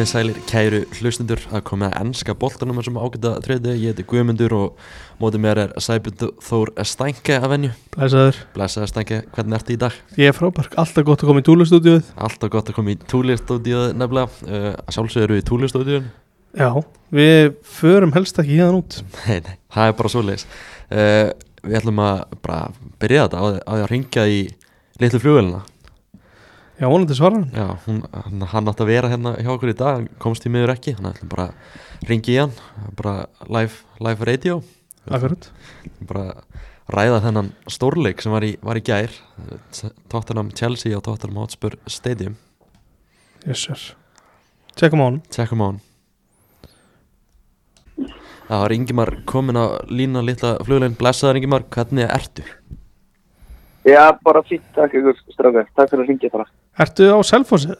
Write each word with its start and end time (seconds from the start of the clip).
komið 0.00 0.12
sælir 0.14 0.38
kæru 0.48 0.78
hlustundur 0.96 1.40
að 1.52 1.60
komið 1.68 1.90
að 1.90 1.96
ennska 2.00 2.34
boltanum 2.40 2.78
sem 2.80 2.96
ágæta 2.96 3.34
þriði, 3.44 3.72
ég 3.82 3.90
heiti 3.92 4.04
Guðmundur 4.08 4.54
og 4.56 4.78
mótið 5.20 5.42
mér 5.44 5.58
er 5.60 5.74
Sæbjörn 5.76 6.30
Þór 6.40 6.70
Stænke 6.88 7.36
að 7.36 7.50
venju. 7.52 7.72
Blæsaður, 7.92 8.38
Blessaður 8.54 8.88
Stænke, 8.94 9.18
hvernig 9.34 9.58
ertu 9.58 9.74
í 9.74 9.80
dag? 9.82 9.98
ég 10.16 10.32
er 10.32 10.36
frábær, 10.38 10.70
alltaf 10.80 11.04
gott 11.04 11.20
að 11.20 11.28
koma 11.28 11.42
í 11.42 11.46
túlustúdíuð 11.50 12.08
Alltaf 12.16 12.52
gott 12.54 12.72
að 12.72 12.78
koma 12.78 12.94
í 12.94 12.96
túlistúdíu 13.12 13.82
nefnilega, 14.00 14.30
uh, 14.48 14.70
sjálfsögur 14.88 15.26
eru 15.26 15.36
við 15.36 15.42
í 15.42 15.48
túlistúdíun. 15.50 16.08
Já, 16.56 16.70
við 17.12 17.52
förum 17.76 18.16
helst 18.16 18.40
ekki 18.40 18.56
hérna 18.56 18.80
út 18.80 19.02
Nei, 19.26 19.42
nei, 19.44 19.58
það 19.68 19.90
er 19.90 19.98
bara 20.00 20.14
svoleiðis. 20.14 20.46
Uh, 20.88 21.26
við 21.60 21.82
ætlum 21.82 22.00
að 22.06 22.24
bara 22.40 22.62
byrja 23.04 23.28
þetta 23.28 23.44
á, 23.44 23.44
á 23.68 23.72
að 23.82 23.86
ringja 23.92 24.24
í 24.32 24.40
litlu 25.02 25.20
flugvelina. 25.20 25.60
Já, 26.80 26.88
vonandi 26.88 27.12
svara 27.12 27.36
hann. 27.36 27.50
Já, 27.52 27.66
hún, 27.84 27.98
hann, 28.08 28.44
hann 28.48 28.68
átti 28.70 28.84
að 28.86 28.88
vera 28.88 29.08
hérna 29.12 29.34
hjá 29.36 29.50
okkur 29.52 29.68
í 29.68 29.76
dag, 29.76 29.98
hann 29.98 30.06
komst 30.22 30.46
í 30.48 30.52
miður 30.52 30.70
ekki, 30.72 30.94
hann 30.96 31.10
ætlum 31.10 31.28
bara 31.28 31.50
að 31.50 32.06
ringi 32.08 32.32
í 32.32 32.38
hann, 32.40 32.54
bara 32.96 33.26
live, 33.52 33.82
live 34.00 34.24
radio. 34.24 34.54
Akkurat. 35.04 35.50
Bara 36.08 36.38
ræða 36.88 37.18
þennan 37.26 37.50
stórleik 37.68 38.24
sem 38.24 38.32
var 38.32 38.46
í, 38.48 38.54
var 38.64 38.80
í 38.80 38.84
gær. 38.86 39.12
Tottenham 40.08 40.54
Chelsea 40.56 40.96
og 40.96 41.04
Tottenham 41.04 41.42
Hotspur 41.42 41.76
Stadium. 41.84 42.38
Yes 43.44 43.66
sir. 43.66 43.84
Tjekkum 44.72 45.04
á 45.04 45.06
hann. 45.10 45.20
Tjekkum 45.28 45.60
á 45.60 45.66
hann. 45.68 45.82
Það 48.48 48.64
var 48.64 48.72
Ingimar 48.78 49.12
komin 49.28 49.60
að 49.60 49.76
lína 49.92 50.24
litla 50.24 50.56
fluglegin 50.64 50.96
Blessaður 50.98 51.42
Ingimar, 51.42 51.68
hvernig 51.76 52.08
ertu? 52.08 52.48
Já, 53.84 54.10
bara 54.24 54.42
fínt, 54.48 54.64
takk 54.76 54.96
ykkur 54.98 55.20
strákar, 55.32 55.68
takk 55.76 55.92
fyrir 55.92 56.02
að 56.04 56.10
ringja 56.10 56.32
bara. 56.32 56.48
Ertu 56.80 57.10
á 57.12 57.18
Selfossi? 57.26 57.74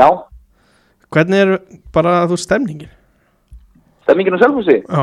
Já, 0.00 0.08
Hvernig 1.12 1.40
er 1.44 1.50
bara 1.92 2.22
þú 2.28 2.36
stemningin? 2.40 2.90
stemmingin 4.04 4.36
á 4.36 4.40
Selfossi, 4.42 4.78
Já, 4.88 5.02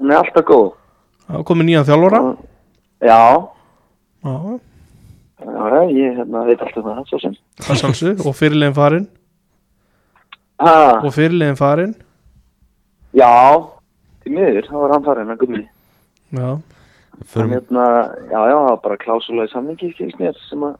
hún 0.00 0.10
er 0.12 0.16
alltaf 0.22 0.44
góð. 0.48 0.72
það 1.28 1.44
komið 1.48 1.64
nýjan 1.70 1.86
þjálfóra 1.88 2.20
Já, 3.00 3.20
Já, 4.26 4.36
já, 5.46 5.80
ég 5.92 6.16
hérna, 6.16 6.44
veit 6.48 6.60
alltaf 6.64 6.84
það, 6.84 7.02
svo 7.10 7.18
sem. 7.22 7.34
það 7.60 7.80
sjálfsög 7.82 8.24
Og 8.26 8.34
fyrirlegin 8.36 8.74
farin 8.76 9.06
Ha, 10.60 11.00
Og 11.04 11.12
fyrirlegin 11.14 11.56
farin 11.60 11.94
já, 13.16 13.28
til 14.24 14.32
miður, 14.32 14.66
það 14.68 14.80
var 14.82 14.92
hann 14.92 15.04
farin 15.04 15.30
að 15.32 15.38
gummi. 15.40 15.62
Já, 16.36 16.48
Hann 17.16 17.28
Förum, 17.32 17.52
hérna, 17.54 17.84
já, 18.28 18.40
já, 18.50 18.56
það 18.66 18.80
bara 18.82 18.96
klásula 19.00 19.44
í 19.46 19.52
samningi, 19.52 19.88
skilst 19.94 20.18
mér, 20.20 20.34
sem 20.50 20.64
að, 20.66 20.74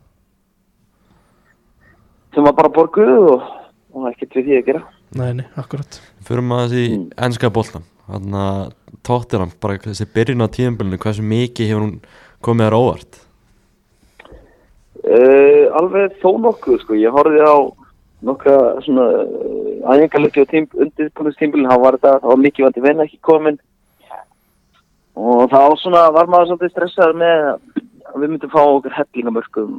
sem 2.37 2.45
var 2.45 2.57
bara 2.59 2.73
borguð 2.73 3.13
og, 3.33 3.51
og 3.97 4.09
ekkert 4.13 4.37
við 4.37 4.49
því 4.49 4.57
að 4.61 4.67
gera. 4.71 4.87
nei, 5.17 5.31
nei, 5.41 5.47
akkurat 5.57 6.01
förum 6.29 6.53
að 6.53 6.67
þessi 6.67 6.89
mm. 6.93 7.05
ennska 7.27 7.53
boltan 7.53 7.87
Þannig 8.07 8.39
að 8.39 8.67
Tottenham, 9.07 9.53
bara 9.59 9.79
þessi 9.83 10.07
byrjun 10.15 10.47
á 10.47 10.55
tíðanbölinu 10.55 10.99
Hversu 11.03 11.25
mikið 11.27 11.71
hefur 11.73 11.83
hún 11.83 11.97
komið 12.45 12.69
þér 12.69 12.77
óvart? 12.79 13.19
Uh, 15.07 15.65
alveg 15.79 16.15
þó 16.23 16.29
nokkuð, 16.43 16.79
sko, 16.83 16.99
ég 16.99 17.15
horfði 17.15 17.43
á 17.43 17.57
nokkra 18.27 18.57
svona 18.87 19.07
uh, 19.23 19.91
aðengarleiki 19.93 20.43
og 20.43 20.51
tím, 20.51 20.69
undirbúinustímbilin, 20.75 21.69
þá 21.71 21.83
var 21.83 21.99
þetta, 21.99 22.15
þá 22.23 22.29
var 22.31 22.41
mikið 22.43 22.67
vandi 22.67 22.85
venn 22.87 23.03
ekki 23.05 23.21
komin 23.27 23.59
og 25.17 25.51
þá 25.51 25.61
svona 25.81 26.07
var 26.15 26.31
maður 26.31 26.53
svolítið 26.53 26.73
stressaður 26.75 27.21
með 27.23 27.45
að 27.47 28.17
við 28.23 28.33
myndum 28.33 28.53
fá 28.53 28.61
okkur 28.63 28.97
hellingamörkum 28.97 29.77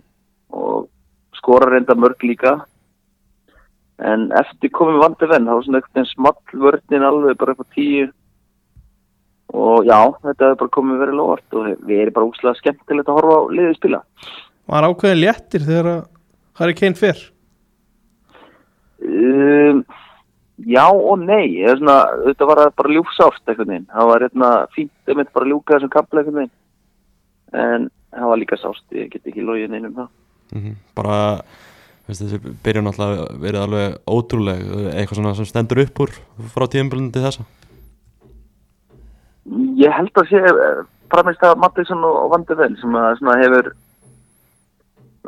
og 0.57 0.87
skora 1.37 1.69
reynda 1.71 1.95
mörg 1.95 2.25
líka. 2.25 2.57
En 3.97 4.27
eftir 4.37 4.69
komum 4.73 4.99
vandi 5.01 5.29
venn, 5.29 5.47
þá 5.47 5.55
var 5.55 5.65
svona 5.65 5.81
eitthvað 5.81 6.09
small 6.11 6.65
vörnin 6.65 7.07
alveg 7.07 7.39
bara 7.39 7.55
upp 7.55 7.63
á 7.65 7.73
tíu. 7.73 8.09
Og 9.57 9.87
já, 9.87 9.97
þetta 10.25 10.51
hefur 10.51 10.59
bara 10.61 10.75
komið 10.75 11.01
verið 11.01 11.17
lofart 11.21 11.57
og 11.57 11.87
við 11.87 12.03
erum 12.03 12.17
bara 12.17 12.27
úslega 12.27 12.59
skemmtilegt 12.59 13.09
að 13.09 13.17
horfa 13.21 13.39
á 13.39 13.41
liðið 13.55 13.79
spila. 13.79 14.03
Var 14.67 14.87
ákveðin 14.91 15.23
léttir 15.23 15.65
þegar 15.65 15.89
að 15.93 16.05
Harry 16.59 16.75
Kane 16.77 16.99
fyrr 16.99 17.25
Um, 18.97 19.83
já 20.57 20.85
og 20.89 21.19
nei, 21.21 21.61
er 21.61 21.77
svona, 21.77 21.99
þetta 22.25 22.47
var 22.49 22.61
bara 22.73 22.93
ljúfsárt 22.95 23.43
einhvern 23.45 23.69
veginn, 23.69 23.89
það 23.91 24.09
var 24.09 24.25
hérna 24.25 24.49
fínt 24.73 25.11
einmitt 25.11 25.33
bara 25.35 25.45
að 25.45 25.51
ljúka 25.53 25.75
þessum 25.75 25.91
kapla 25.93 26.23
einhvern 26.23 26.39
veginn. 26.41 26.55
En 27.53 27.85
það 28.15 28.31
var 28.31 28.41
líka 28.41 28.59
sárt, 28.59 28.85
ég 28.97 29.11
get 29.13 29.29
ekki 29.29 29.45
logið 29.45 29.75
einum 29.77 29.93
það. 29.99 30.09
Mm 30.55 30.75
Bara, 30.97 31.17
veist, 32.07 32.23
þessi 32.23 32.55
byrjun 32.65 32.91
alltaf 32.91 33.33
verið 33.41 33.63
alveg 33.63 33.97
ótrúleg 34.07 34.61
Eitthvað 34.93 35.19
svona 35.19 35.33
sem 35.37 35.49
stendur 35.49 35.83
upp 35.83 36.03
úr 36.05 36.13
frá 36.53 36.67
tíðanbölinu 36.67 37.11
til 37.13 37.25
þessa? 37.25 37.47
Ég 39.79 39.93
held 39.95 40.19
að 40.19 40.31
sé 40.31 40.39
eh, 40.43 40.79
framist 41.11 41.43
að 41.45 41.59
Mattisson 41.63 42.03
og 42.03 42.23
og 42.23 42.31
Vandi 42.33 42.57
Vel 42.59 42.73
sem 42.81 42.95
að 42.99 43.13
svona 43.19 43.37
hefur 43.39 43.69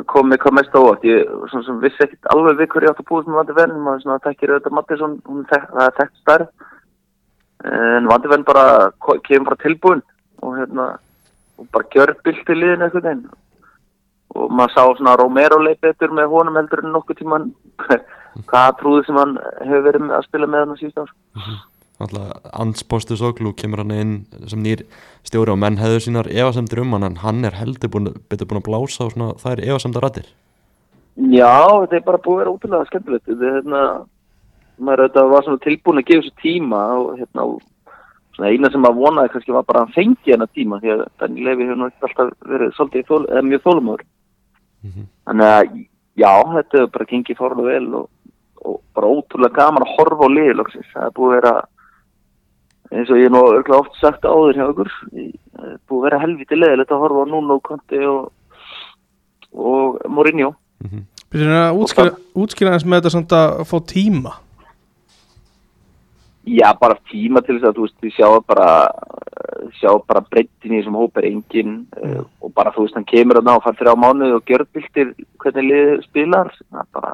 komið 0.08 0.40
hvað 0.40 0.56
mest 0.56 0.76
á 0.76 0.80
ótt, 0.80 1.06
ég 1.08 1.32
svona 1.52 1.66
sem 1.68 1.80
vissi 1.84 2.04
ekkit 2.06 2.30
alveg 2.32 2.60
við 2.60 2.70
hverju 2.74 2.92
átt 2.92 3.02
að 3.04 3.08
búið 3.10 3.28
með 3.28 3.40
Vandi 3.40 3.56
Vel, 3.58 3.70
maður 3.76 4.04
svona 4.04 4.24
þekkir 4.26 4.54
auðvitað 4.54 4.76
Mattisson, 4.78 5.16
það 5.50 5.82
er 5.84 5.96
þekkt 5.98 6.22
stærð. 6.22 6.48
En 7.68 8.08
Vandi 8.08 8.32
Vel 8.32 8.46
bara 8.48 8.66
kemur 9.28 9.50
bara 9.50 9.64
tilbúin 9.64 10.04
og 10.40 10.56
hérna 10.56 10.86
og 11.60 11.68
bara 11.74 11.90
gjör 11.92 12.16
bilt 12.24 12.48
í 12.48 12.56
liðinu 12.56 12.88
einhvern 12.88 13.06
veginn 13.06 13.26
og 14.36 14.54
maður 14.54 14.76
sá 14.76 14.84
svona 14.98 15.16
Romero 15.20 15.60
leik 15.64 15.82
betur 15.86 16.14
með 16.16 16.34
honum 16.34 16.60
heldur 16.60 16.84
en 16.84 16.94
nokkuð 16.96 17.22
tíman 17.22 17.50
hvað 18.50 18.78
trúði 18.82 19.08
sem 19.08 19.20
hann 19.20 19.38
hefur 19.62 19.86
verið 19.90 20.06
með 20.08 20.18
að 20.20 20.28
spila 20.30 20.50
með 20.50 20.66
hann 20.66 20.76
á 20.76 20.80
síðust 20.82 21.04
ár 21.04 21.14
Alltaf 22.00 22.52
Anspostu 22.56 23.18
Soglu 23.20 23.52
kemur 23.60 23.82
hann 23.84 23.96
inn 23.96 24.14
sem 24.48 24.62
nýr 24.64 24.86
stjóri 25.28 25.52
og 25.52 25.60
menn 25.60 25.82
hefur 25.82 26.06
sínar 26.06 26.30
efasemdir 26.32 26.86
um 26.86 26.96
hann 26.96 27.10
en 27.10 27.18
hann 27.24 27.44
er 27.44 27.58
heldur 27.60 27.92
búin, 27.92 28.14
betur 28.32 28.48
búin 28.48 28.62
að 28.62 28.70
blása 28.70 29.10
og 29.10 29.16
svona 29.16 29.34
það 29.42 29.58
er 29.58 29.66
efasemdar 29.68 30.08
rættir 30.08 30.30
Já, 31.20 31.84
þetta 31.84 31.98
er 31.98 32.06
bara 32.06 32.22
búið 32.24 32.38
að 32.38 32.40
vera 32.40 32.54
ótrúlega 32.54 32.88
skemmtilegt. 32.88 33.26
Þetta 33.28 33.48
er 33.48 33.56
hérna, 33.58 33.82
maður 34.80 35.04
auðvitað 35.04 35.34
var 35.34 35.46
svona 35.46 35.62
tilbúin 35.66 36.00
að 36.00 36.08
gefa 36.08 36.24
þessu 36.24 36.44
tíma 36.44 36.84
og 36.96 37.10
hérna, 37.20 37.48
svona 38.38 38.52
eina 38.54 38.72
sem 38.72 38.84
maður 38.86 39.02
vonaði 39.02 39.34
kannski 39.34 39.56
var 39.56 39.66
bara 39.68 39.82
að 39.82 39.90
hann 39.90 39.98
fengi 39.98 40.34
hennar 40.34 40.52
tíma 40.56 40.80
því 40.80 40.94
að 40.94 41.04
Daniel 41.20 41.50
Levi 41.50 41.68
hefur 41.68 41.90
ekki 41.90 42.08
alltaf 42.08 42.32
verið 42.54 42.72
svolítið 42.78 43.10
þól, 43.10 43.20
eða 43.28 43.44
mjög 43.50 43.66
þólumöður. 43.66 44.06
Þannig 44.84 45.50
að, 45.50 45.76
já, 46.20 46.32
þetta 46.54 46.78
hefur 46.78 46.94
bara 46.96 47.10
gengið 47.10 47.40
fórlega 47.40 47.74
vel 47.74 48.00
og, 48.00 48.08
og 48.64 48.80
bara 48.96 49.12
ótrúlega 49.12 49.58
gaman 49.60 49.86
að 49.86 49.94
horfa 49.98 50.30
á 50.30 50.36
liði 50.36 50.56
loksins. 50.60 50.90
Það 50.94 51.06
er 51.06 51.14
búið 51.20 51.30
að 51.30 51.38
vera, 51.38 51.54
eins 52.94 53.12
og 53.12 53.20
ég 53.20 53.28
hef 53.28 53.36
nú 53.36 53.44
örgulega 53.52 53.82
oft 53.84 54.00
sagt 54.00 54.28
áður 54.28 54.60
hjá 54.60 54.66
okkur, 54.70 54.92
það 55.12 55.70
er 55.70 55.78
búið 55.86 56.00
að 56.00 56.08
vera 56.08 56.22
helviti 56.24 56.60
leðilegt 56.60 56.94
að 56.96 57.06
horfa 57.06 57.24
á 57.24 57.32
Nuno 57.32 57.60
Conte 57.66 58.04
og, 58.10 58.28
og 59.54 60.04
Mourinho. 60.10 60.54
Byrjum 61.30 61.58
að 61.60 61.82
útskýra, 61.84 62.14
útskýra 62.42 62.76
eins 62.76 62.86
með 62.88 63.02
þetta 63.02 63.16
samt 63.18 63.36
að 63.38 63.66
fá 63.70 63.76
tíma 63.86 64.40
Já, 66.50 66.70
bara 66.80 66.98
tíma 67.12 67.42
til 67.46 67.60
þess 67.60 67.70
að 67.70 67.76
þú 67.78 67.84
veist, 67.86 67.98
við 68.02 68.14
sjáum 68.16 68.46
bara, 68.50 68.68
eh, 68.90 69.66
sjá 69.78 69.92
bara 70.10 70.24
breytin 70.26 70.74
í 70.74 70.80
þessum 70.80 70.98
hóp 70.98 71.18
er 71.20 71.28
engin 71.30 71.74
mm. 71.94 72.24
og 72.42 72.54
bara 72.56 72.72
þú 72.74 72.86
veist, 72.86 72.96
hann 72.98 73.06
kemur 73.10 73.38
að 73.38 73.46
ná 73.46 73.52
og 73.54 73.66
fær 73.66 73.78
þrjá 73.78 73.94
mánuð 74.00 74.38
og 74.38 74.46
gjörbildir 74.50 75.12
hvernig 75.44 75.68
liðið 75.68 76.06
spilar, 76.08 76.50
það 76.72 76.82
er 76.82 76.88
bara, 76.98 77.12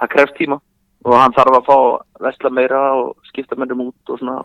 það 0.00 0.12
krefst 0.14 0.38
tíma 0.38 0.58
og 1.04 1.18
hann 1.18 1.36
þarf 1.36 1.58
að 1.58 1.68
fá 1.68 1.76
vesla 2.28 2.52
meira 2.54 2.80
og 2.96 3.28
skipta 3.28 3.58
mennum 3.58 3.88
út 3.88 4.14
og 4.14 4.20
svona. 4.22 4.38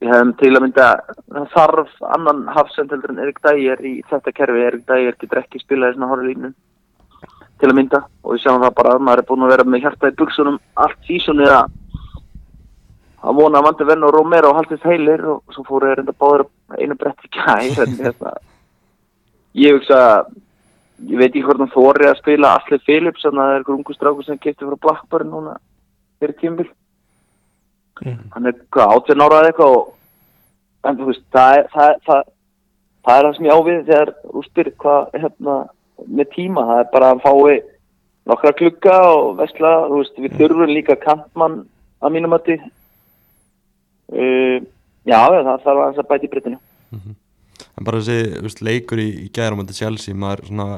Við 0.00 0.14
hefum 0.14 0.32
til 0.40 0.52
að 0.54 0.64
mynda, 0.64 0.86
það 1.28 1.50
þarf 1.52 1.90
annan 2.16 2.40
hafsend 2.54 2.94
heldur 2.94 3.12
en 3.12 3.20
Erik 3.20 3.42
Dæger 3.44 3.82
í 3.84 3.94
þetta 4.08 4.32
kerfi, 4.32 4.62
Erik 4.64 4.86
Dæger 4.88 5.18
getur 5.20 5.42
ekki 5.42 5.60
spilað 5.60 5.92
í 5.92 5.98
svona 5.98 6.08
horri 6.14 6.30
línu 6.30 6.54
til 7.60 7.68
að 7.68 7.76
mynda 7.76 8.00
og 8.24 8.32
við 8.32 8.46
sjáum 8.46 8.62
það 8.62 8.76
bara 8.78 8.94
að 8.96 9.04
maður 9.04 9.20
er 9.20 9.28
búin 9.28 9.44
að 9.44 9.52
vera 9.52 9.66
með 9.68 9.82
hjarta 9.84 10.08
í 10.08 10.16
buksunum 10.16 10.56
allt 10.80 11.02
sísonið 11.04 11.52
að 11.52 11.74
að 13.20 13.40
vona 13.40 13.60
að 13.60 13.66
vandi 13.68 13.88
venn 13.90 14.06
og 14.06 14.14
Romero 14.16 14.52
haldist 14.56 14.86
heilir 14.88 15.24
og 15.34 15.54
svo 15.54 15.64
fóru 15.68 15.90
þeir 15.90 16.02
enda 16.04 16.16
báður 16.16 16.46
einu 16.78 16.96
brett 17.00 17.26
í 17.26 17.30
en 17.84 17.96
hérna 18.00 18.34
ég 19.60 19.76
hugsa 19.76 20.00
ég 21.10 21.16
veit 21.18 21.30
ekki 21.30 21.44
hvort 21.46 21.62
hann 21.62 21.74
þóri 21.74 22.08
að 22.08 22.20
spila 22.20 22.56
Asli 22.58 22.80
Phillips 22.86 23.24
þannig 23.26 23.42
að 23.42 23.46
það 23.46 23.54
er 23.54 23.62
einhver 23.62 23.76
ungu 23.78 23.96
strákur 23.96 24.26
sem 24.26 24.42
getur 24.42 24.72
frá 24.72 24.82
Blackburn 24.86 25.32
núna 25.32 25.56
fyrir 26.20 26.36
tímbil 26.40 26.68
hann 28.00 28.46
er 28.48 28.60
hvað 28.72 28.94
18 28.96 29.24
ára 29.24 29.40
eða 29.40 29.50
eitthvað 29.50 29.76
og 29.78 29.88
en 30.88 30.96
þú 30.96 31.10
veist 31.10 31.26
það 31.34 31.58
er 31.58 31.68
það, 31.74 31.92
það, 32.06 32.22
það 33.04 33.18
er 33.18 33.26
það 33.26 33.36
sem 33.36 33.48
ég 33.48 33.58
ávið 33.58 33.82
þegar 33.90 34.12
þú 34.22 34.44
spyrir 34.46 34.76
hvað 34.84 35.18
hérna 35.24 35.56
með 36.06 36.32
tíma. 36.34 36.66
Það 36.70 36.82
er 36.82 36.90
bara 36.94 37.12
að 37.14 37.22
fái 37.24 37.56
nokkra 38.30 38.52
klukka 38.56 38.96
og 39.10 39.30
vesla 39.40 39.72
þú 39.88 40.00
veist 40.00 40.20
við 40.20 40.36
þurfum 40.38 40.74
líka 40.74 40.96
kantmann 41.00 41.58
að 42.00 42.14
mínum 42.16 42.36
að 42.36 42.46
því 42.46 42.58
Uh, 44.10 44.58
já, 45.06 45.18
það 45.22 45.50
þarf 45.66 45.84
að 46.02 46.08
bæta 46.10 46.26
í 46.26 46.32
breytinu. 46.32 46.58
en 46.90 47.86
bara 47.86 48.00
þessi 48.02 48.64
leikur 48.66 49.00
í, 49.00 49.10
í 49.26 49.28
gæra 49.30 49.56
mútið 49.58 49.84
Chelsea 49.84 50.16
maður 50.16 50.48
svona 50.48 50.68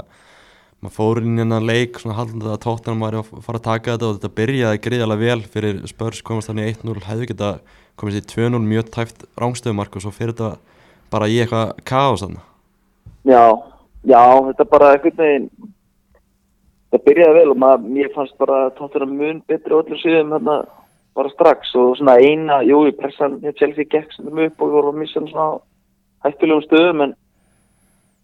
maður 0.82 0.94
fór 0.96 1.20
inn 1.22 1.36
í 1.38 1.42
hennan 1.44 1.66
leik 1.66 1.98
svona 2.00 2.16
haldandi 2.18 2.48
að 2.50 2.62
tóttunum 2.64 3.04
var 3.04 3.16
að 3.20 3.28
fara 3.46 3.60
að 3.60 3.66
taka 3.68 3.94
þetta 3.94 4.08
og 4.08 4.16
þetta 4.16 4.36
byrjaði 4.40 4.80
gríðalega 4.82 5.22
vel 5.22 5.44
fyrir 5.54 5.82
spörs 5.86 6.22
komast 6.26 6.50
þannig 6.50 6.72
í 6.72 6.74
1-0 6.74 7.04
hefði 7.06 7.28
geta 7.30 7.50
komist 8.00 8.18
í 8.18 8.24
2-0 8.32 8.62
mjög 8.66 8.90
tæft 8.96 9.22
rángstöðumark 9.38 9.94
og 9.94 10.02
svo 10.02 10.10
fyrir 10.14 10.34
þetta 10.34 10.56
bara 11.12 11.28
í 11.30 11.38
eitthvað 11.38 11.76
þarna 11.86 12.42
Já, 13.22 13.44
já, 14.02 14.22
þetta 14.48 14.66
bara 14.72 14.90
veginn 14.98 15.48
það 16.90 17.04
byrjaði 17.06 17.38
vel 17.38 17.50
og 17.54 17.60
maður, 17.62 17.88
mér 17.94 18.10
fannst 18.16 18.34
bara 18.42 18.64
tóttur 18.76 19.06
að 19.06 19.14
mun 19.14 19.38
betri 19.46 19.72
á 19.72 19.78
öllum 19.78 20.00
síðum 20.02 20.34
hérna 20.34 20.56
bara 21.16 21.32
strax 21.32 21.74
og 21.76 21.96
svona 21.98 22.16
eina, 22.20 22.62
jú, 22.64 22.84
í 22.88 22.94
pressan 22.96 23.40
hér 23.42 23.56
Chelsea 23.58 23.88
gekk 23.88 24.12
sem 24.14 24.28
þeim 24.28 24.46
upp 24.46 24.62
og 24.62 24.68
við 24.70 24.76
vorum 24.78 24.94
að 24.94 25.00
missa 25.02 25.20
hann 25.20 25.28
svona 25.28 25.48
hættulegum 26.24 26.64
stöðum 26.66 27.04
en 27.06 27.12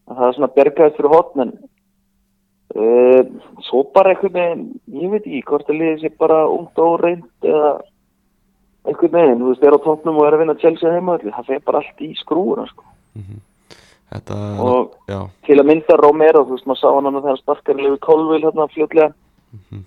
það 0.09 0.25
er 0.29 0.39
svona 0.39 0.55
bergaðist 0.57 0.97
fyrir 1.01 1.13
hotn 1.13 1.45
en 1.45 1.53
uh, 2.79 3.23
svo 3.67 3.83
bara 3.95 4.15
einhvern 4.15 4.37
veginn, 4.39 4.65
ég 5.03 5.13
veit 5.13 5.27
ekki 5.27 5.45
hvort 5.51 5.69
að 5.69 5.81
liði 5.83 6.01
sér 6.05 6.17
bara 6.21 6.41
ungt 6.49 6.81
og 6.85 6.97
reynd 7.03 7.29
eða 7.45 7.75
einhvern 8.89 9.15
veginn, 9.19 9.43
þú 9.43 9.53
veist, 9.53 9.69
er 9.69 9.77
á 9.77 9.85
tóknum 9.85 10.23
og 10.23 10.27
er 10.29 10.39
að 10.39 10.45
vinna 10.45 10.57
Chelsea 10.63 10.95
heima 10.95 11.19
það 11.21 11.53
fer 11.53 11.63
bara 11.67 11.83
allt 11.83 12.03
í 12.05 12.15
skrúuna 12.23 12.65
sko. 12.71 12.89
Þetta, 14.09 14.37
Og- 14.65 14.95
já, 15.05 15.19
til 15.45 15.59
að 15.61 15.67
mynda 15.69 15.97
Romero, 16.01 16.45
þú 16.47 16.57
veist, 16.57 16.67
maður 16.67 16.81
sá 16.81 16.89
hann 16.95 17.13
þegar 17.13 17.29
hann 17.29 17.43
sparkar 17.43 17.77
Levi 17.77 17.99
Colville 18.01 18.47
hérna 18.47 18.69
fljótlega. 18.73 19.13
Þú 19.69 19.83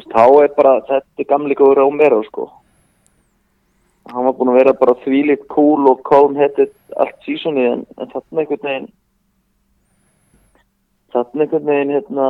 veist, 0.00 0.10
þá 0.12 0.26
er 0.42 0.52
bara 0.56 0.74
þetta 0.88 1.28
gamli 1.30 1.56
góður 1.58 1.82
Romero, 1.82 2.20
sko. 2.28 2.48
Hann 4.12 4.26
var 4.28 4.36
búin 4.36 4.52
að 4.52 4.60
vera 4.60 4.76
bara 4.76 4.98
þvílitt 5.04 5.46
cool 5.52 5.88
og 5.88 6.02
calm 6.08 6.36
headed 6.36 6.74
allt 7.00 7.16
sísoni, 7.24 7.64
en, 7.72 7.86
en 7.96 8.12
þarna 8.12 8.44
einhvern 8.44 8.68
veginn 8.68 8.92
þarna 11.14 11.46
einhvern 11.46 11.70
veginn 11.70 11.94
hérna, 11.94 12.28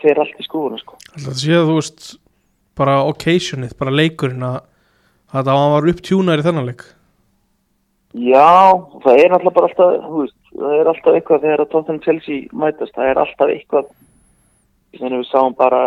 fer 0.00 0.20
allt 0.22 0.40
í 0.40 0.46
skrúfuna, 0.46 0.80
sko. 0.80 0.98
Þetta 1.14 1.38
sé 1.38 1.54
að 1.56 1.68
þú 1.68 1.78
veist 1.78 2.10
bara 2.78 2.98
occasionið, 3.10 3.76
bara 3.78 3.94
leikurinn 3.94 4.44
að 4.48 4.60
hann 5.32 5.72
var 5.76 5.88
upptjúnar 5.92 6.42
í 6.42 6.46
þennan 6.46 6.68
leik. 6.70 6.84
Já, 8.12 8.72
það 9.04 9.18
er 9.18 9.30
náttúrulega 9.32 9.56
bara 9.56 9.68
alltaf, 9.70 9.92
þú 10.04 10.22
veist, 10.22 10.38
það 10.52 10.78
er 10.78 10.88
alltaf 10.90 11.14
eitthvað 11.16 11.44
þegar 11.44 11.62
að 11.62 11.70
Tottenham 11.72 12.00
Chelsea 12.04 12.48
mætast, 12.52 12.94
það 12.96 13.08
er 13.08 13.20
alltaf 13.22 13.52
eitthvað, 13.54 13.92
þannig 14.98 15.22
við 15.22 15.28
sáum 15.30 15.54
bara, 15.56 15.82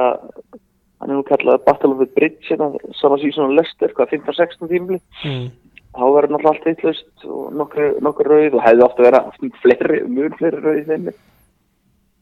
hann 1.01 1.11
nú 1.11 1.23
kallað 1.27 1.63
Battle 1.65 1.93
of 1.95 2.01
the 2.01 2.07
Bridge, 2.15 2.55
sama 2.99 3.19
síðan 3.21 3.49
og 3.49 3.55
Leicester, 3.59 3.93
hvað, 3.95 4.15
15-16 4.15 4.71
tímli, 4.71 4.99
mm. 5.25 5.47
þá 5.95 6.03
verður 6.15 6.35
náttúrulega 6.35 6.53
allt 6.53 6.69
eitlaust 6.71 7.25
og 7.27 7.47
nokkur, 7.59 8.29
rauð 8.31 8.57
og 8.59 8.65
hefði 8.65 8.85
ofta 8.87 9.07
vera 9.07 9.23
fleiri, 9.63 10.03
mjög 10.11 10.37
fleiri 10.39 10.63
rauð 10.63 10.79
í 10.79 10.85
þeimli, 10.89 11.15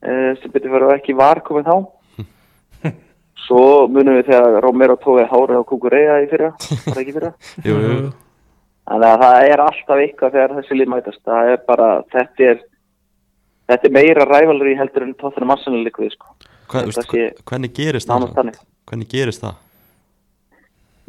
uh, 0.07 0.31
sem 0.41 0.55
betur 0.55 0.75
verið 0.77 0.95
ekki 0.97 1.17
var 1.19 1.43
komið 1.45 1.69
þá. 1.69 1.77
Svo 3.45 3.63
munum 3.91 4.19
við 4.19 4.29
þegar 4.31 4.61
Romero 4.63 4.97
tóði 5.01 5.25
hárið 5.29 5.61
á 5.61 5.69
Kukureya 5.69 6.19
í 6.23 6.29
fyrra, 6.31 6.53
var 6.89 7.01
ekki 7.03 7.17
fyrra? 7.17 7.33
Þannig 8.83 9.07
að 9.07 9.21
það 9.21 9.45
er 9.47 9.61
alltaf 9.63 10.01
eitthvað 10.03 10.33
þegar 10.33 10.53
þessi 10.57 10.77
lið 10.77 10.89
mætast. 10.91 11.19
Það 11.23 11.51
er 11.53 11.61
bara, 11.69 11.85
þetta 12.11 12.47
er, 12.49 12.57
þetta 13.71 13.87
er 13.87 13.93
meira 13.95 14.25
rævalri 14.27 14.73
heldur 14.75 15.05
en 15.05 15.13
tóttunum 15.15 15.53
massanlega 15.53 15.87
líkuði, 15.87 16.09
sko. 16.17 16.33
Þetta 16.73 16.89
veist, 16.89 17.11
sé 17.11 17.27
hvernig 17.49 17.75
gerist 17.77 18.09
það? 18.09 18.25
Hvernig 18.89 19.11
gerist 19.11 19.43
það? 19.43 19.59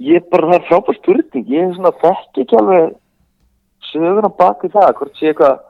Ég 0.05 0.27
bara, 0.31 0.51
það 0.51 0.57
er 0.59 0.69
frábær 0.69 0.99
spurning. 0.99 1.47
Ég 1.49 1.69
er 1.69 1.75
svona, 1.77 1.95
þekki 2.03 2.45
ekki 2.45 2.59
alveg 2.61 2.95
söguna 3.91 4.31
bak 4.41 4.65
við 4.65 4.75
það, 4.75 4.93
hvort 4.99 5.19
sé 5.19 5.31
eitthvað. 5.31 5.65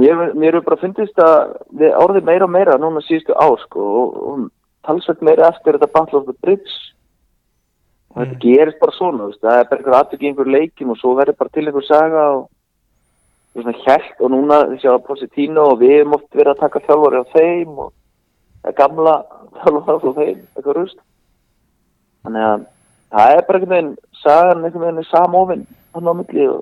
Mér, 0.00 0.22
mér 0.38 0.58
er 0.58 0.66
bara 0.66 0.78
fundist 0.78 1.18
að 1.18 1.56
við 1.80 1.96
orðið 1.98 2.28
meira 2.28 2.46
og 2.46 2.54
meira 2.54 2.78
núna 2.78 3.02
síðustu 3.02 3.34
ár, 3.34 3.56
sko, 3.64 3.86
og, 4.02 4.20
og 4.30 4.44
talsveit 4.86 5.24
meira 5.26 5.48
eftir 5.50 5.78
þetta 5.78 5.90
Battle 5.96 6.20
of 6.20 6.28
the 6.28 6.36
Bridge. 6.44 6.76
Og 8.14 8.22
þetta 8.22 8.38
gerist 8.44 8.78
bara 8.82 8.94
svona, 8.94 9.26
veist, 9.30 9.42
það 9.42 9.58
er 9.58 9.68
bara 9.70 9.82
einhver 9.82 9.98
aðtöki 9.98 10.26
í 10.26 10.30
einhver 10.30 10.50
leikim 10.50 10.92
og 10.94 10.98
svo 11.00 11.16
verður 11.18 11.40
bara 11.40 11.54
til 11.54 11.66
einhver 11.66 11.86
saga 11.86 12.24
og 12.36 12.48
og 13.54 13.62
svona 13.64 13.78
hjælt 13.82 14.20
og 14.22 14.30
núna 14.30 14.58
þið 14.70 14.82
sjá 14.84 14.92
Positino 15.06 15.64
og 15.72 15.80
við 15.80 15.96
hefum 15.96 16.16
oft 16.18 16.36
verið 16.38 16.52
að 16.52 16.60
taka 16.62 16.82
þjálfari 16.86 17.22
á 17.22 17.24
þeim 17.34 17.80
og 17.82 17.88
það 18.64 18.76
gamla 18.80 19.14
þjálfari 19.60 20.10
á 20.10 20.18
þeim, 20.18 20.42
eitthvað 20.56 20.76
rust 20.76 20.98
þannig 22.24 22.48
að 22.48 22.66
það 23.10 23.36
er 23.36 23.46
bara 23.46 23.60
einhvern 23.60 23.74
veginn 23.74 23.94
sagan 24.20 24.64
einhvern 24.64 24.84
veginn 24.86 25.02
er 25.02 25.08
samofinn 25.10 25.64
hann 25.94 26.10
á 26.10 26.14
milli 26.18 26.46
og 26.50 26.60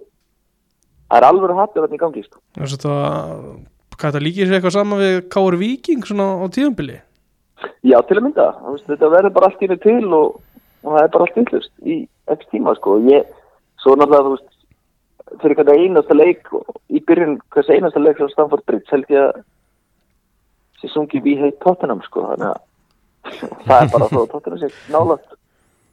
það 1.08 1.18
er 1.18 1.28
alveg 1.28 1.58
hattur 1.58 1.88
í 1.92 2.00
gangi 2.00 2.24
sko. 2.24 2.40
Þess 2.58 2.72
að 2.72 2.78
þetta 2.78 3.98
hvað 3.98 4.12
þetta 4.12 4.24
líkir 4.24 4.46
sér 4.46 4.58
eitthvað 4.58 4.76
saman 4.76 5.02
við 5.02 5.16
Káur 5.34 5.56
Víking 5.58 6.04
svona 6.06 6.28
á 6.38 6.46
tíðanbili 6.54 7.00
já 7.82 7.98
til 8.06 8.18
að 8.18 8.24
mynda, 8.28 8.46
þetta 8.86 9.10
verður 9.10 9.34
bara 9.34 9.50
allt 9.50 9.62
í 9.62 9.66
henni 9.66 9.82
til 9.82 10.12
og, 10.14 10.38
og 10.84 10.94
það 10.94 11.02
er 11.02 11.12
bara 11.14 11.26
allt 11.26 11.40
yllust 11.42 11.72
í 11.82 11.96
ekki 12.28 12.50
tíma 12.52 12.74
sko. 12.76 12.98
Ég, 13.08 13.26
svo 13.82 13.96
náttúrulega 13.96 14.26
þú 14.26 14.34
veist 14.36 15.42
fyrir 15.42 15.58
hvernig 15.58 15.84
einasta 15.84 16.16
leik 16.16 16.50
í 16.88 17.02
byrjun 17.08 17.38
hvers 17.54 17.70
einasta 17.72 18.02
leik 18.02 18.20
frá 18.20 18.30
Stamford 18.32 18.64
Bridge 18.68 18.92
held 18.92 19.10
ég 19.12 19.24
að 19.24 19.42
sé 20.80 20.90
sungið 20.92 21.24
við 21.26 21.44
heit 21.44 21.60
Tottenham 21.64 22.02
sko 22.06 22.26
þannig 22.32 22.50
að 22.52 22.64
það 23.68 23.78
er 23.78 23.92
bara 23.94 24.10
þó 24.10 24.18
að 24.22 24.30
Tottenham 24.34 24.60
sé 24.62 24.72
nálat 24.94 25.38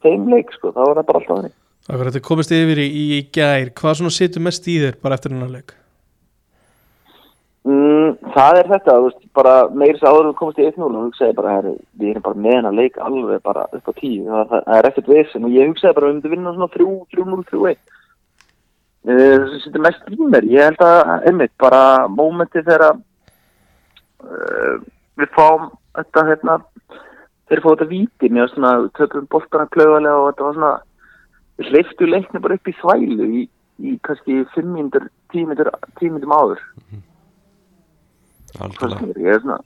þeim 0.04 0.28
leik 0.32 0.52
sko, 0.54 0.74
þá 0.74 0.82
er 0.86 0.94
það 1.00 1.08
bara 1.08 1.22
alltaf 1.22 1.32
þannig 1.36 1.56
Það 1.86 2.00
fyrir 2.00 2.08
þetta 2.10 2.26
komist 2.26 2.52
yfir 2.54 2.78
í, 2.82 2.86
í 2.98 3.18
gær. 3.30 3.68
Hvað 3.78 3.98
svona 4.00 4.10
situr 4.10 4.42
mest 4.42 4.64
í 4.66 4.80
þér 4.82 4.96
bara 4.98 5.14
eftir 5.14 5.30
hennar 5.30 5.52
leik? 5.52 5.76
Mm, 7.66 8.16
það 8.34 8.58
er 8.60 8.68
þetta, 8.70 8.94
þú 8.94 9.06
veist, 9.06 9.22
bara 9.34 9.52
að 9.66 10.02
áður 10.06 10.26
við 10.28 10.34
komast 10.40 10.58
í 10.58 10.66
1-0 10.66 10.86
og 10.86 10.96
hugsaði 11.00 11.36
bara, 11.38 11.54
herri, 11.56 11.72
við 11.98 12.10
erum 12.12 12.24
bara 12.26 12.42
með 12.44 12.56
hennar 12.56 12.76
leik 12.78 12.98
alveg 13.02 13.40
bara 13.42 13.64
upp 13.74 13.90
á 13.90 13.92
10, 13.98 14.20
það, 14.26 14.44
það, 14.52 14.68
er 14.76 14.88
ekkert 14.90 15.10
vesen 15.10 15.46
og 15.46 15.54
ég 15.54 15.70
hugsaði 15.72 15.96
bara, 15.96 16.10
við 16.10 16.14
myndum 16.16 16.34
vinna 16.36 16.52
svona 16.54 16.68
3-0, 16.76 17.40
3-1 17.50 17.80
það 19.06 19.48
sem 19.50 19.64
sittur 19.64 19.82
mest 19.82 20.06
í 20.14 20.30
mér, 20.30 20.46
ég 20.50 20.70
held 20.70 20.84
að 20.86 21.26
einmitt, 21.30 21.54
bara 21.62 21.82
mómenti 22.10 22.62
þegar 22.62 23.00
uh, 24.24 24.76
við 25.20 25.32
fáum 25.36 25.70
þetta, 25.96 26.24
hérna 26.30 26.58
þeir 27.50 27.62
fóðu 27.64 27.76
þetta 27.76 27.90
víti, 27.92 28.32
var 28.36 28.52
svona 28.52 28.72
töpum 28.98 29.28
boltana 29.32 29.70
klauðarlega 29.74 30.22
og 30.22 30.28
þetta 30.30 30.46
var 30.48 30.58
svona 30.58 30.74
við 31.56 31.70
hleyftu 31.72 32.10
leikni 32.10 32.42
bara 32.44 32.58
upp 32.58 32.68
í 32.68 32.76
þvælu 32.80 33.28
í, 33.40 33.46
í 33.80 33.96
kannski 34.06 34.42
5 34.54 34.72
minútur 34.72 35.08
10 35.34 35.50
minútur 35.50 35.72
10 36.00 36.14
minútum 36.14 36.36
áður. 36.36 36.62
Skilur, 38.56 39.18
ég 39.20 39.36
er 39.36 39.42
svona 39.44 39.60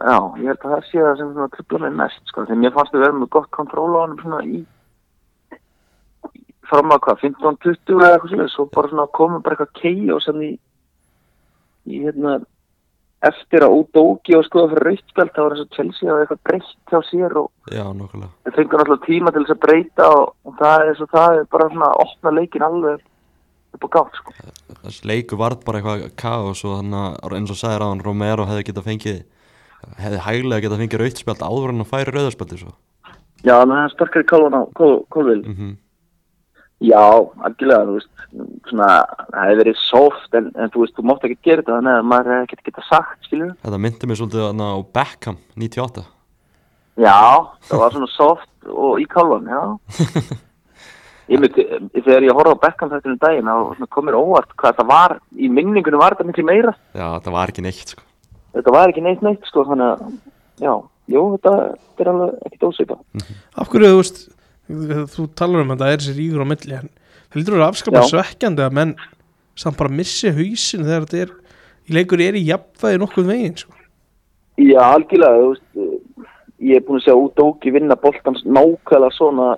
já, 0.00 0.16
ég 0.40 0.50
held 0.50 0.64
að 0.64 0.74
það 0.74 0.84
sé 0.88 1.00
það 1.04 1.16
sem 1.18 1.32
svona 1.34 1.54
trubla 1.54 1.80
mig 1.84 1.96
mest 1.98 2.30
sko, 2.30 2.44
þegar 2.46 2.60
mér 2.62 2.76
fannst 2.76 2.94
við 2.94 3.04
verðum 3.04 3.24
með 3.24 3.32
gott 3.36 3.50
kontról 3.56 3.90
á 3.96 4.00
hann 4.00 4.20
svona 4.20 4.40
í 4.46 4.60
fram 6.70 6.94
að 6.94 7.02
hvað, 7.04 7.22
15-20 7.24 7.96
eða 7.96 8.12
eitthvað 8.14 8.30
svolítið, 8.30 8.52
svo 8.54 8.66
bara 8.76 8.92
svona 8.92 9.06
komum 9.18 9.42
bara 9.42 9.56
eitthvað 9.56 9.80
kei 9.80 10.12
og 10.14 10.22
sem 10.24 10.42
í 10.46 10.50
í 11.90 12.02
hérna 12.04 12.38
eftir 13.28 13.64
að 13.64 13.74
útóki 13.76 14.36
og 14.36 14.46
skoða 14.46 14.70
fyrir 14.72 14.86
raustspjald 14.88 15.32
þá 15.34 15.40
var 15.42 15.54
þess 15.54 15.64
að 15.66 15.76
Chelsea 15.76 16.08
hafa 16.08 16.22
eitthvað 16.24 16.42
breytt 16.48 16.92
hjá 16.92 17.00
sér 17.10 17.36
og 17.40 17.48
Já, 17.68 17.84
þeir 17.92 18.54
fengur 18.56 18.80
náttúrulega 18.80 19.06
tíma 19.06 19.32
til 19.34 19.42
þess 19.44 19.54
að 19.54 19.62
breyta 19.66 20.06
og, 20.16 20.30
og 20.48 20.54
það 20.60 20.84
er 20.86 20.96
svo 20.98 21.08
það 21.12 21.40
er 21.40 21.50
bara 21.52 21.66
svona 21.74 21.90
að 21.90 22.04
opna 22.06 22.32
leikin 22.38 22.64
alveg 22.64 23.02
upp 23.76 23.84
á 23.84 23.88
gátt 23.96 24.16
sko. 24.18 24.36
Þessi 24.80 25.10
leiku 25.10 25.40
varð 25.40 25.60
bara 25.66 25.82
eitthvað 25.82 26.16
kaos 26.18 26.64
og 26.64 26.78
þannig 26.80 27.20
að 27.20 27.36
eins 27.38 27.52
og 27.52 27.60
sagði 27.60 27.82
ráðan 27.82 28.02
Romero 28.06 28.48
hefði 28.48 28.66
getað 28.70 28.88
fengið 28.88 29.20
hefði 30.00 30.24
hæglega 30.24 30.64
getað 30.64 30.82
fengið 30.84 31.04
rautspjald 31.04 31.44
áður 31.44 31.74
en 31.74 31.84
að 31.84 31.92
færi 31.92 32.16
rauðarspjaldi 32.16 32.62
svo. 32.64 32.74
Já, 33.44 33.54
þannig 33.54 33.76
að 33.76 33.84
það 33.84 33.94
sparkar 33.94 34.24
í 34.24 34.30
kólun 34.32 34.58
á 34.58 34.62
kólvil 35.12 35.40
Mm 35.44 35.76
Já, 36.80 37.02
algjörlega, 37.44 37.84
þú 37.84 37.94
veist, 37.98 38.10
svona, 38.70 38.88
það 39.34 39.48
hefur 39.50 39.58
verið 39.60 39.80
soft, 39.84 40.28
en, 40.38 40.46
en 40.56 40.70
þú 40.72 40.84
veist, 40.84 40.94
þú 40.96 41.02
mátt 41.10 41.26
ekki 41.28 41.36
gera 41.44 41.60
þetta, 41.60 41.74
þannig 41.76 41.98
að 41.98 42.06
maður 42.08 42.30
hefði 42.32 42.46
ekki 42.46 42.68
geta 42.70 42.84
sagt, 42.86 43.26
skiljum. 43.26 43.50
Þetta 43.66 43.80
myndi 43.84 44.08
mig 44.08 44.20
svolítið 44.20 44.44
þarna 44.46 44.68
á 44.72 44.78
Beckham 44.96 45.36
98. 45.60 46.04
Já, 47.00 47.18
það 47.68 47.82
var 47.82 47.96
svona 47.96 48.08
soft 48.14 48.70
og 48.70 49.02
í 49.02 49.04
kálvan, 49.12 49.50
já. 49.50 49.60
Ég 51.30 51.38
myndi, 51.38 51.62
þegar 51.94 52.24
ég 52.26 52.34
horfði 52.34 52.56
á 52.58 52.62
Beckham 52.64 52.90
þetta 52.90 53.12
um 53.12 53.20
daginn, 53.22 53.50
þá 53.78 53.84
kom 53.94 54.08
mér 54.08 54.16
óvart 54.18 54.56
hvað 54.58 54.80
það 54.80 54.88
var, 54.88 55.12
í 55.36 55.52
minningunum 55.52 56.00
var 56.02 56.16
þetta 56.16 56.26
miklu 56.26 56.46
meira. 56.48 56.72
Já, 56.90 57.04
þetta 57.20 57.34
var 57.36 57.52
ekki 57.52 57.62
neitt 57.62 57.92
sko. 57.92 58.02
Þetta 58.56 58.74
var 58.74 58.90
ekki 58.90 59.04
neitt 59.04 59.22
neitt, 59.22 59.44
sko, 59.46 59.62
þannig 59.68 59.92
að, 59.92 60.16
já, 60.64 60.72
jú, 61.14 61.22
þetta, 61.36 61.52
þetta 61.84 62.02
er 62.02 62.10
alveg 62.14 62.48
ekkert 62.48 62.66
ósvipað. 62.72 63.30
Af 63.54 63.70
hverju 63.70 63.92
þú 63.92 64.00
veist 64.00 64.18
þú 65.14 65.26
talar 65.38 65.64
um 65.64 65.72
að 65.74 65.82
það 65.84 65.92
er 65.94 66.02
þessi 66.04 66.16
ríkur 66.18 66.44
á 66.44 66.50
milli 66.52 66.76
en 66.78 66.88
það 67.30 67.40
lítur 67.40 67.54
að 67.54 67.58
vera 67.60 67.68
afskaplega 67.72 68.04
Já. 68.06 68.12
svekkjandi 68.14 68.64
að 68.66 68.76
menn 68.80 68.94
samt 69.60 69.78
bara 69.80 69.92
missi 70.00 70.30
hausin 70.34 70.86
þegar 70.86 71.06
þetta 71.06 71.22
er 71.24 71.32
í 71.90 71.96
leikur 71.98 72.22
er 72.24 72.38
í 72.38 72.44
jafnvægi 72.46 73.00
nokkuð 73.02 73.30
veginn 73.32 73.56
sko. 73.60 73.72
Já, 74.60 74.80
algjörlega, 74.84 75.40
þú 75.40 75.50
veist, 75.50 75.98
ég 76.60 76.76
er 76.76 76.84
búin 76.86 77.00
að 77.00 77.06
sjá 77.06 77.14
út 77.16 77.42
óki 77.42 77.72
vinna 77.74 77.96
boltans 77.96 78.42
nákvæmlega 78.44 79.16
svona, 79.16 79.48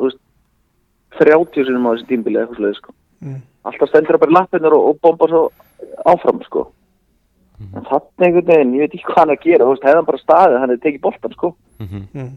veist, 0.00 0.20
30 1.20 1.66
sinum 1.68 1.88
á 1.88 1.90
þessi 1.94 2.08
tímbili 2.08 2.40
eitthvað 2.40 2.60
sluðið, 2.60 2.76
sko. 2.80 2.94
mm. 3.26 3.40
alltaf 3.68 3.90
stendur 3.90 4.16
það 4.16 4.22
bara 4.24 4.32
í 4.32 4.38
lappinnar 4.38 4.76
og, 4.76 4.86
og 4.90 5.00
bombar 5.04 5.32
svo 5.34 5.42
áfram 6.08 6.40
sko 6.46 6.62
en 7.60 7.84
þannig 7.90 8.24
einhvern 8.24 8.46
veginn, 8.48 8.70
ég 8.78 8.86
veit 8.86 8.94
ekki 8.96 9.04
hvað 9.10 9.18
hann 9.20 9.32
er 9.34 9.36
að 9.36 9.42
gera 9.44 9.66
hann 9.98 10.06
bara 10.08 10.20
staðið, 10.22 10.54
hann 10.62 10.70
hefði 10.72 10.84
tekið 10.86 11.02
boltan 11.04 11.34
sko 11.36 11.50
Mhm. 11.80 12.00
mm. 12.14 12.20
hann 12.20 12.30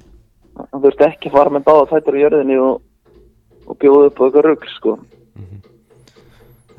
þú 0.82 0.88
veist 0.88 1.02
ekki 1.06 1.32
fara 1.34 1.50
með 1.54 1.66
báða 1.68 1.90
fætur 1.92 2.18
í 2.18 2.24
jörðinni 2.24 2.58
og, 2.62 2.80
og 3.70 3.78
bjóða 3.82 4.08
upp 4.10 4.22
á 4.22 4.24
eitthvað 4.28 4.48
rugl 4.48 4.72
sko. 4.78 4.96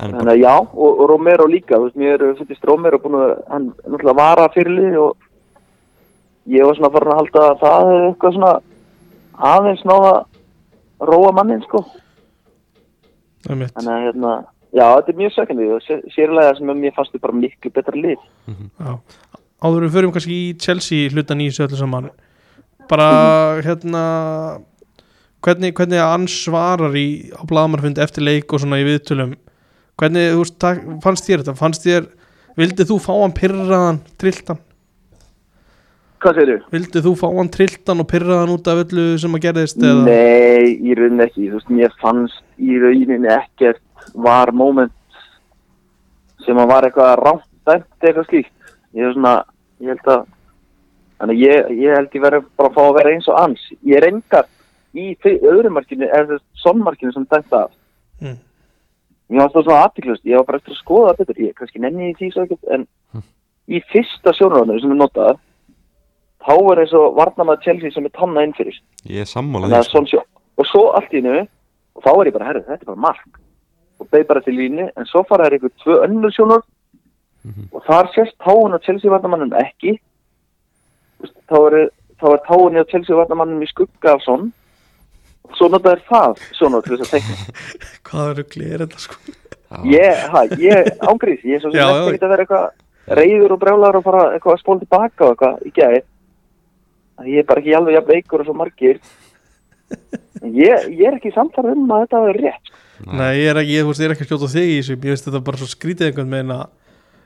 En 0.03 0.11
þannig 0.11 0.33
að 0.33 0.41
já, 0.41 0.53
og, 0.59 0.89
og 0.99 1.05
Romero 1.07 1.45
líka 1.47 1.77
þú 1.79 1.85
veist, 1.87 1.95
mér 2.01 2.23
finnst 2.41 2.65
Romero 2.67 2.99
búin 2.99 3.15
að 3.15 3.29
hann 3.47 3.69
náttúrulega 3.85 4.17
vara 4.19 4.49
fyrirlið 4.51 4.97
og 4.99 5.29
ég 6.51 6.67
var 6.67 6.75
svona 6.75 6.91
farin 6.91 7.13
að 7.13 7.21
halda 7.21 7.45
að 7.45 7.61
það 7.61 7.85
hefði 7.91 8.09
eitthvað 8.09 8.35
svona 8.35 8.51
aðeins 9.51 9.85
náða 9.87 10.11
róa 11.11 11.31
mannin 11.37 11.63
sko. 11.63 11.83
Þannig 13.45 13.71
að 13.79 14.03
hérna, 14.09 14.33
já, 14.75 14.85
þetta 14.97 15.11
er 15.13 15.19
mjög 15.21 15.33
sökandi 15.37 15.69
og 15.77 15.81
sé- 15.85 16.03
sérlega 16.15 16.57
sem 16.57 16.69
að 16.73 16.79
mér 16.83 16.95
fannst 16.97 17.13
þetta 17.15 17.25
bara 17.27 17.39
miklu 17.39 17.71
betra 17.79 18.01
lið. 18.03 18.27
Já. 18.51 18.93
áður 19.65 19.85
við 19.87 19.95
förum 19.95 20.13
kannski 20.15 20.35
í 20.43 20.53
Chelsea 20.59 21.09
hlutan 21.13 21.41
í 21.41 21.47
þessu 21.49 21.65
öllu 21.69 21.79
saman 21.79 22.09
bara 22.89 23.07
hérna 23.65 24.03
hvernig, 25.45 25.73
hvernig 25.77 26.01
hann 26.01 26.27
svarar 26.31 26.95
í, 26.97 27.31
á 27.33 27.41
blaðmarfund 27.47 27.99
eftir 28.01 28.25
leik 28.25 28.53
og 28.53 28.63
svona 28.63 28.79
í 28.81 28.85
viðtölum 28.87 29.35
hvernig, 29.99 30.31
þú 30.33 30.43
veist, 30.43 30.69
fannst 31.05 31.27
þér 31.29 31.43
þetta 31.43 31.57
fannst 31.59 31.85
þér, 31.87 32.07
vildið 32.59 32.89
þú 32.91 32.97
fá 33.03 33.11
hann 33.21 33.35
pyrraðan 33.37 34.01
trilltan, 34.21 34.59
Hvað 36.25 36.39
segir 36.39 36.51
þú? 36.51 36.73
vildið 36.73 37.05
þú 37.05 37.13
fá 37.21 37.25
hann 37.37 37.51
trilltan 37.53 38.01
og 38.03 38.09
pyrraðan 38.11 38.53
út 38.55 38.69
af 38.71 38.83
öllu 38.85 39.07
sem 39.21 39.37
að 39.37 39.43
gerðist 39.45 39.81
eða? 39.83 40.05
Nei, 40.09 40.75
í 40.81 40.97
rauninni 40.97 41.25
ekki, 41.27 41.49
þú 41.51 41.59
veist, 41.59 41.73
mér 41.79 41.97
fannst 42.01 42.41
í 42.57 42.79
rauninni 42.81 43.31
ekkert 43.35 43.81
var 44.25 44.51
moment 44.55 44.93
sem 46.45 46.57
að 46.61 46.71
var 46.71 46.85
eitthvað 46.87 47.15
rámt 47.21 47.45
eitthvað 47.75 48.27
slíkt. 48.29 48.51
Ég 48.95 49.07
er 49.07 49.15
svona, 49.15 49.31
ég 49.81 49.89
held 49.93 50.09
að, 50.13 50.25
þannig 51.19 51.39
ég, 51.39 51.69
ég 51.81 51.95
held 51.95 52.09
ég 52.17 52.21
verið 52.25 52.45
bara 52.57 52.69
að 52.69 52.75
fá 52.75 52.81
að 52.89 52.95
vera 52.99 53.13
eins 53.15 53.27
og 53.31 53.39
ans. 53.39 53.61
Ég 53.85 53.97
er 53.97 54.07
engar 54.09 54.45
í 54.95 55.15
þau- 55.23 55.41
öðru 55.51 55.69
markinu, 55.71 56.07
eða 56.09 56.27
þess 56.35 56.43
sonnmarkinu 56.63 57.13
sem 57.13 57.25
dæmt 57.31 57.53
af. 57.53 57.71
Mm. 58.21 58.37
Mér 59.29 59.39
fannst 59.41 59.55
það 59.55 59.63
svona 59.65 59.83
aðtíklust, 59.87 60.23
ég 60.25 60.35
var 60.37 60.45
bara 60.45 60.57
eftir 60.61 60.73
að 60.75 60.81
skoða 60.83 61.17
betur, 61.17 61.35
ég 61.41 61.53
kannski 61.55 61.79
nenni 61.81 62.11
í 62.11 62.15
því 62.15 62.31
svo 62.33 62.43
ekkert, 62.45 62.63
en 62.71 62.87
í 63.67 63.81
fyrsta 63.91 64.33
sjónaröðinu 64.37 64.81
sem 64.81 64.91
er 64.91 64.99
notað, 65.01 65.39
þá 66.45 66.53
er 66.71 66.81
eins 66.83 66.93
og 66.93 67.15
varnamað 67.17 67.63
Chelsea 67.65 67.91
sem 67.91 68.05
er 68.05 68.13
tanna 68.13 68.43
inn 68.45 68.53
fyrir. 68.53 68.77
ég 69.09 69.21
er 69.23 69.25
sammála 69.25 69.65
Þannig 69.67 69.89
því 69.89 69.99
að 70.01 70.07
sko. 70.11 70.21
og 70.57 70.65
svo 70.69 70.83
allt 70.93 71.11
í 71.13 71.17
einu 71.23 71.47
og 71.95 72.03
þá 72.03 72.09
er 72.21 72.25
ég 72.29 72.33
bara, 72.33 72.45
herru, 72.45 72.61
þetta 72.67 72.81
er 72.81 72.85
bara 72.91 73.03
mark 73.07 73.39
og 73.99 74.09
beig 74.11 74.27
bara 74.27 74.41
til 74.41 74.53
línu, 74.53 74.89
en 74.95 75.05
svo 75.05 75.23
fara 75.27 75.49
þær 75.49 75.57
ykkur 75.57 75.71
tvö 75.83 76.03
önnur 76.05 76.31
sjónur 76.35 76.61
Mhm. 77.45 77.69
og 77.73 77.83
þar 77.85 78.07
sést 78.13 78.37
táun 78.39 78.73
á 78.73 78.79
Chelsea 78.81 79.09
varnamannum 79.11 79.51
ekki 79.53 79.99
þá 81.49 81.57
er, 81.69 81.75
þá 82.21 82.27
er 82.31 82.43
táun 82.47 82.79
á 82.79 82.89
Chelsea 82.91 83.17
varnamannum 83.17 83.63
í 83.65 83.69
skugga 83.71 84.15
af 84.15 84.23
svon 84.25 84.49
og 85.45 85.57
svo 85.59 85.69
notaður 85.69 86.01
það 86.09 86.41
sjónur 86.57 86.85
til 86.85 86.97
þess 86.97 87.05
að 87.05 87.13
tekna 87.19 87.59
hvað 88.09 88.31
er 88.31 88.39
rugli 88.41 88.71
er 88.71 88.85
þetta 88.85 89.03
sko? 89.05 89.19
Ég, 89.89 90.25
ha, 90.31 90.43
ég 90.61 90.91
ángrís, 91.03 91.41
ég 91.43 91.57
er 91.57 91.63
svo 91.63 91.73
sem 91.73 91.81
Já, 91.81 91.87
já. 91.89 92.03
ekki 92.13 92.25
að 92.25 92.33
vera 92.35 92.45
eitthvað 92.45 93.19
reyður 93.19 93.55
og 93.55 93.61
brjálar 93.61 93.99
og 93.99 94.05
fara 94.05 94.25
eitthvað 94.33 94.55
að 94.55 94.61
spóla 94.63 94.83
tilbaka 94.83 95.25
og 95.25 95.33
eitthvað 95.35 95.65
í 95.65 95.73
gæði 95.75 96.01
ég 97.31 97.41
er 97.41 97.47
bara 97.47 97.61
ekki 97.63 97.75
alveg 97.77 97.95
jafn 97.95 98.11
veikur 98.11 98.41
og 98.43 98.47
svo 98.49 98.55
margir. 98.59 98.97
Ég, 100.45 100.87
ég 100.91 101.05
er 101.07 101.15
ekki 101.17 101.31
samfara 101.35 101.73
um 101.75 101.91
að 101.93 102.05
þetta 102.05 102.21
er 102.29 102.39
rétt 102.41 102.71
Nei, 103.05 103.31
ég 103.37 103.51
er 103.51 103.59
ekki, 103.59 103.75
ég, 103.75 103.85
ég 103.85 104.07
er 104.07 104.13
ekki 104.15 104.25
að 104.25 104.29
skjóta 104.31 104.49
þig 104.55 104.69
í 104.71 104.75
þessu 104.79 104.95
Ég 104.95 105.03
veist 105.11 105.27
þetta 105.27 105.41
bara 105.45 105.59
svo 105.59 105.67
skrítið 105.69 106.07
einhvern 106.09 106.33
veginn 106.33 106.53
að 106.55 106.63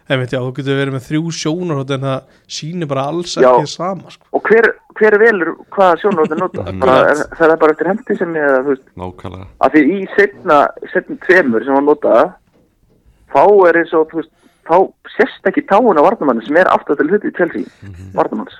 einmitt, 0.10 0.32
já, 0.34 0.40
þú 0.42 0.54
getur 0.58 0.78
verið 0.80 0.96
með 0.96 1.04
þrjú 1.10 1.32
sjónar 1.38 1.82
en 1.96 2.06
það 2.08 2.24
sýnir 2.50 2.88
bara 2.90 3.04
alls 3.12 3.36
Já. 3.38 3.50
ekki 3.52 3.68
sama 3.70 4.10
sko. 4.10 4.26
og 4.34 4.42
hver, 4.50 4.68
hver 4.98 5.18
velur 5.22 5.52
hvaða 5.76 6.00
sjónur 6.02 6.26
þetta 6.28 6.40
nota 6.40 6.64
Mm. 6.72 6.80
bara, 6.80 6.98
er, 7.12 7.16
það 7.38 7.52
er 7.54 7.58
bara 7.64 7.72
eftir 7.76 7.88
hendi 7.92 8.18
sem 8.18 8.34
ég 8.34 8.50
þú 8.66 8.74
veist, 8.74 8.88
nákvæmlega 8.98 9.48
að 9.62 9.72
því 9.76 9.84
í 9.96 10.08
setna, 10.18 10.58
setna 10.94 11.16
tveimur 11.28 11.64
sem 11.66 11.76
hann 11.76 11.86
nota 11.86 12.34
þá 13.34 13.44
er 13.70 13.80
eins 13.84 13.94
og 13.94 14.10
þú 14.10 14.22
veist, 14.24 14.32
þá 14.70 14.76
sést 15.18 15.46
ekki 15.52 15.66
táun 15.70 15.98
á 15.98 16.04
varnamann 16.06 16.42
sem 16.46 16.58
er 16.58 16.68
aftur 16.74 16.96
til 16.98 17.08
hluti 17.10 17.30
í 17.30 17.36
Chelsea 17.38 17.66
Mhm. 17.86 18.12
varnamanns 18.18 18.58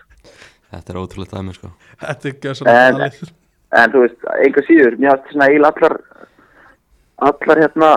þetta 0.70 0.90
er 0.94 1.02
ótrúlega 1.02 1.34
dæmi 1.34 1.54
sko. 1.56 1.72
Þetta 2.00 2.26
er 2.26 2.34
ekki 2.34 2.54
svona 2.56 2.72
En- 2.88 2.96
galið. 3.02 3.32
en 3.74 3.92
þú 3.92 4.00
veist, 4.06 4.22
einhver 4.46 4.66
síður 4.70 4.98
mér 5.02 5.10
hafði 5.18 5.34
svona 5.34 5.48
eiginlega 5.50 5.74
allar 5.82 5.96
allar 7.20 7.58
hérna 7.64 7.90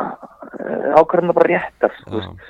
ákvarðan 0.98 1.34
bara 1.36 1.48
réttar 1.52 1.92
þú 2.08 2.16
veist. 2.16 2.48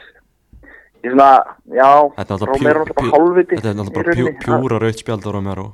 Ég 1.03 1.15
svona, 1.15 1.31
já 1.67 1.91
þetta 2.17 2.35
er 2.35 2.37
alltaf 2.37 2.67
er 2.73 2.83
bara 2.83 3.13
hálfviti 3.15 3.59
þetta 3.59 3.73
er 3.73 3.81
alltaf 3.83 3.97
bara 3.97 4.35
pjúra 4.45 4.83
raut 4.83 5.03
spjald 5.03 5.27
á 5.27 5.31
Romero 5.35 5.67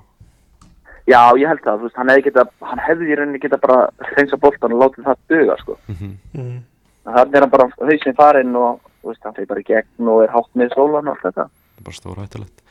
já, 1.09 1.21
ég 1.41 1.49
held 1.49 1.63
það, 1.65 1.79
þú 1.79 1.89
veist, 1.89 1.99
hann 1.99 2.13
hefði 2.13 2.25
geta 2.29 2.45
hann 2.71 2.85
hefði 2.85 3.09
í 3.09 3.19
rauninni 3.19 3.43
geta 3.43 3.61
bara 3.63 3.79
hreinsa 4.13 4.39
boltan 4.41 4.77
og 4.77 4.85
látið 4.85 5.09
það 5.09 5.23
duga, 5.33 5.59
sko. 5.63 5.79
Mhm. 5.89 6.15
mm. 6.35 6.59
þannig 7.09 7.37
er 7.39 7.47
hann 7.47 7.55
bara 7.57 7.69
hausinn 7.81 8.19
farinn 8.19 8.57
og 8.61 8.81
þú 9.03 9.13
veist, 9.13 9.25
hann 9.25 9.37
fyrir 9.37 9.51
bara 9.53 9.65
í 9.65 9.69
gegn 9.69 10.13
og 10.13 10.25
er 10.25 10.35
hátt 10.35 10.51
með 10.59 10.75
sólan 10.77 11.09
og 11.09 11.15
allt 11.15 11.29
þetta. 11.29 11.49
Þetta 11.49 11.83
er 11.83 11.89
bara 11.89 12.01
stóra 12.01 12.27
hættulegt 12.27 12.65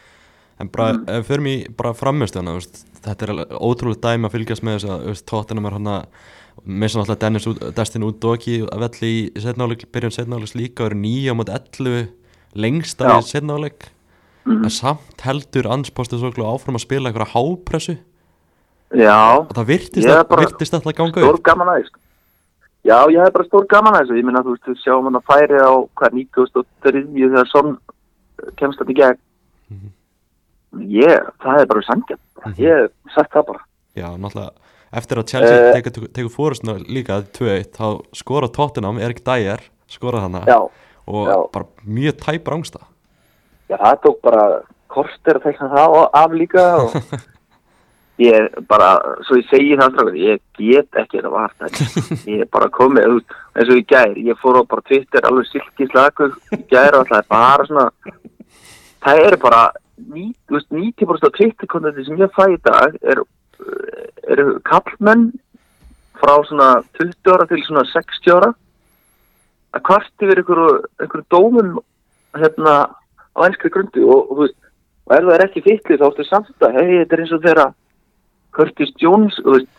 en 0.57 0.71
bara, 0.73 0.89
ef 1.05 1.21
við 1.21 1.27
förum 1.29 1.51
í 1.51 1.57
bara 1.77 1.93
frammeðstöðuna 1.97 2.57
þetta 3.05 3.27
er 3.27 3.41
ótrúlega 3.61 4.09
dæmi 4.09 4.27
að 4.27 4.33
fylgjast 4.33 4.65
með 4.65 4.77
þess 4.77 4.89
að 4.89 5.03
þú 5.03 5.13
veist, 5.13 5.27
tóttinum 5.29 5.69
er 5.69 5.77
hann 5.77 5.91
að 5.93 6.05
missa 6.65 6.97
náttúrulega 6.97 7.21
Dennis 7.21 7.47
út, 7.51 7.61
Destin 7.77 8.05
út 8.07 8.17
doki 8.21 8.55
að 8.65 8.85
velli 8.87 9.11
í 9.13 9.43
setnáleiks 9.43 10.55
líka 10.57 10.83
og 10.83 10.89
eru 10.89 10.99
nýja 11.03 11.35
á 11.35 11.37
móti 11.37 11.53
11 11.53 12.07
lengst 12.57 13.01
af 13.01 13.11
Já. 13.11 13.17
í 13.21 13.29
setnáleik 13.31 13.87
en 14.47 14.69
samt 14.71 15.23
heldur 15.25 15.67
anspostu 15.67 16.19
svo 16.19 16.31
áfram 16.31 16.77
að 16.79 16.85
spila 16.85 17.09
einhverja 17.09 17.33
hápressu. 17.33 17.97
Já, 18.95 19.43
og 19.43 19.51
það 19.51 19.65
virtist, 19.67 20.05
Ég 20.07 20.13
að, 20.13 20.21
alltaf 20.31 20.85
að 20.87 20.93
ganga 20.95 21.19
stór 21.19 21.35
upp 21.35 21.43
gaman 21.43 21.71
aðeins 21.73 21.89
já, 22.87 22.97
ég 23.11 23.19
hef 23.19 23.33
bara 23.35 23.47
stór 23.49 23.65
gaman 23.67 23.97
aðeins 23.97 24.15
ég 24.15 24.27
minna, 24.27 24.43
þú 24.45 24.53
veist, 24.55 24.63
þú 24.63 24.75
sjáum 24.79 25.09
hann 25.09 25.19
að 25.19 25.25
færi 25.27 25.59
á 25.59 25.71
hvað 25.99 26.15
93 26.21 27.01
þegar 27.17 27.49
sonn 27.51 27.73
kemst 28.55 28.79
þetta 28.79 28.93
í 28.93 28.97
gegn. 29.01 29.19
Mhm. 29.73 29.91
ég, 30.93 31.27
það 31.43 31.59
er 31.61 31.69
bara 31.73 31.83
sangjart 31.89 32.59
ég 32.61 32.79
hef 32.85 33.15
sagt 33.15 33.33
það 33.35 33.47
bara. 33.51 33.63
Já, 33.97 34.07
náttúrulega, 34.15 34.51
eftir 34.93 35.17
að 35.19 35.27
Chelsea 35.33 35.57
Eh. 35.57 35.81
tekur, 35.81 36.31
fórustuna 36.31 36.77
líka 36.87 37.21
2-1, 37.35 37.73
þá 37.75 38.05
skora 38.15 38.47
Tottenham, 38.47 38.99
Erik 38.99 39.23
Dyer, 39.25 39.59
skora 39.89 40.21
hana. 40.21 40.45
Já, 40.47 40.69
og 41.07 41.27
já. 41.27 41.37
bara 41.53 41.65
mjög 41.87 42.17
tæp 42.25 42.47
rángsta. 42.51 42.79
já, 43.69 43.77
það 43.77 43.97
tók 44.03 44.21
bara 44.23 44.45
korter 44.87 45.35
að 45.39 45.43
tekna 45.43 45.67
það 45.73 45.97
af 46.13 46.31
líka 46.31 46.65
og 46.83 46.93
ég 48.27 48.47
bara, 48.67 48.89
svo 49.27 49.37
ég 49.37 49.49
segi 49.51 49.75
það 49.77 49.91
strákar, 49.93 50.15
ég 50.17 50.39
get 50.57 51.01
ekki 51.01 51.19
þetta 51.19 51.29
vart 51.29 52.27
ég 52.27 52.41
er 52.41 52.49
bara 52.51 52.69
komið, 52.73 53.19
eins 53.55 53.69
og 53.69 53.77
í 53.77 53.83
gær 53.85 54.15
ég 54.17 54.39
fór 54.41 54.57
á 54.57 54.63
bara 54.65 54.85
Twitter 54.87 55.27
alveg 55.29 55.49
silkislagur 55.51 56.33
í 56.57 56.63
gær 56.71 56.97
og 56.97 57.07
það 57.11 57.19
er 57.21 57.27
bara 57.29 57.67
svona 57.69 57.89
það 59.05 59.23
eru 59.27 59.37
bara 59.43 59.61
ní- 59.97 60.33
þú 60.47 60.57
veist, 60.57 60.71
90% 60.71 61.27
af 61.29 61.35
Twitter-kontenti 61.37 62.05
sem 62.07 62.17
ég 62.17 62.33
fæ 62.33 62.45
í 62.53 62.57
dag 62.65 62.95
er, 63.03 63.21
eru 64.27 64.59
kallmenn 64.65 65.29
frá 66.17 66.33
svona 66.47 66.81
20 66.97 67.33
ára 67.35 67.45
til 67.49 67.61
svona 67.67 67.85
60 67.93 68.33
ára 68.33 68.53
að 69.75 69.83
kvart 69.89 70.23
yfir 70.23 70.43
einhverju, 70.43 71.25
dómum 71.33 71.75
hérna 72.37 72.77
á 73.35 73.39
enskri 73.45 73.71
grundu 73.73 74.05
og, 74.07 74.31
og 74.31 74.47
og 75.07 75.15
ef 75.15 75.23
það 75.23 75.33
er 75.37 75.45
ekki 75.45 75.63
fytli 75.63 75.97
þá 75.99 76.07
ertu 76.09 76.25
samt 76.27 76.65
að, 76.65 76.77
hei, 76.77 76.87
þetta 77.01 77.15
er 77.15 77.23
eins 77.23 77.33
og 77.35 77.43
þeirra 77.45 77.67
Curtis 78.57 78.93
Jones, 78.99 79.37
og 79.43 79.47
þú 79.47 79.53
veist 79.55 79.69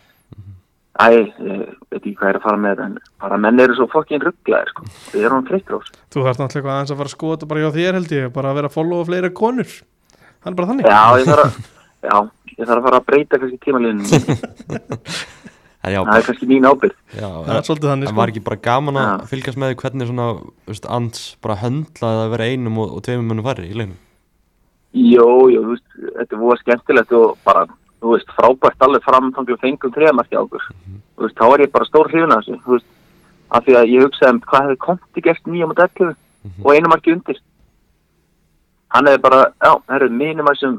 æ, 0.99 1.09
veit 1.91 1.99
ekki 1.99 2.15
hvað 2.17 2.31
er 2.31 2.39
að 2.39 2.45
fara 2.47 2.61
með 2.63 2.81
en 2.85 2.95
bara 3.21 3.39
menn 3.45 3.61
eru 3.61 3.77
svo 3.77 3.87
fokkin 3.91 4.23
rugglaðir 4.23 4.73
sko, 4.73 4.87
þið 5.11 5.27
eru 5.27 5.37
hann 5.37 5.47
þreyttur 5.49 5.77
á 5.77 5.79
þessu. 5.79 5.99
Þú 6.09 6.25
þarf 6.25 6.41
náttúrulega 6.41 6.75
aðeins 6.75 6.93
að 6.93 7.01
fara 7.01 7.11
að 7.11 7.15
skoða 7.15 7.35
þetta 7.35 7.51
bara 7.51 7.63
hjá 7.63 7.69
þér 7.77 7.99
held 7.99 8.15
ég 8.17 8.33
bara 8.35 8.51
að 8.51 8.59
vera 8.59 8.71
að 8.71 8.77
followa 8.77 9.09
fleiri 9.09 9.31
konur. 9.39 9.75
Það 10.39 10.51
er 10.51 10.57
bara 10.59 10.69
þannig. 10.71 10.89
Já, 10.89 11.03
ég 11.19 11.29
þarf 11.29 11.45
að 11.45 11.53
já, 12.09 12.17
ég 12.55 12.63
þarf 12.63 12.79
að 12.79 12.85
fara 12.87 12.99
að 12.99 13.07
breyta 13.11 13.41
kannski 13.43 13.59
já, 13.69 13.77
það 15.79 16.17
er 16.19 16.25
kannski 16.27 16.47
mín 16.49 16.67
ábyrgð 16.67 16.95
já 17.15 17.27
Það 17.29 17.55
er 17.55 17.65
svolítið 17.67 17.89
þannig 17.89 18.07
en 18.07 18.11
sko 18.11 18.19
var 18.19 18.31
ekki 18.33 18.43
bara 18.43 18.59
gaman 18.67 18.99
að 18.99 19.09
Já. 19.09 19.27
fylgjast 19.31 19.59
með 19.61 19.71
því 19.71 19.77
hvernig 19.83 20.09
svona, 20.09 20.27
veist, 20.67 20.87
Ants 20.97 21.21
bara 21.43 21.59
höndlaði 21.61 22.23
að 22.25 22.31
vera 22.33 22.47
einum 22.51 22.79
og, 22.83 22.95
og 22.97 23.03
tveimum 23.05 23.29
munum 23.31 23.47
færri 23.47 23.69
í 23.69 23.77
leiknum. 23.79 23.97
Jó, 24.99 25.27
jó, 25.53 25.59
þú 25.63 25.75
veist, 25.75 25.89
þetta 26.17 26.39
voru 26.41 26.59
skemmtilegt 26.59 27.13
og 27.15 27.37
bara, 27.45 27.65
þú 28.01 28.15
veist, 28.15 28.31
frábært 28.35 28.85
alveg 28.87 29.05
framfanglega 29.05 29.61
fengum 29.61 29.93
treðamarki 29.95 30.35
á 30.35 30.41
okkur. 30.41 30.65
Þú 31.15 31.27
veist, 31.27 31.37
þá 31.37 31.45
er 31.47 31.63
ég 31.63 31.73
bara 31.77 31.87
stór 31.87 32.09
hrifin 32.11 32.33
af 32.35 32.43
þessu, 32.43 32.59
þú 32.65 32.75
veist, 32.75 32.89
af 33.49 33.65
því 33.65 33.77
að 33.79 33.93
ég 33.93 34.05
hugsaði 34.07 34.33
um 34.35 34.41
hvað 34.49 34.65
hefði 34.67 34.81
Konti 34.83 35.25
gert 35.29 35.47
nýja 35.47 35.69
mot 35.69 35.79
11 35.85 36.15
og 36.65 36.69
einu 36.73 36.91
marki 36.91 37.13
undir. 37.15 37.39
Hann 38.89 39.07
hefði 39.09 39.23
bara, 39.29 39.41
já, 39.61 39.71
herru, 39.93 40.09
mínum 40.09 40.49
að 40.49 40.59
sem 40.59 40.77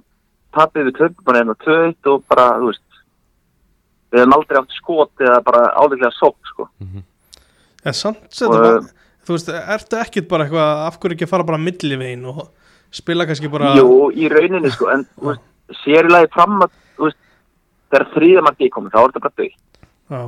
tapið 0.57 0.91
við 0.91 0.99
töfum 0.99 1.27
bara 1.31 1.41
einu 1.45 1.55
og 1.55 1.63
tvöitt 1.65 2.11
og 2.11 2.25
bara, 2.29 2.47
þú 2.59 2.73
veist, 2.73 2.85
við 4.11 4.23
hefum 4.23 4.35
aldrei 4.37 4.59
átt 4.61 4.77
skot 4.79 5.23
eða 5.25 5.41
bara 5.47 5.63
áðurlega 5.79 6.11
sók, 6.17 6.37
sko. 6.51 6.69
En 7.85 7.95
samt 7.97 8.25
Og, 8.27 8.35
þetta 8.41 8.59
var 8.65 8.89
Þú 9.21 9.37
veist, 9.37 9.51
ertu 9.77 9.99
ekkit 10.01 10.27
bara 10.31 10.45
eitthvað 10.47 10.81
af 10.89 10.97
hverju 10.99 11.15
ekki 11.15 11.27
að 11.29 11.31
fara 11.35 11.45
bara 11.47 11.61
millivegin 11.61 12.25
og 12.33 12.39
spila 12.91 13.27
kannski 13.29 13.51
bara 13.53 13.75
Jú, 13.79 14.09
í 14.17 14.29
rauninni 14.33 14.71
sko, 14.75 14.89
en 14.91 15.05
veist, 15.23 15.43
sér 15.85 16.09
í 16.09 16.11
lagi 16.11 16.31
fram 16.35 16.57
að, 16.65 16.73
veist, 16.99 17.19
þegar 17.93 18.07
þrýða 18.17 18.45
marki 18.49 18.67
er 18.67 18.73
komið, 18.75 18.95
þá 18.97 19.01
er 19.03 19.13
þetta 19.13 19.23
bara 19.27 19.37
dög. 19.43 19.53
já, 20.11 20.23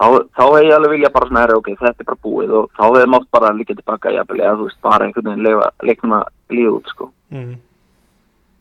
Þá, 0.00 0.06
þá 0.32 0.42
hef 0.56 0.62
ég 0.64 0.74
alveg 0.74 0.92
vilja 0.96 1.10
bara 1.12 1.26
svona, 1.28 1.40
herra, 1.44 1.56
ok, 1.60 1.66
þetta 1.76 2.00
er 2.02 2.08
bara 2.08 2.22
búið 2.24 2.52
og 2.56 2.70
þá 2.72 2.82
hefur 2.88 3.10
mátt 3.12 3.26
bara 3.36 3.52
líka 3.52 3.74
tilbaka, 3.76 4.12
jafnvel, 4.16 4.40
eða 4.40 4.56
þú 4.56 4.68
veist, 4.70 4.78
bara 4.88 5.04
einhvern 5.06 5.28
veginn 5.28 5.88
leiknum 5.90 6.14
að 6.16 6.56
líða 6.56 6.70
út, 6.78 6.88
sko. 6.94 7.10
mm, 7.36 7.50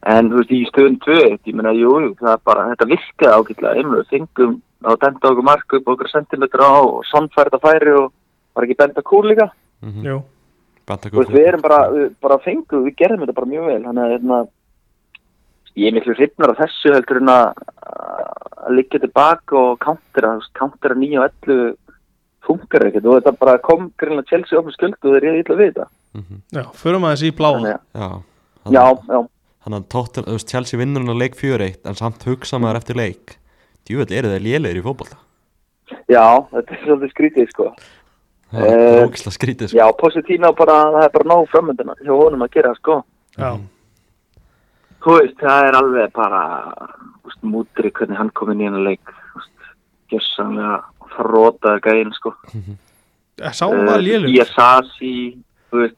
En 0.07 0.29
þú 0.31 0.39
veist, 0.39 0.51
í 0.55 0.61
stöðun 0.69 0.99
2, 1.03 1.15
ég 1.43 1.55
meina, 1.57 1.73
jú, 1.75 1.91
jú, 2.05 2.13
það 2.21 2.31
er 2.31 2.43
bara, 2.47 2.67
þetta 2.71 2.85
virkaði 2.87 3.31
ágætlega, 3.35 3.73
einhverju, 3.81 4.05
þingum, 4.13 4.53
þá 4.85 4.91
denda 5.01 5.31
okkur 5.33 5.47
mark 5.49 5.75
upp 5.75 5.89
okkur 5.91 6.11
sentimetra 6.11 6.69
á 6.71 6.79
og 6.79 7.01
að 7.03 7.59
færi 7.65 7.95
og 7.99 8.13
var 8.55 8.67
ekki 8.67 8.77
benda 8.79 9.01
kúr 9.03 9.27
líka. 9.27 9.49
Mhm. 9.83 10.05
jú 10.05 10.21
Benta 10.87 11.09
Þú 11.09 11.19
veist, 11.19 11.35
við 11.35 11.47
erum 11.47 11.61
bara, 11.61 11.79
við 11.91 12.15
bara 12.21 12.37
fengum, 12.39 12.85
við 12.87 12.95
gerðum 12.95 13.25
þetta 13.25 13.35
bara 13.35 13.51
mjög 13.51 13.65
vel, 13.67 13.83
þannig 13.83 14.03
að, 14.05 14.13
hérna, 14.15 14.39
ég 15.75 15.87
er 15.87 15.95
miklu 15.99 16.15
hrifnar 16.15 16.53
af 16.53 16.61
þessu 16.63 16.93
heldur 16.95 17.19
en 17.21 17.31
að, 17.33 17.61
að 18.65 18.73
liggja 18.79 19.01
tilbaka 19.03 19.57
og 19.59 19.79
countera, 19.83 20.31
countera 20.57 20.95
9 20.95 21.19
og 21.19 21.27
11 21.45 21.75
funkar 22.47 22.87
ekkert 22.87 23.05
og 23.05 23.19
þetta 23.19 23.35
bara 23.37 23.57
kom 23.61 23.91
greinlega 23.99 24.31
Chelsea 24.31 24.57
upp 24.57 24.69
með 24.69 24.77
skuld 24.77 24.97
og 25.03 25.13
þeir 25.13 25.27
eru 25.29 25.43
illa 25.43 25.59
við 25.59 25.73
þetta. 25.73 25.89
Mhm. 26.17 26.41
já, 26.57 26.63
förum 26.73 27.05
aðeins 27.05 27.23
í 27.27 27.31
að, 27.35 27.67
Já, 27.93 28.09
já, 28.73 28.85
já, 29.13 29.19
Þannig 29.63 29.79
að 29.83 29.87
Tottenham, 29.91 30.27
þú 30.29 30.37
veist, 30.37 30.51
Chelsea 30.53 30.79
vinnur 30.79 31.03
hann 31.03 31.13
að 31.13 31.21
leik 31.23 31.35
4-1 31.39 31.89
en 31.89 31.97
samt 31.99 32.23
hugsa 32.29 32.59
maður 32.63 32.79
eftir 32.81 32.95
leik 32.99 33.35
Djúvel 33.89 34.11
eru 34.15 34.31
þeir 34.31 34.45
lélegir 34.45 34.79
í 34.81 34.85
fótbolta 34.85 35.17
já, 36.09 36.23
þetta 36.53 36.73
er 36.75 36.79
svolítið 36.85 37.11
skrítið, 37.13 37.49
sko. 37.53 37.65
Það 38.49 38.63
er 38.65 38.79
Eh, 38.79 39.03
ógislega 39.05 39.33
skrítið 39.35 39.67
sko. 39.69 39.77
Já, 39.77 39.85
Positína 39.99 40.49
bara, 40.57 40.75
það 40.95 41.03
er 41.05 41.11
bara 41.13 41.27
nóg 41.29 41.47
framöndina 41.51 41.95
hjá 42.01 42.13
honum 42.17 42.45
að 42.45 42.51
gera, 42.55 42.73
sko. 42.79 43.03
já, 43.37 43.51
Þú 44.99 45.13
veist, 45.19 45.35
það 45.39 45.67
er 45.67 45.77
alveg 45.79 46.11
bara, 46.13 46.41
mútri 47.45 47.91
hvernig 47.91 48.17
hann 48.17 48.29
kom 48.35 48.49
inn 48.51 48.61
í 48.61 48.67
hennar 48.67 48.83
leik, 48.89 49.01
þú 49.05 49.39
veist, 49.39 49.69
gjössanlega 50.11 50.79
frótaði 51.15 51.83
gæinn, 51.85 52.13
sko. 52.17 52.33
Eh, 53.39 53.51
sá 53.53 53.65
var 53.69 54.01
lélug 54.03 54.33
Í 54.33 54.41
Sasi, 54.49 55.13
þú 55.71 55.83
veist, 55.85 55.95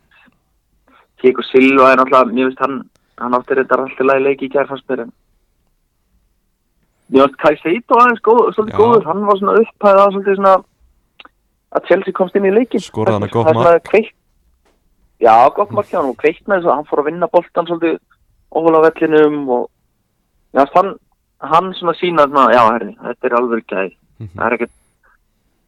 Kiko 1.21 1.41
Silva 1.51 1.91
er 1.93 1.97
náttúrulega, 1.97 2.31
mér 2.35 2.51
veist, 2.51 2.59
hann, 2.61 2.81
hann 3.21 3.37
átti 3.37 3.57
þetta 3.59 3.77
alltaf 3.77 4.07
lagi 4.07 4.25
leiki 4.25 4.47
í 4.47 4.53
kærfarsmyr, 4.53 5.03
en 5.05 5.11
mér 7.11 7.25
veist, 7.25 7.37
Kai 7.41 7.55
Seito 7.61 7.99
aðeins 7.99 8.23
góð, 8.25 8.41
svolítið 8.55 8.75
Já. 8.75 8.81
góður, 8.81 9.05
hann 9.09 9.27
var 9.27 9.39
svona 9.41 9.55
upphæðað, 9.61 10.13
svolítið 10.15 10.39
svona, 10.39 10.55
að 11.71 11.87
Chelsea 11.89 12.17
komst 12.17 12.39
inn 12.39 12.49
í 12.49 12.55
leikin. 12.55 12.83
Skoraði 12.83 13.19
hann 13.19 13.27
að 13.27 13.35
gott 13.35 13.49
Það 13.49 13.59
svona 13.59 13.85
kveikt, 13.89 14.17
já, 15.21 15.35
gott 15.57 15.75
mark 15.77 15.91
hjá 15.91 15.99
hann 15.99 16.11
og 16.11 16.19
kveiknaði 16.21 16.65
svo, 16.65 16.75
hann 16.75 16.89
fór 16.89 17.03
að 17.03 17.09
vinna 17.11 17.31
boltan 17.31 17.69
svolítið 17.69 17.99
óvala 18.51 18.83
vellinum 18.87 19.41
og 19.57 19.65
já, 20.57 20.65
hann, 20.75 20.93
hann 21.53 21.73
svona 21.79 21.97
sína 21.99 22.27
svona, 22.29 22.47
já, 22.55 22.63
herri, 22.73 22.93
þetta 23.07 23.29
er 23.29 23.37
alveg 23.39 23.67
það 23.71 24.45
er 24.47 24.57
ekkert, 24.57 24.77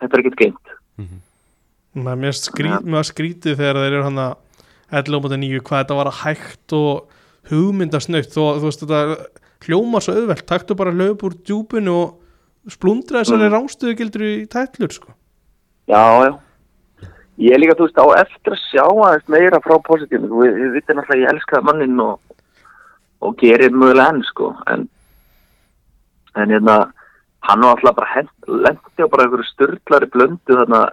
þetta 0.02 0.18
er 0.18 0.24
ekkert 0.24 0.42
geimt. 0.42 0.74
Mér 1.94 2.18
mér 2.18 2.34
skrít, 2.34 2.86
mér 2.90 3.06
skrítið 3.06 3.60
þegar 3.60 3.78
þeir 3.84 3.96
eru 4.00 4.06
hann 4.08 4.22
að 4.24 4.32
11.9 4.94 5.60
hvað 5.66 5.84
þetta 5.84 5.98
var 5.98 6.10
að 6.10 6.22
hægt 6.24 6.74
og 6.78 7.20
hugmyndasnöytt 7.52 8.34
þú 8.34 8.46
veist 8.64 8.84
þetta 8.84 9.02
hljóma 9.68 10.02
svo 10.04 10.16
auðvelt, 10.18 10.46
taktu 10.48 10.76
bara 10.78 10.94
löp 10.96 11.24
úr 11.28 11.36
djúpinu 11.40 11.94
og 11.94 12.72
splundra 12.72 13.22
þessari 13.24 13.48
mm. 13.48 13.54
rángstöðu 13.54 14.00
gildur 14.00 14.26
í 14.28 14.34
tætlur 14.52 14.96
sko. 14.96 15.14
Já, 15.92 16.04
já. 16.28 16.34
Ég 17.44 17.56
er 17.56 17.60
líka, 17.60 17.76
þú 17.76 17.88
veist, 17.88 18.00
á 18.00 18.08
eftir 18.22 18.56
að 18.56 18.66
sjá 18.70 18.84
aðeins 18.86 19.32
meira 19.32 19.60
frá 19.64 19.76
positífum. 19.84 20.36
Við, 20.40 20.58
við 20.60 20.76
vitum 20.78 21.00
alltaf 21.02 21.16
að 21.16 21.24
ég 21.24 21.32
elska 21.34 21.62
mannin 21.66 22.04
og, 22.04 22.20
og 23.26 23.38
gerir 23.42 23.74
mögulega 23.74 24.14
enn, 24.14 24.22
sko. 24.28 24.52
En, 24.70 24.86
en 26.38 26.54
hérna, 26.54 26.78
hann 27.50 27.66
var 27.66 27.80
alltaf 27.80 27.98
bara 27.98 28.26
lendi 28.48 29.02
á 29.02 29.10
bara 29.10 29.26
einhverju 29.26 29.50
styrlari 29.50 30.12
blöndu 30.14 30.60
þarna. 30.60 30.86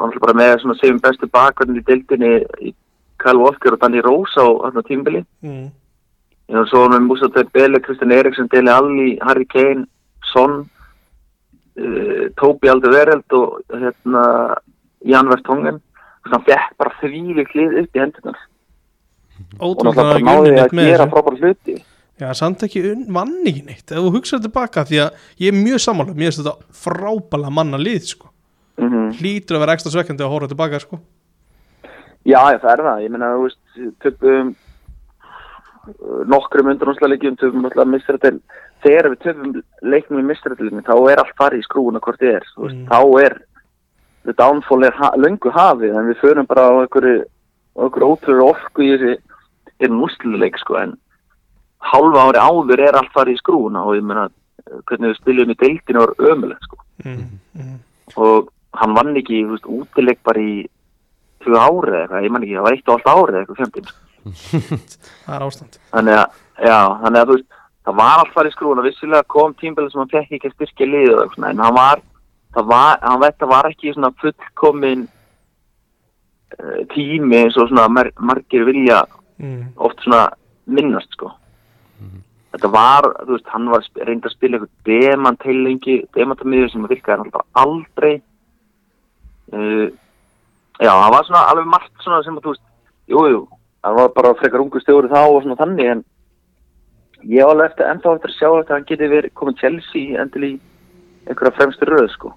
Hann 0.00 0.16
var 0.16 0.24
bara 0.24 0.38
með 0.40 0.56
svona 0.62 0.78
segjum 0.80 1.02
bestu 1.04 1.28
bakverðin 1.32 1.82
í 1.82 1.86
deildinni 1.86 2.32
í 2.64 2.74
Kyle 3.22 3.40
Walker 3.40 3.76
og 3.76 3.84
Danny 3.84 4.02
Rose 4.04 4.40
á 4.40 4.48
þarna 4.48 4.86
tímbili. 4.88 5.22
mm. 5.44 5.68
Ég 6.46 6.58
var 6.60 6.68
svo 6.70 6.84
með 6.92 7.06
Musa 7.08 7.28
Tebele, 7.34 7.80
Kristjan 7.82 8.14
Eriksson, 8.14 8.48
Deli 8.52 8.70
Alli, 8.70 9.08
Harry 9.26 9.46
Kane, 9.50 9.86
Son, 10.30 10.60
uh, 11.80 12.26
Tobi 12.38 12.70
Aldervereld 12.70 13.34
og 13.34 13.58
hérna 13.74 14.22
Jan 15.06 15.32
Vertongen. 15.32 15.80
Þannig 16.22 16.30
að 16.30 16.36
hann 16.36 16.46
fekk 16.46 16.78
bara 16.78 16.94
þvílik 17.00 17.52
lið 17.58 17.76
upp 17.82 17.98
í 17.98 18.02
hendunar. 18.02 18.38
Og 19.58 19.74
ótrúlega 19.74 19.90
náttúrulega 19.90 20.06
bara 20.06 20.14
ekki 20.14 20.28
náði 20.30 20.46
unni 20.46 20.54
að 20.54 20.62
neitt 20.62 20.78
með 20.78 20.88
gera 20.90 21.04
þessu 21.04 21.16
frábæra 21.16 21.42
hluti. 21.42 21.76
Já, 22.16 22.28
samt 22.32 22.62
ekki 22.64 22.82
vann 23.12 23.34
ekki 23.44 23.66
neitt 23.66 23.92
ef 23.92 24.00
þú 24.00 24.12
hugsaður 24.14 24.46
tilbaka 24.46 24.86
því 24.88 25.00
að 25.04 25.26
ég 25.42 25.52
er 25.52 25.58
mjög 25.58 25.82
sammála 25.84 26.14
mér 26.16 26.30
finnst 26.30 26.40
þetta 26.40 26.78
frábæla 26.86 27.50
manna 27.52 27.80
lið 27.80 28.06
sko. 28.14 28.30
Mm 28.80 29.10
hlýtur 29.16 29.56
að 29.56 29.62
vera 29.64 29.74
ekstra 29.76 29.92
svekkandi 29.92 30.24
að 30.24 30.32
hóra 30.32 30.48
tilbaka 30.50 30.80
sko. 30.82 30.98
Já, 32.26 32.40
já, 32.50 32.58
það 32.58 32.72
er 32.72 32.82
það. 32.86 33.02
Ég 33.04 33.12
meina, 33.14 33.28
þú 33.36 33.44
veist, 33.44 33.60
töpum 34.02 34.54
nokkrum 36.30 36.72
undanúsleikjum. 36.72 37.36
Þegar 38.84 39.08
við 39.10 39.20
töpum 39.24 39.54
leiknum 39.82 40.20
í 40.20 40.26
mistrættilinu, 40.28 40.82
þá 40.84 40.96
er 41.10 41.22
allt 41.22 41.36
farið 41.38 41.62
í 41.62 41.66
skrúuna 41.66 42.02
hvort 42.04 42.20
þið 42.20 42.34
er. 42.34 42.48
Mm. 42.60 42.82
Þá 42.90 42.98
er, 43.22 43.36
the 44.28 44.34
downfall 44.36 44.84
er 44.86 44.94
ha 44.98 45.12
löngu 45.16 45.52
hafið, 45.54 45.96
en 45.96 46.10
við 46.10 46.20
förum 46.20 46.48
bara 46.50 46.66
á 46.68 46.72
einhverju, 46.82 47.24
ótrúru 47.76 48.44
orku 48.50 48.84
í 48.84 48.92
þessi, 48.92 49.16
er 49.80 49.92
múslileik, 49.92 50.58
sko, 50.60 50.78
en 50.80 50.96
hálfa 51.86 52.28
ári 52.28 52.42
áður 52.42 52.84
er 52.84 52.98
allt 52.98 53.12
farið 53.14 53.36
í 53.36 53.40
skrúuna 53.40 53.84
og 53.86 53.98
ég 53.98 54.06
meina, 54.06 54.28
hvernig 54.88 55.12
við 55.12 55.18
spiljum 55.20 55.52
í 55.52 55.58
deildinu 55.60 56.04
var 56.04 56.14
ömuleg, 56.32 56.68
sko. 56.68 56.80
mm. 57.04 57.26
Mm. 57.56 57.76
Og 58.22 58.50
hann 58.76 58.96
vann 58.96 59.16
ekki, 59.16 59.44
útileik 59.80 60.22
bara 60.26 60.42
í 60.42 60.66
tvö 61.44 61.60
ári 61.60 61.92
eða 61.92 62.02
eitthvað, 62.02 62.26
ég 62.26 62.34
man 62.34 62.46
ekki, 62.46 62.58
það 62.58 62.66
var 62.68 62.76
eitt 62.76 62.90
og 62.90 62.96
allt 62.96 63.12
ári 63.12 63.32
eða 63.34 63.44
eitthvað 63.44 63.62
fjandinn, 63.62 63.88
sko. 63.90 64.05
Það 64.34 65.36
er 65.36 65.46
ástand 65.46 65.78
Þannig 65.92 66.20
að, 66.20 66.42
já, 66.66 66.78
þannig 67.02 67.20
að 67.20 67.30
þú 67.30 67.36
veist, 67.36 67.48
það 67.86 67.98
var 68.00 68.22
allt 68.22 68.34
farið 68.34 68.52
í 68.52 68.56
skrúuna, 68.56 68.86
vissilega 68.86 69.30
kom 69.36 69.56
tímbilið 69.60 69.92
sem 69.92 70.02
hann 70.02 70.12
fekk 70.14 70.36
ekki 70.38 70.50
að 70.50 70.56
styrkja 70.56 71.02
og 71.16 71.34
svona, 71.34 71.52
en 71.52 71.64
hann 71.64 71.76
var, 71.76 72.04
það 72.56 72.70
var, 72.72 73.00
hann 73.04 73.22
veit 73.22 73.46
að 73.46 73.52
var 73.54 73.70
ekki 73.70 73.94
svona 73.94 74.12
fullkomin 74.22 75.06
uh, 76.58 76.80
tími 76.94 77.42
eins 77.42 77.58
og 77.60 77.70
svona 77.70 77.88
mar 77.92 78.10
margir 78.18 78.66
vilja 78.68 79.02
mm. 79.38 79.74
oft 79.76 80.02
svona 80.04 80.28
minnast, 80.66 81.12
sko. 81.14 81.32
Þetta 82.56 82.70
var, 82.72 83.04
þú 83.20 83.34
veist, 83.34 83.48
hann 83.52 83.66
var 83.68 83.82
reyndi 84.08 84.30
að 84.30 84.32
spila 84.32 84.56
eitthvað 84.56 84.88
demant 84.88 85.42
heilengi, 85.44 85.96
demantamiður 86.16 86.70
sem 86.72 86.86
virkaði 86.88 87.28
bara 87.34 87.44
aldrei. 87.60 88.14
Uh, 89.52 89.92
já, 90.80 90.88
það 90.88 91.12
var 91.12 91.26
svona 91.28 91.42
alveg 91.50 91.68
margt 91.74 91.92
svona 92.00 92.22
sem 92.24 92.38
að, 92.38 92.46
þú 92.46 92.54
veist, 92.54 92.64
jú, 93.12 93.24
jú, 93.34 93.42
hann 93.84 93.96
var 93.98 94.12
bara 94.16 94.34
frekar 94.40 94.62
ungu 94.64 94.80
stjóri 94.82 95.10
þá 95.12 95.20
og 95.24 95.42
svona 95.44 95.58
þannig, 95.60 95.92
en 95.92 96.04
ég 97.26 97.44
var 97.44 97.54
alveg 97.54 97.70
eftir, 97.70 97.88
ennþá 97.90 98.14
eftir 98.16 98.32
að 98.32 98.38
sjá 98.38 98.48
að 98.50 98.74
hann 98.74 98.88
geti 98.90 99.10
verið 99.12 99.34
komið 99.38 99.62
Chelsea 99.62 100.20
endil 100.22 100.44
í 100.44 100.52
einhverja 101.26 101.56
fremstu 101.58 101.88
röð, 101.88 102.10
sko. 102.14 102.34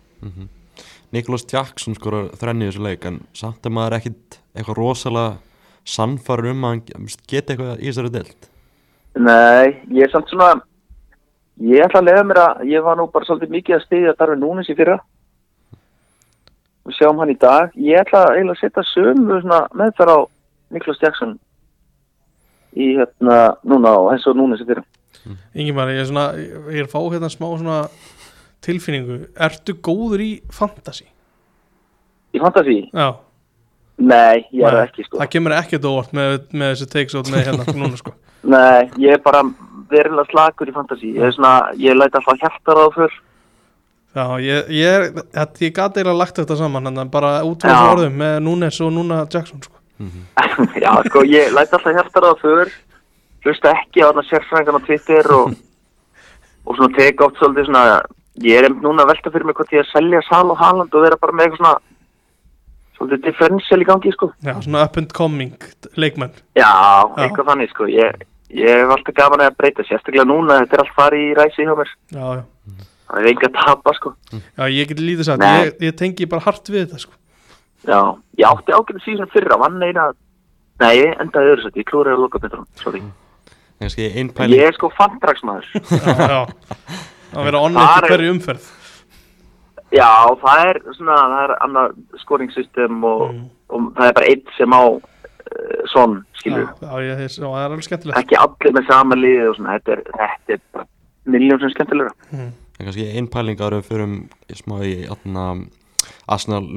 Nicholas 1.13 1.45
Jackson 1.49 1.97
skorar 1.97 2.29
þrenni 2.37 2.67
í 2.67 2.71
þessu 2.71 2.85
leik 2.85 3.05
en 3.09 3.21
samt 3.33 3.65
er 3.65 3.73
maður 3.73 3.97
ekkit 3.97 4.39
eitthvað 4.53 4.77
rosalega 4.77 5.37
sannfarur 5.89 6.51
um 6.53 6.65
að 6.67 6.75
hann 6.75 7.07
geti 7.29 7.55
eitthvað 7.55 7.79
í 7.79 7.89
þessari 7.89 8.11
deild? 8.13 8.49
Nei, 9.17 9.79
ég 9.95 10.05
er 10.05 10.11
samt 10.13 10.29
svona 10.29 10.59
ég 11.59 11.83
ætla 11.83 12.01
að 12.03 12.09
leiða 12.09 12.25
mér 12.29 12.41
að 12.43 12.67
ég 12.71 12.83
var 12.85 12.99
nú 12.99 13.07
bara 13.11 13.27
svolítið 13.27 13.55
mikið 13.55 13.77
að 13.77 13.85
stiðja 13.85 14.15
Darvin 14.19 14.43
Núnes 14.43 14.69
í 14.71 14.75
fyrra. 14.77 14.99
Og 16.87 16.95
sjáum 16.95 17.19
hann 17.21 17.33
í 17.33 17.37
dag. 17.39 17.73
Ég 17.75 17.99
ætla 17.99 18.29
að 18.31 18.53
setja 18.61 18.85
sömu 18.93 19.41
meðferð 19.43 20.13
á 20.15 20.19
Niklas 20.73 20.99
Jackson 21.01 21.37
í 22.77 22.91
hérna 22.99 23.37
núna 23.65 23.95
og 23.97 24.11
eins 24.13 24.27
og 24.29 24.37
Núnes 24.37 24.61
í 24.63 24.67
fyrra 24.69 24.83
Ingimar, 25.57 25.89
ég 25.91 26.03
er 26.03 26.09
svona 26.09 26.27
ég 26.37 26.83
er 26.83 26.89
fá 26.91 26.99
hérna 27.09 27.29
smá 27.31 27.47
svona 27.57 27.79
tilfinningu 28.65 29.23
ertu 29.39 29.73
góður 29.83 30.21
í 30.23 30.29
fantasy? 30.53 31.07
Í 32.35 32.41
fantasi? 32.43 32.77
Já, 32.93 33.09
Nei, 33.99 34.45
ég 34.55 34.63
er 34.63 34.77
Nei, 34.77 34.83
ekki 34.85 35.03
sko 35.07 35.19
það 35.19 35.31
kemur 35.33 35.55
ekkert 35.57 35.87
óvart 35.89 36.13
með, 36.15 36.35
með 36.53 36.69
þessi 36.75 36.89
takes 36.93 37.17
out 37.19 37.31
með 37.33 37.49
hérna 37.49 37.65
núna 37.75 37.97
sko 37.99 38.13
Nei, 38.53 38.85
ég 39.01 39.17
er 39.17 39.23
bara 39.25 39.41
verilega 39.89 40.29
slagur 40.29 40.69
í 40.71 40.75
fantasi 40.75 41.15
ég 41.17 41.25
er 41.27 41.33
svona, 41.35 41.73
ég 41.81 41.97
læti 41.97 42.19
alltaf 42.21 42.39
hjartar 42.45 42.79
á 42.79 42.83
það 42.85 42.95
fyrr 42.99 43.17
Já, 44.09 44.23
ég, 44.41 44.69
ég, 44.73 44.87
er, 44.89 45.03
þetta- 45.35 45.61
ég 45.67 45.73
gat 45.77 45.97
eiginlega 45.99 46.17
lagt 46.17 46.39
þetta 46.39 46.55
saman 46.57 46.87
hann 46.89 47.11
bara 47.13 47.33
út 47.45 47.61
Já. 47.61 47.69
þessu 47.69 47.91
orðum 47.97 48.15
með 48.21 48.37
Núnes 48.47 48.79
og 48.81 48.93
núna 48.95 49.19
Jackson 49.29 49.61
sko. 49.61 49.75
Já, 50.83 50.91
sko, 51.09 51.23
ég 51.27 51.51
læti 51.55 51.75
alltaf 51.75 51.91
hjartar 51.91 52.27
á 52.27 52.31
það 52.31 52.43
fyrr 52.43 52.71
hlusta 53.43 53.73
ekki 53.75 54.03
á 54.03 54.07
þarna 54.09 54.23
sérfræðingan 54.27 54.79
á 54.79 54.85
Twitter 54.87 55.29
og, 55.35 55.53
og 56.67 56.79
svona 56.79 56.95
teka 56.97 57.27
oft 57.27 57.39
svolítið 57.39 57.69
svona 57.69 57.83
ég 58.43 58.59
er 58.59 58.67
einmitt 58.67 58.85
núna 58.85 59.05
að 59.05 59.13
velta 59.13 59.33
fyrir 59.33 59.47
mig 59.49 59.57
hvort 59.59 59.75
ég 59.75 59.83
að 59.83 59.91
selja 59.91 60.23
Sal 60.27 60.47
og 60.47 60.59
Haaland 60.59 60.95
og 60.95 61.05
vera 61.05 61.19
bara 61.19 61.35
með 61.35 61.47
eitthvað 61.47 61.61
svona 61.63 61.75
svolítið 62.99 63.25
differential 63.27 63.79
í 63.79 63.87
gangi 63.87 64.11
sko. 64.15 64.31
Já, 64.43 64.53
svona 64.63 64.83
up 64.87 64.99
and 64.99 65.13
coming 65.15 65.55
leikmenn. 65.95 66.35
Já, 66.59 66.67
Já. 66.67 67.23
eitthvað 67.23 67.51
þannig 67.53 67.71
sko. 67.71 67.87
Ég, 67.91 68.25
ég 68.55 68.81
hef 68.81 68.91
alltaf 68.95 69.15
gaman 69.15 69.45
að 69.45 69.55
breyta 69.59 69.85
sérstaklega 69.87 70.27
núna 70.27 70.61
þetta 70.63 70.77
er 70.77 70.83
allt 70.83 70.97
farið 70.97 71.25
í 71.29 71.37
ræsi 71.39 71.67
hjá 71.67 71.75
mér. 71.79 71.93
Já, 72.11 72.25
já, 72.41 72.43
það 73.07 73.21
er 73.21 73.31
enga 73.31 73.47
að 73.49 73.57
tapa 73.61 73.95
sko. 73.99 74.13
Já 74.35 74.65
ég 74.67 74.91
get 74.91 75.03
lítið 75.03 75.29
sagt 75.31 75.43
Nei. 75.43 75.55
ég, 75.63 75.73
ég 75.87 75.97
tengi 75.99 76.27
bara 76.31 76.47
hart 76.47 76.71
við 76.71 76.85
þetta 76.85 77.03
sko 77.05 77.15
Já, 77.87 77.99
ég 78.39 78.45
átti 78.49 78.75
ágætið 78.75 79.03
síðan 79.05 79.31
fyrra 79.33 79.57
vann 79.61 79.79
eina 79.83 80.09
Nei, 80.79 81.03
endaði 81.19 81.49
öðru 81.53 81.63
sætti, 81.65 81.81
ég 81.83 81.87
klúraði 81.89 82.15
að 82.15 82.21
loka 82.23 82.39
betur 82.39 82.61
sorry. 82.79 83.01
Ég 83.79 84.61
er 84.63 84.75
sko 84.77 84.89
fantraksmaður 84.95 85.65
Já, 85.91 86.13
já. 86.19 86.41
Að 87.35 87.45
vera 87.49 87.61
onni 87.63 87.79
Þar 87.79 87.89
eftir 87.89 88.05
er- 88.07 88.13
hverju 88.15 88.33
umferð. 88.35 88.67
Já, 89.89 90.07
það 90.43 90.61
er 90.69 90.79
svona, 90.97 91.15
það 91.33 91.43
er 91.47 91.53
annar 91.65 91.93
skoringsystem 92.21 93.03
og, 93.09 93.23
Mm. 93.33 93.45
og 93.73 93.87
það 93.97 94.07
er 94.11 94.15
bara 94.19 94.29
eitt 94.29 94.51
sem 94.57 94.73
á 94.75 94.81
uh, 94.85 95.83
svon, 95.91 96.15
skilur. 96.37 96.67
Já, 96.81 96.89
já, 97.01 97.13
ég, 97.19 97.21
já, 97.25 97.43
það 97.45 97.59
er 97.63 97.67
alveg 97.71 97.85
skemmtilegt. 97.87 98.19
Ekki 98.23 98.37
allir 98.39 98.73
með 98.77 98.87
sama 98.89 99.17
liði 99.17 99.47
og 99.49 99.55
svona, 99.57 99.75
þetta 99.79 99.95
er, 99.95 100.01
þetta 100.19 100.55
er 100.55 100.61
bara 100.77 100.85
miljón 101.35 101.61
sem 101.63 101.73
skemmtilega 101.75 102.13
mm. 102.31 102.49
En 102.79 102.87
kannski 102.87 103.07
ein 103.19 103.27
pæling 103.27 103.59
við 103.59 103.81
förum 103.89 104.13
í 104.47 104.55
smá 104.55 104.77
í 104.87 104.93
atna, 105.11 105.47
Arsenal 106.27 106.67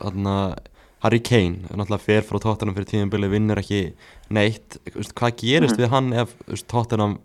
atna, 0.00 0.56
Harry 1.02 1.20
Kane 1.20 1.66
náttúrulega 1.70 1.98
fer 1.98 2.22
frá 2.22 2.38
Tottenham 2.38 2.74
fyrir 2.76 2.90
tíðanbili 2.92 3.30
vinnur 3.32 3.58
ekki 3.58 3.94
neitt. 4.30 4.78
Hvað 4.92 5.38
gerist 5.42 5.78
við 5.80 5.90
hann 5.90 6.12
ef 6.12 6.34
Tottenham 6.70 7.18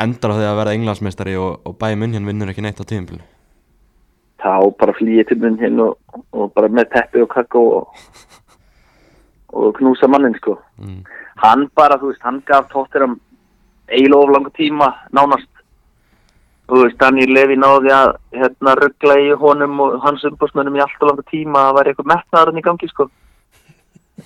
endar 0.00 0.32
á 0.32 0.36
því 0.36 0.48
að 0.48 0.58
verða 0.60 0.74
englandsmeistari 0.78 1.36
og, 1.36 1.60
og 1.64 1.78
bæði 1.80 2.00
munn 2.00 2.26
vinnur 2.26 2.52
ekki 2.52 2.64
neitt 2.64 2.80
á 2.80 2.84
tíðanbili 2.84 3.22
þá 4.42 4.74
bara 4.78 4.94
flýja 4.96 5.24
til 5.28 5.38
munn 5.42 5.58
hinn 5.60 5.80
og, 5.82 5.96
og 6.34 6.52
bara 6.56 6.70
með 6.72 6.90
teppi 6.96 7.22
og 7.22 7.30
kakó 7.32 7.62
og, 7.78 8.00
og 9.52 9.76
knúsa 9.78 10.08
mannin 10.10 10.36
sko. 10.40 10.56
Mm. 10.82 11.02
hann 11.42 11.68
bara, 11.78 11.98
þú 12.00 12.12
veist, 12.12 12.24
hann 12.26 12.42
gaf 12.48 12.68
tóttiram 12.72 13.18
eiginlega 13.88 14.22
of 14.22 14.34
langa 14.34 14.52
tíma 14.58 14.88
nánast 15.14 15.48
þú 16.68 16.82
veist, 16.84 16.98
Daniel 17.00 17.34
Levi 17.34 17.56
náði 17.58 17.90
að 17.94 18.12
hérna 18.38 18.76
ruggla 18.78 19.18
í 19.20 19.32
honum 19.40 19.80
og 19.84 19.98
hans 20.04 20.24
umbúrsmönnum 20.28 20.78
í 20.78 20.84
alltaf 20.84 21.08
langa 21.08 21.24
tíma 21.30 21.66
að 21.68 21.76
væri 21.78 21.92
eitthvað 21.92 22.10
metnaðarinn 22.12 22.60
í 22.62 22.64
gangi 22.68 22.88
sko. 22.88 23.08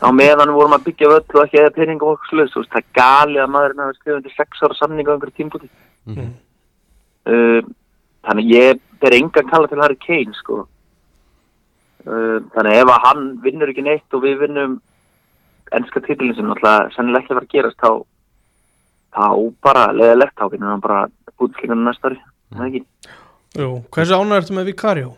Á 0.03 0.09
meðan 0.13 0.53
vorum 0.53 0.77
að 0.77 0.85
byggja 0.91 1.09
völl 1.09 1.25
og 1.39 1.43
ekki 1.45 1.61
eða 1.63 1.75
pening 1.77 2.03
og 2.05 2.21
sluðs, 2.29 2.53
þú 2.53 2.63
veist, 2.63 2.73
það 2.75 2.83
er 2.83 2.89
gali 2.99 3.41
að 3.41 3.53
maðurinn 3.55 3.83
hafi 3.85 3.99
skrifað 3.99 4.19
undir 4.21 4.35
sex 4.37 4.63
ára 4.63 4.77
samning 4.79 5.09
á 5.09 5.13
einhverju 5.15 5.37
tímbúti 5.41 5.71
Mm. 6.07 6.35
uh, 7.27 7.63
þannig 8.23 8.45
að 8.45 8.53
ég 8.55 8.81
ber 9.03 9.15
engan 9.17 9.49
kalla 9.51 9.67
til 9.67 9.81
Harry 9.83 9.97
Kane 9.99 10.35
sko. 10.39 10.61
Uh, 12.07 12.39
þannig 12.55 12.71
að 12.71 12.77
ef 12.79 12.93
að 12.95 13.07
hann 13.09 13.25
vinnur 13.43 13.73
ekki 13.73 13.83
neitt 13.83 14.15
og 14.15 14.23
við 14.23 14.37
vinnum 14.45 14.77
ennska 15.75 16.03
titilin 16.05 16.37
sem 16.37 16.47
náttúrulega 16.47 16.93
sennilega 16.95 17.25
ekki 17.25 17.33
að 17.33 17.39
fara 17.41 17.49
að 17.49 17.55
gerast 17.57 17.81
þá 17.83 17.91
þá 19.17 19.29
bara 19.65 19.87
leðilegt 19.97 20.37
þá 20.37 20.49
vinnur 20.53 20.73
hann 20.75 20.83
bara 20.85 21.05
útskynnan 21.43 21.87
næsta 21.87 22.11
ári 22.11 22.19
mm. 22.21 22.67
ekki 22.67 22.83
Jú, 23.57 23.71
hversu 23.95 24.19
ánægður 24.19 24.43
ertu 24.43 24.57
með 24.57 24.69
Vicario? 24.69 25.15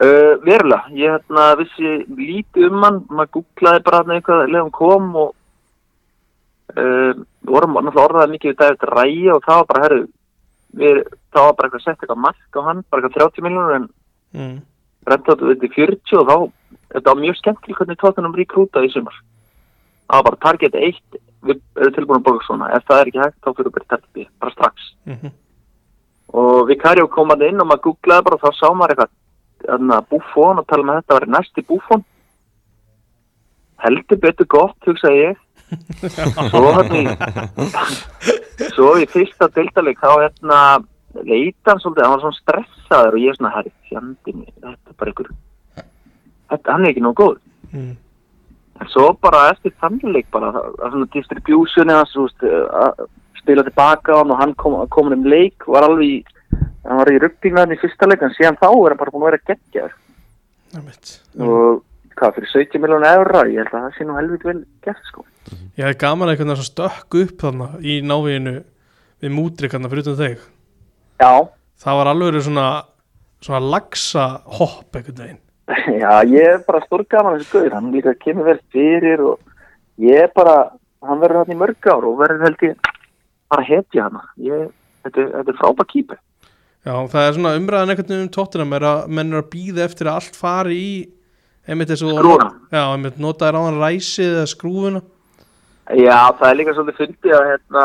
Uh, 0.00 0.38
verulega, 0.40 0.86
ég 0.96 1.12
hérna 1.12 1.50
vissi 1.60 1.90
lítið 2.16 2.70
um 2.70 2.86
hann, 2.86 3.02
maður 3.12 3.34
googlaði 3.36 3.82
bara 3.84 4.00
hann 4.00 4.14
eitthvað 4.14 4.46
leðum 4.48 4.70
kom 4.72 5.10
og 5.20 5.34
uh, 6.78 7.12
við 7.12 7.52
vorum 7.52 7.76
náttúrulega 7.76 8.06
orðaði 8.06 8.34
mikið 8.36 8.54
við 8.54 8.60
David 8.62 8.86
Ræja 8.94 9.36
og 9.36 9.44
það 9.44 9.60
var 9.60 9.68
bara, 9.72 9.82
herru, 9.84 10.02
við, 10.80 11.02
það 11.34 11.48
var 11.48 11.58
bara 11.58 11.68
eitthvað 11.68 11.84
sett 11.84 11.98
eitthvað 11.98 12.22
mark 12.24 12.56
á 12.56 12.60
hann, 12.70 12.84
bara 12.88 13.04
eitthvað 13.04 13.28
30 13.28 13.48
miljónur 13.48 13.76
en 13.76 13.90
Mm. 14.36 14.60
Brentford 15.06 15.42
þetta 15.42 15.66
er 15.66 15.74
40 15.74 16.20
og 16.20 16.28
þá, 16.28 16.36
þetta 16.94 17.12
var 17.12 17.20
mjög 17.24 17.38
skemmtileg 17.40 17.80
hvernig 17.80 18.00
tóttunum 18.00 18.36
ríkrúta 18.36 18.82
í 18.84 18.90
sumar. 18.92 19.16
Það 20.10 20.16
var 20.16 20.26
bara 20.26 20.40
target 20.42 20.74
1, 20.74 21.20
við 21.46 21.60
erum 21.78 21.94
tilbúin 21.94 22.18
að 22.18 22.24
borga 22.26 22.46
svona, 22.46 22.70
ef 22.74 22.86
það 22.88 23.00
er 23.00 23.10
ekki 23.10 23.22
hægt 23.22 23.38
þá 23.38 23.50
fyrir 23.50 23.68
við 23.68 23.76
bara 23.76 23.90
target 23.94 24.10
B, 24.16 24.26
bara 24.42 24.56
strax. 24.56 24.90
Mm 25.06 25.36
Og 26.30 26.68
Vicario 26.68 27.08
kom 27.10 27.32
að 27.34 27.40
inn 27.48 27.58
og 27.58 27.66
maður 27.66 27.88
googlaði 27.88 28.22
bara 28.22 28.36
og 28.36 28.42
þá 28.44 28.50
sá 28.54 28.68
maður 28.70 28.92
eitthvað, 28.92 29.14
að 29.74 30.04
Buffon 30.12 30.60
og 30.60 30.66
tala 30.70 30.84
með 30.86 30.98
þetta 31.00 31.16
var 31.16 31.26
næsti 31.34 31.64
Buffon. 31.66 32.04
Heldur 33.82 34.20
betur 34.22 34.46
gott, 34.46 34.76
hugsaði 34.86 35.24
ég. 35.24 35.40
Svo 36.52 36.70
hann 36.76 36.94
svo 38.74 38.94
í 39.00 39.06
fyrsta 39.10 39.48
dildaleg 39.54 39.98
þá 40.00 40.10
hérna 40.12 40.58
leita 41.26 41.72
hann 41.72 41.82
svolítið, 41.82 42.04
hann 42.04 42.14
var 42.14 42.22
svona 42.24 42.38
stressaður 42.38 43.16
og 43.16 43.22
ég 43.22 43.32
er 43.32 43.38
svona, 43.38 43.52
herri, 43.56 43.72
fjandi 43.88 44.34
þetta 44.36 44.74
er 44.74 44.98
bara 45.00 45.14
ykkur, 45.14 45.30
þetta, 46.52 46.66
hann 46.70 46.84
er 46.84 46.92
ekki 46.92 47.04
nóg 47.04 47.16
góð. 47.18 47.38
Mm. 47.72 47.92
En 48.80 48.88
svo 48.92 49.10
bara 49.20 49.48
eftir 49.52 49.74
þannleik 49.82 50.30
bara, 50.32 50.52
svona 50.80 51.08
distributioni 51.14 51.96
veist, 51.96 52.44
að 52.44 53.04
spila 53.40 53.64
tilbaka 53.66 54.16
á 54.16 54.20
hann 54.20 54.32
og 54.32 54.40
hann 54.40 54.54
kom, 54.60 54.78
kom 54.92 55.12
um 55.12 55.26
leik, 55.28 55.66
var 55.68 55.88
alveg 55.88 56.28
hann 56.86 57.02
var 57.02 57.12
í 57.12 57.20
ruppingnaðin 57.20 57.76
í 57.76 57.80
fyrsta 57.82 58.08
leik, 58.08 58.24
en 58.24 58.34
síðan 58.38 58.58
þá 58.60 58.68
er 58.70 58.94
hann 58.94 59.02
bara 59.02 59.14
búin 59.14 59.28
að 59.28 59.36
vera. 59.36 59.92
Einmitt. 60.70 61.16
Og 61.42 61.82
hvað, 62.16 62.36
fyrir 62.38 62.52
70 62.54 62.84
miljónu 62.84 63.08
eurra, 63.10 63.44
ég 63.50 63.64
held 63.64 63.74
að 63.74 63.86
það 63.86 63.96
sé 63.96 64.06
nú 64.06 64.16
helvit 64.16 64.46
vel 64.46 64.58
gert, 64.86 65.06
sko. 65.10 65.26
Ég 65.76 65.86
hef 65.86 65.98
gaman 66.00 66.28
að 66.28 66.34
einhvern 66.36 66.52
veginn 66.54 66.68
stökk 66.68 67.16
upp 67.24 67.42
þarna 67.42 67.70
í 67.80 68.00
návíinu 68.06 68.60
við 69.20 69.34
mútrik 69.34 69.74
þarna 69.74 69.90
fyrir 69.92 70.06
utan 70.06 70.18
þig 70.20 70.44
Já, 71.20 71.32
það 71.84 71.98
var 72.00 72.10
alveg 72.12 72.44
svona 72.44 72.66
svona 73.44 73.60
lagsa 73.74 74.26
hopp 74.58 74.96
einhvern 74.96 75.22
veginn 75.22 75.40
Já, 76.02 76.12
ég 76.26 76.48
er 76.54 76.62
bara 76.66 76.82
stórgaman 76.86 77.38
þessi 77.38 77.52
gauður, 77.52 77.76
hann 77.78 77.92
líka 77.94 78.14
kemur 78.18 78.48
vel 78.50 78.58
fyrir 78.74 79.22
og 79.22 79.38
ég 80.02 80.24
er 80.26 80.32
bara, 80.34 80.56
hann 81.06 81.22
verður 81.22 81.44
hann 81.44 81.54
í 81.54 81.60
mörg 81.60 81.90
ár 81.92 82.08
og 82.08 82.18
verður 82.20 82.46
held 82.48 82.66
ég 82.66 82.90
bara 83.50 83.66
hana. 83.68 84.24
Ég, 84.40 84.66
þetta, 85.04 85.22
er- 85.22 85.32
þetta 85.38 85.56
frábæð 85.60 85.90
kýper. 85.94 86.20
Já, 86.80 86.94
það 87.12 87.26
er 87.26 87.34
svona 87.36 87.56
umræðan 87.60 87.92
einhvern 87.92 88.08
veginn 88.08 88.26
um 88.26 88.34
tóttunum 88.34 88.76
er 88.78 88.84
að 88.88 89.00
menn 89.12 89.32
er 89.34 89.42
að 89.42 89.50
býða 89.52 89.82
eftir 89.84 90.08
að 90.08 90.20
allt 90.20 90.38
fari 90.38 90.76
í 90.80 90.92
einmitt 91.68 91.90
þessu 91.92 92.08
Skrúfuna. 92.14 92.50
Já, 92.72 92.82
einmitt 92.94 93.18
notaði 93.20 93.56
ráðan 93.56 93.80
ræsið 93.82 94.30
eða 94.38 94.46
skrúfuna 94.54 95.02
Já, 95.90 96.18
það 96.38 96.46
er 96.48 96.56
líka 96.56 96.74
svolítið 96.76 97.00
fyndið 97.02 97.34
að 97.36 97.46
hérna, 97.50 97.84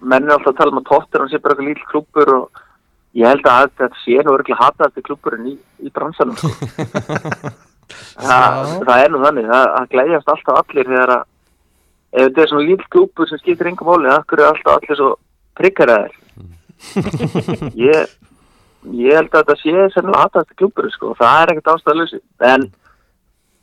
menn 0.00 0.26
er 0.28 0.34
alltaf 0.36 0.52
að 0.54 0.58
tala 0.60 0.72
um 0.72 0.80
að 0.80 0.90
hann 1.18 1.30
sé 1.32 1.40
bara 1.42 1.54
eitthvað 1.56 1.68
lítill 1.68 1.88
klúbbur 1.90 2.32
og 2.36 2.60
ég 3.18 3.26
held 3.26 3.48
að 3.50 3.72
þetta 3.80 4.02
sé 4.04 4.20
nú 4.20 4.34
örgulega 4.36 4.60
hatað 4.60 4.90
eftir 4.90 5.06
klúbburinn 5.08 5.50
í, 5.50 5.56
í 5.82 5.92
bransanum. 5.94 6.38
það, 8.28 8.60
það 8.86 8.96
er 8.96 9.12
nú 9.12 9.22
þannig, 9.24 9.50
það, 9.50 9.66
það 9.74 9.90
glæðjast 9.94 10.32
alltaf 10.34 10.62
allir 10.62 10.90
þegar 10.92 11.14
að 11.16 11.26
ef 12.10 12.24
þetta 12.24 12.42
er 12.42 12.50
svona 12.50 12.66
lítill 12.66 12.90
klúbbur 12.94 13.30
sem 13.30 13.42
skiptir 13.42 13.70
enga 13.70 13.86
máli, 13.86 14.10
það 14.10 14.36
er 14.38 14.46
alltaf 14.48 14.76
allir 14.76 15.00
svo 15.00 15.12
prikkaraðir. 15.60 16.18
ég, 17.86 18.12
ég 18.96 19.18
held 19.18 19.32
að 19.34 19.40
þetta 19.40 19.58
sé 19.60 19.88
sennilega 19.94 20.26
hatað 20.26 20.44
eftir 20.44 20.60
klúbburinn 20.62 20.94
sko, 20.94 21.16
það 21.18 21.40
er 21.40 21.54
ekkert 21.54 21.74
ástæðalösi. 21.74 22.22
En 22.50 22.70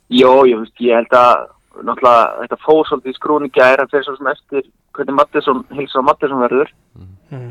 Jó, 0.08 0.46
ég, 0.48 0.56
veist, 0.56 0.80
ég 0.80 0.96
held 0.96 1.12
að 1.12 1.48
náttúrulega 1.84 2.42
þetta 2.42 2.56
fór 2.64 2.86
svolítið 2.88 3.12
í 3.12 3.16
skrúni 3.18 3.50
gæra 3.52 3.84
fyrir 3.90 4.06
svo 4.06 4.14
sem 4.16 4.30
eftir 4.32 4.62
hvernig 4.96 5.16
Mattisson, 5.18 5.60
Hilsar 5.76 6.04
Mattisson 6.06 6.40
verður 6.42 6.70
mm. 6.96 7.50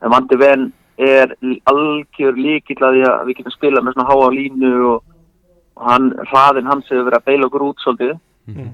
en 0.00 0.12
Mandi 0.14 0.38
Venn 0.40 0.70
er 1.06 1.32
algjör 1.70 2.36
líkill 2.36 2.82
að 2.84 3.00
að 3.08 3.24
við 3.28 3.40
getum 3.40 3.54
spilað 3.54 3.86
með 3.86 3.96
svona 3.96 4.10
háa 4.10 4.28
línu 4.34 4.72
og, 4.90 5.02
og 5.76 5.88
hann, 5.88 6.10
hraðin 6.30 6.68
hans 6.70 6.90
hefur 6.90 7.06
verið 7.08 7.20
að 7.20 7.28
beila 7.30 7.48
okkur 7.50 7.66
út 7.70 7.84
svolítið 7.84 8.18
Mm. 8.50 8.70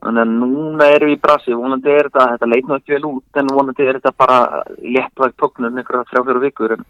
þannig 0.00 0.22
að 0.22 0.30
núna 0.38 0.86
erum 0.94 1.10
við 1.10 1.16
í 1.16 1.20
brasi 1.20 1.56
vonandi 1.58 1.90
er 1.90 2.06
þetta, 2.08 2.26
þetta 2.32 2.48
leit 2.48 2.68
nú 2.68 2.76
ekki 2.78 2.94
vel 2.94 3.08
út 3.08 3.40
en 3.40 3.50
vonandi 3.52 3.84
er 3.84 3.98
þetta 3.98 4.12
bara 4.16 4.38
léttvægt 4.78 5.36
tóknun 5.42 5.76
einhverja 5.76 6.06
þrjá 6.08 6.22
fjóru 6.24 6.42
vikur 6.44 6.74
en 6.76 6.84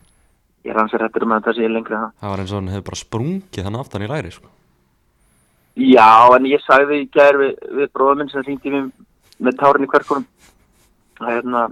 ég 0.67 0.71
er 0.75 0.79
hans 0.79 0.95
er 0.95 1.07
hættur 1.07 1.25
um 1.25 1.33
að 1.33 1.41
þetta 1.41 1.57
sé 1.57 1.71
lengri 1.73 1.97
en 1.97 2.05
það 2.05 2.13
Það 2.21 2.33
var 2.35 2.43
eins 2.45 2.53
og 2.53 2.61
hann 2.61 2.71
hefði 2.75 2.87
bara 2.91 3.01
sprungið 3.03 3.69
hann 3.69 3.81
aftan 3.81 4.05
í 4.05 4.11
læri 4.13 4.35
sko. 4.37 4.49
Já, 5.79 6.11
en 6.37 6.49
ég 6.51 6.63
sagði 6.67 7.01
í 7.01 7.09
gær 7.15 7.41
við, 7.41 7.53
við 7.81 7.91
bróðum 7.95 8.23
minn 8.23 8.33
sem 8.33 8.45
hringdi 8.45 8.75
mér 8.75 8.89
með 9.39 9.59
tárin 9.63 9.87
í 9.87 9.91
hverkunum 9.91 10.27
að 11.23 11.33
hérna 11.33 11.65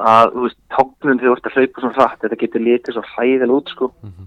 að, 0.00 0.32
þú 0.34 0.42
veist, 0.46 0.58
tóknun 0.74 1.18
þegar 1.20 1.28
þú 1.30 1.36
ert 1.38 1.46
að 1.48 1.56
hlaupa 1.58 1.80
svona 1.84 1.96
hratt, 1.98 2.18
þetta 2.24 2.38
getur 2.42 2.64
litið 2.66 2.94
svo 2.98 3.02
hræðilega 3.14 3.56
út, 3.58 3.68
sko 3.74 3.92
Mhm. 4.02 4.26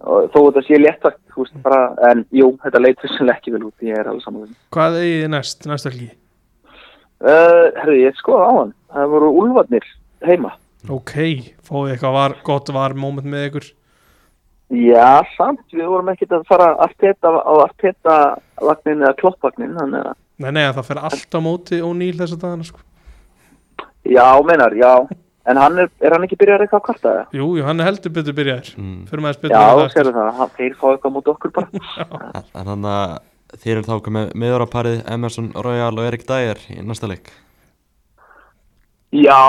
og 0.00 0.30
þó 0.32 0.38
þetta 0.46 0.62
sé 0.68 0.78
léttvægt, 0.78 1.20
þú 1.34 1.42
veist, 1.44 1.62
bara 1.62 2.10
en 2.10 2.24
jú, 2.32 2.52
þetta 2.64 2.80
leit 2.82 3.02
vissulega 3.02 3.36
ekki 3.38 3.52
vel 3.52 3.64
út, 3.68 3.74
ég 3.82 3.98
er 3.98 4.06
alveg 4.12 4.22
saman 4.24 4.54
Hvað 4.72 4.98
eigið 5.00 5.22
þið 5.24 5.30
næst, 5.34 5.66
næst 5.66 5.84
helgi? 5.90 6.10
uh, 7.20 7.64
Herðu, 7.80 7.96
ég 8.06 8.14
skoða 8.20 8.46
á 8.46 8.52
hann 8.58 8.74
það 8.94 9.10
voru 9.14 9.32
úlfarnir 9.42 9.88
heima 10.26 10.52
Ok, 10.88 11.12
fóðið 11.66 11.96
eitthvað 11.96 12.12
var, 12.14 12.34
gott 12.46 12.68
var 12.72 12.94
moment 12.94 13.26
með 13.26 13.48
ykkur 13.50 13.66
Já, 14.68 15.22
samt, 15.36 15.62
við 15.72 15.86
vorum 15.88 16.10
ekkert 16.12 16.34
að 16.36 16.42
fara 16.46 16.74
arteta 16.84 17.30
á 17.40 17.52
arteta 17.64 18.16
vagnin 18.60 19.00
eða 19.00 19.16
kloppvagnin, 19.16 19.72
Nei, 20.38 20.50
nei, 20.52 20.68
það 20.70 20.84
fer 20.86 20.98
allt 21.02 21.32
á 21.34 21.40
móti 21.42 21.78
og 21.82 21.96
nýl 21.98 22.14
þess 22.14 22.36
að 22.36 22.42
dagana 22.44 22.66
sko. 22.68 22.78
Já, 24.06 24.26
meinar, 24.46 24.76
já 24.78 24.92
En 25.48 25.56
hann 25.56 25.80
er, 25.80 25.88
er 26.04 26.12
hann 26.12 26.26
ekki 26.26 26.36
byrjað 26.36 26.66
eitthvað 26.66 26.80
að 26.82 26.86
kvarta 26.86 27.08
það? 27.14 27.34
Jú, 27.38 27.46
jú, 27.56 27.64
hann 27.64 27.80
er 27.80 27.88
heldur 27.88 28.12
betur 28.12 28.36
byrjaðir 28.36 28.70
mm. 28.76 28.98
Fyrir 29.08 29.24
maður 29.24 29.48
Já, 29.48 29.56
með 29.56 29.80
það 29.80 29.94
sérðu 29.94 30.14
það, 30.18 30.30
hann- 30.38 30.54
þeir 30.58 30.74
fá 30.76 30.86
eitthvað 30.90 31.14
mútið 31.14 31.32
okkur 31.32 31.54
bara. 31.56 31.82
En 32.58 32.68
þannig 32.68 32.90
að 32.92 33.60
þeir 33.62 33.74
eru 33.74 33.84
þá 33.86 33.94
komið 34.04 34.32
meðuraparið 34.44 34.98
Emerson 35.14 35.52
Royal 35.56 35.94
og 35.94 36.04
Erik 36.04 36.26
Dyer 36.28 36.60
í 36.74 36.82
næsta 36.84 37.08
leik 37.08 37.32
Já, 39.16 39.40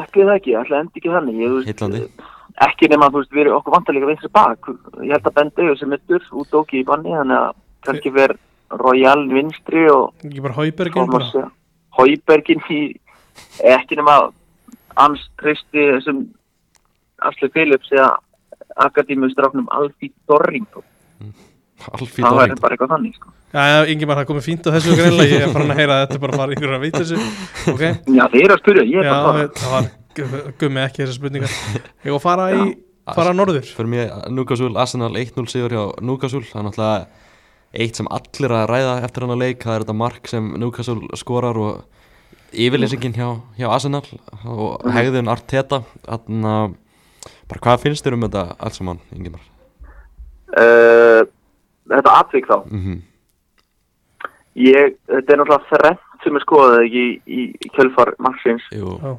ekki 0.00 0.24
það 0.26 0.36
ekki, 0.40 0.54
alltaf 0.58 0.80
endi 0.80 0.98
ekki 0.98 1.12
þannig. 1.14 1.36
Ég, 1.38 1.52
Heillandi. 1.68 2.00
Ekki 2.64 2.88
nema, 2.90 3.06
þú 3.14 3.20
veist, 3.20 3.30
við 3.34 3.44
erum 3.44 3.60
okkur 3.60 3.74
vantarleika 3.76 4.08
vinstri 4.10 4.30
bak. 4.34 4.70
Ég 5.06 5.12
held 5.14 5.28
að 5.30 5.36
Ben 5.36 5.52
Davis 5.54 5.84
er 5.86 5.90
mittur 5.92 6.26
út 6.34 6.56
óki 6.58 6.80
í 6.80 6.86
banni, 6.88 7.14
þannig 7.14 7.38
að 7.38 7.54
kannski 7.86 8.12
fer 8.14 8.34
Royal 8.80 9.22
vinstri 9.30 9.84
og 9.92 10.26
Ekki 10.26 10.42
bara 10.42 10.56
Haubergin 10.58 11.10
bara 11.12 11.30
Thomas 11.30 11.52
Haubergin 11.94 12.62
í 12.74 12.80
ekki 13.74 13.96
nema 14.00 14.16
hans 14.96 15.22
treysti 15.40 15.88
þessum 15.96 16.24
Asli 17.24 17.48
Phillips 17.54 17.90
eða 17.94 18.10
akadémustráknum 18.84 19.66
Alfí 19.74 20.10
Dorrington. 20.28 20.82
Alfí 21.94 22.22
Það 22.22 22.36
væri 22.38 22.54
Dorrington. 22.54 22.60
bara 22.62 22.76
eitthvað 22.76 22.92
þannig, 22.94 23.14
sko. 23.18 23.32
Já, 23.54 23.62
já, 23.70 23.78
Ingi 23.92 24.06
það 24.10 24.24
komið 24.30 24.46
fínt 24.48 24.66
á 24.66 24.70
þessu 24.74 24.94
greinlega 24.98 25.34
Ég 25.34 25.44
er 25.46 25.52
farin 25.54 25.70
að 25.74 25.78
heyra 25.78 25.94
að 25.96 26.00
þetta 26.04 26.16
er 26.18 26.22
bara 26.24 26.32
að 26.34 26.40
fara 26.42 26.54
ykkur 26.56 26.72
að 26.74 26.82
veit 26.84 26.96
þessu. 26.98 27.18
Ok, 27.74 27.82
Já, 28.18 28.24
þeir 28.32 28.44
eru 28.44 28.54
að 28.56 28.62
spyrja, 28.64 28.84
ég 28.90 28.98
er 28.98 29.04
já, 29.06 29.12
bara 29.14 29.20
að 29.20 29.28
fara. 29.28 29.48
það 29.60 29.74
var 29.74 29.90
gu- 30.18 30.54
gummi 30.62 30.82
ekki 30.84 31.02
þessar 31.04 31.18
spurningar. 31.18 31.54
Ég 32.04 32.10
var 32.10 32.18
að 32.18 32.24
fara 32.24 32.46
í, 32.54 32.64
fara 33.14 33.34
norður. 33.36 33.68
Fyrir 33.76 33.90
mér 33.94 34.14
Núkasúl, 34.34 34.72
Arsenal 34.80 35.12
1-0 35.20 35.46
sigur 35.52 35.74
hjá 35.76 35.84
Núkasúl 36.02 36.42
Það 36.48 36.60
er 36.62 36.66
náttúrulega 36.70 37.06
eitt 37.84 37.98
sem 37.98 38.06
allir 38.14 38.54
að 38.58 38.68
ræða 38.70 38.94
eftir 39.06 39.26
hann 39.26 39.34
að 39.36 39.42
leik. 39.44 39.62
Það 39.62 39.74
er 39.78 39.84
þetta 39.86 39.98
mark 40.02 40.30
sem 40.30 40.50
Núkasúl 40.62 40.98
skorar 41.18 41.58
og 41.58 41.84
yfirlýsingin 42.54 43.16
hjá, 43.16 43.28
hjá 43.58 43.68
Arsenal 43.70 44.04
og 44.44 44.84
hegðun 44.94 45.30
Arteta 45.32 45.82
að 46.06 46.28
bara 47.50 47.62
hvað 47.66 47.82
finnst 47.82 48.06
þér 48.06 48.16
um 48.18 48.26
þetta 48.26 48.44
allt 48.58 48.78
saman, 48.78 49.02
Ingimar? 49.14 49.42
Uh, 50.54 51.26
þetta 51.90 52.16
atvik 52.20 52.48
þá. 52.50 52.56
Mm 52.70 53.02
Ég, 54.54 54.92
þetta 55.10 55.32
er 55.32 55.38
náttúrulega 55.40 55.66
þrennt 55.66 56.22
sem 56.22 56.36
er 56.38 56.42
skoðað 56.44 56.76
ekki 56.84 57.00
í, 57.02 57.14
í, 57.26 57.40
í 57.58 57.70
kjölfar 57.74 58.12
Já, 58.70 59.16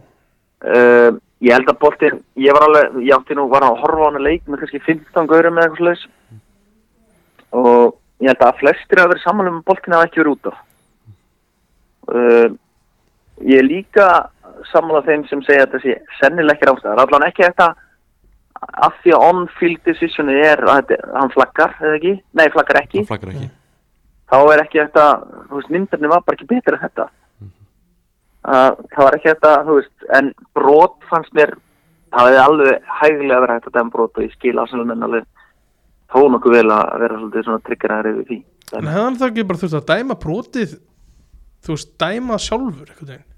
Uh, 0.65 1.19
ég 1.43 1.53
held 1.53 1.67
að 1.69 1.81
boltinn, 1.81 2.21
ég 2.41 2.55
var 2.55 2.63
alveg, 2.65 2.95
ég 3.05 3.13
átti 3.13 3.35
nú 3.37 3.43
var 3.51 3.65
að 3.67 3.75
horfa 3.83 4.01
á 4.01 4.07
hana 4.07 4.21
leik 4.23 4.47
með 4.47 4.63
kannski 4.63 4.79
15 4.81 5.27
gaurum 5.29 5.59
eða 5.59 5.67
eitthvað 5.67 5.81
slags 5.83 6.05
og 7.59 7.97
ég 8.23 8.31
held 8.31 8.45
að 8.47 8.61
flestir 8.61 9.01
hafa 9.01 9.11
verið 9.11 9.25
saman 9.25 9.51
um 9.51 9.59
að 9.59 9.67
boltinn 9.67 9.93
hafa 9.93 10.07
ekki 10.07 10.21
verið 10.23 10.33
út 10.33 10.49
á. 10.49 10.53
Uh, 12.15 12.47
ég 13.43 13.59
er 13.59 13.67
líka 13.67 14.07
saman 14.71 14.99
af 14.99 15.09
þeim 15.09 15.25
sem 15.29 15.41
segja 15.45 15.65
að 15.65 15.75
þetta 15.75 15.83
sé 15.83 16.19
sennileg 16.21 16.55
ekki 16.55 16.69
rámstæðar. 16.69 17.03
Allan 17.03 17.27
ekki 17.27 17.45
þetta 17.45 17.73
af 18.85 18.95
því 19.03 19.13
að 19.15 19.27
on-field 19.29 19.83
decisioni 19.85 20.39
er 20.39 20.63
að 20.63 20.81
þetta, 20.81 21.11
hann 21.19 21.33
flaggar, 21.33 21.75
eða 21.81 21.99
ekki? 21.99 22.15
Nei, 22.39 22.47
flaggar 22.53 22.81
ekki. 22.81 23.03
það 23.03 23.11
flakkar 23.13 23.35
ekki 23.35 23.51
Þá 24.25 24.37
er 24.41 24.61
ekki 24.63 24.79
þetta, 24.81 25.03
þú 25.49 25.59
veist, 25.59 25.69
myndarni 25.75 26.09
var 26.09 26.23
bara 26.25 26.37
ekki 26.39 26.47
betur 26.49 26.75
en 26.75 26.81
þetta. 26.81 27.03
Uh, 28.45 28.71
það 28.95 29.03
var 29.03 29.17
ekki 29.17 29.29
þetta, 29.29 29.51
þú 29.67 29.75
veist, 29.77 29.93
en 30.17 30.31
brot 30.57 30.95
fannst 31.11 31.35
mér, 31.37 31.53
það 32.13 32.29
hefði 32.29 32.41
alveg 32.41 32.89
hægilega 33.01 33.43
verið 33.43 33.59
hægt 33.59 33.69
að 33.69 33.77
dæma 33.77 33.93
brot 33.93 34.17
og 34.17 34.25
ég 34.25 34.33
skil 34.33 34.55
ásælum 34.57 34.95
alveg 34.95 35.27
þó 36.09 36.19
nokkuð 36.33 36.57
vel 36.57 36.73
að 36.73 36.91
vera 37.03 37.19
svolítið 37.19 37.47
svona 37.47 37.63
tryggeraðar 37.69 38.11
yfir 38.11 38.27
því. 38.29 38.39
en 38.73 38.89
hefði 38.89 39.05
hann 39.05 39.17
þá 39.19 39.25
ekki 39.29 39.47
bara 39.49 39.61
þurft 39.61 39.79
að 39.79 39.89
dæma 39.91 40.17
brotið 40.25 40.75
Þú 41.65 41.77
veist, 41.77 41.95
dæma 42.01 42.37
sjálfur 42.41 42.91
einhvern 42.91 43.13
veginn 43.13 43.31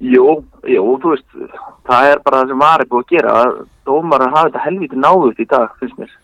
Jú, 0.00 0.24
jú, 0.64 0.82
þú 0.96 1.12
veist, 1.12 1.26
það 1.84 2.06
er 2.08 2.20
bara 2.24 2.38
það 2.40 2.50
sem 2.50 2.62
var 2.62 2.82
búið 2.88 3.02
að 3.02 3.10
gera. 3.12 3.32
Dómar 3.84 4.22
að 4.24 4.30
hafa 4.32 4.48
þetta 4.48 4.62
helviti 4.64 4.96
náðut 4.96 5.42
í 5.42 5.46
dag, 5.50 5.74
finnst 5.76 5.98
mér. 6.00 6.14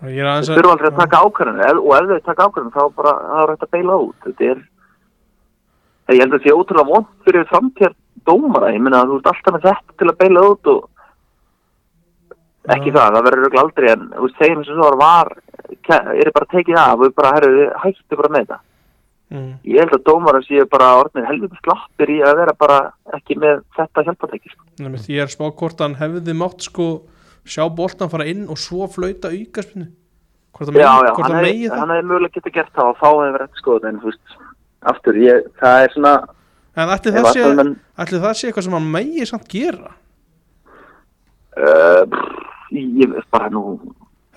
Þeir 0.00 0.46
þurfa 0.48 0.70
aldrei 0.72 0.88
að 0.88 1.00
taka 1.02 1.20
ákvarðanir 1.26 1.80
og 1.82 1.90
ef 1.98 2.06
þeir 2.08 2.22
taka 2.30 2.46
ákvarðanir 2.46 2.76
þá 2.78 2.94
bara, 2.96 3.12
það 3.26 3.42
er 3.42 3.52
hægt 3.52 3.66
að 3.66 3.74
beila 3.76 3.98
út. 4.06 4.16
Þetta 4.24 4.48
er, 4.54 4.62
ég 6.14 6.22
held 6.22 6.30
að 6.30 6.38
það 6.38 6.46
sé 6.46 6.56
ótrúlega 6.56 6.88
vond 6.94 7.10
fyrir 7.26 7.46
framtíðar 7.50 7.94
dómara. 8.30 8.72
Ég 8.72 8.86
meina 8.86 9.02
að 9.02 9.12
þú 9.12 9.20
ert 9.20 9.30
alltaf 9.34 9.56
með 9.58 9.68
þetta 9.68 9.98
til 10.00 10.08
að 10.08 10.18
beila 10.24 10.46
út 10.48 10.72
og 10.72 10.80
ekki 12.70 12.96
það, 12.96 13.12
það 13.18 13.28
verður 13.28 13.60
aldrei 13.66 13.90
en 13.92 14.08
þú 14.14 14.24
veist, 14.24 14.40
segjum 14.40 14.64
sem 14.64 14.80
svo 14.80 14.90
var, 15.04 15.34
er 16.16 16.34
bara 16.38 16.52
tekið 16.56 16.80
af 16.80 17.04
og 17.04 17.14
bara, 17.20 17.36
herru, 17.36 17.68
hættu 17.84 18.16
bara 18.16 18.32
með 18.32 18.46
þetta. 18.46 18.62
Mm. 19.30 19.52
Ég 19.64 19.80
held 19.84 19.94
að 19.96 20.04
dómara 20.08 20.42
séu 20.46 20.66
bara 20.70 20.90
orðnir 21.00 21.28
helviti 21.30 21.58
slappir 21.62 22.12
í 22.12 22.18
að 22.26 22.42
vera 22.42 22.56
bara 22.58 22.80
ekki 23.16 23.38
með 23.40 23.62
þetta 23.78 24.04
hjálpatæki. 24.08 24.52
Sko. 24.52 24.68
Ég 25.10 25.24
er 25.24 25.32
spá 25.32 25.46
hvort 25.48 25.80
hann 25.84 25.96
hefði 26.00 26.36
mátt 26.36 26.66
sko 26.68 26.90
sjá 27.48 27.64
boltan 27.72 28.10
fara 28.12 28.28
inn 28.28 28.46
og 28.50 28.58
svo 28.60 28.86
flauta 28.90 29.32
hann 29.32 29.88
Já, 30.76 30.90
já, 31.06 31.12
hann 31.16 31.38
hefði 31.38 31.54
hefði 31.94 32.08
mögulega 32.10 32.36
getið 32.36 32.56
gert 32.58 32.74
það 32.76 32.90
og 32.90 32.98
þá 33.00 33.06
hefði 33.08 33.32
verið 33.36 33.46
eftir 33.46 33.62
skoðun 33.62 33.88
en 33.90 34.00
þú 34.02 34.10
veist, 34.10 34.36
aftur, 34.92 35.20
ég, 35.22 35.48
það 35.62 35.84
er 35.84 35.94
svona 35.94 36.12
En 36.80 36.92
ætli 36.94 37.12
það, 37.14 37.24
sé, 37.26 37.40
Arsenalmenn- 37.40 37.78
ætli 38.04 38.20
það 38.22 38.34
sé 38.38 38.48
eitthvað 38.48 38.66
sem 38.66 38.76
hann 38.78 38.92
megi 38.98 39.28
samt 39.30 39.48
gera 39.50 39.96
Uh, 41.60 42.04
pff, 42.06 42.44
ég 42.70 43.10
veist 43.10 43.26
bara 43.34 43.48
nú 43.50 43.62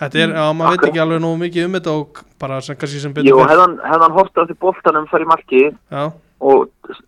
Þetta 0.03 0.21
er, 0.23 0.35
já, 0.35 0.43
maður 0.57 0.75
veit 0.75 0.85
ekki 0.89 1.01
alveg 1.03 1.23
nógu 1.23 1.39
mikið 1.41 1.65
um 1.67 1.77
þetta 1.77 1.95
og 1.97 2.21
bara 2.43 2.59
sem, 2.65 2.77
kannski 2.79 3.01
sem 3.01 3.15
betur 3.15 3.29
Jú, 3.29 3.39
hefðan, 3.47 3.75
hefðan 3.87 4.15
hort 4.17 4.39
á 4.39 4.43
því 4.43 4.55
boltanum 4.65 5.09
fyrir 5.11 5.29
marki 5.29 5.63
Já, 5.71 6.03
og 6.43 6.57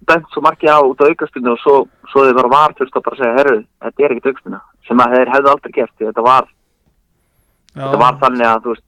dæmt 0.08 0.28
svo 0.32 0.44
marki 0.46 0.70
á 0.72 0.80
út 0.80 1.02
á 1.04 1.10
aukastinu 1.10 1.54
og 1.56 1.60
svo, 1.62 1.76
svo 2.12 2.26
þið 2.28 2.38
var 2.40 2.50
var 2.54 2.76
þurft 2.78 3.00
að 3.00 3.06
bara 3.08 3.20
segja 3.20 3.38
herru, 3.40 3.58
þetta 3.84 4.06
er 4.06 4.16
ekkert 4.16 4.30
aukastina 4.32 4.62
sem 4.88 5.04
að 5.04 5.16
þeir 5.16 5.34
hefðu 5.34 5.52
aldrei 5.52 5.74
gert 5.76 5.94
því 5.96 6.10
þetta 6.10 6.26
var, 6.30 6.48
já. 7.74 7.82
þetta 7.82 8.02
var 8.06 8.20
þannig 8.24 8.48
að 8.52 8.64
þú 8.64 8.76
veist, 8.76 8.88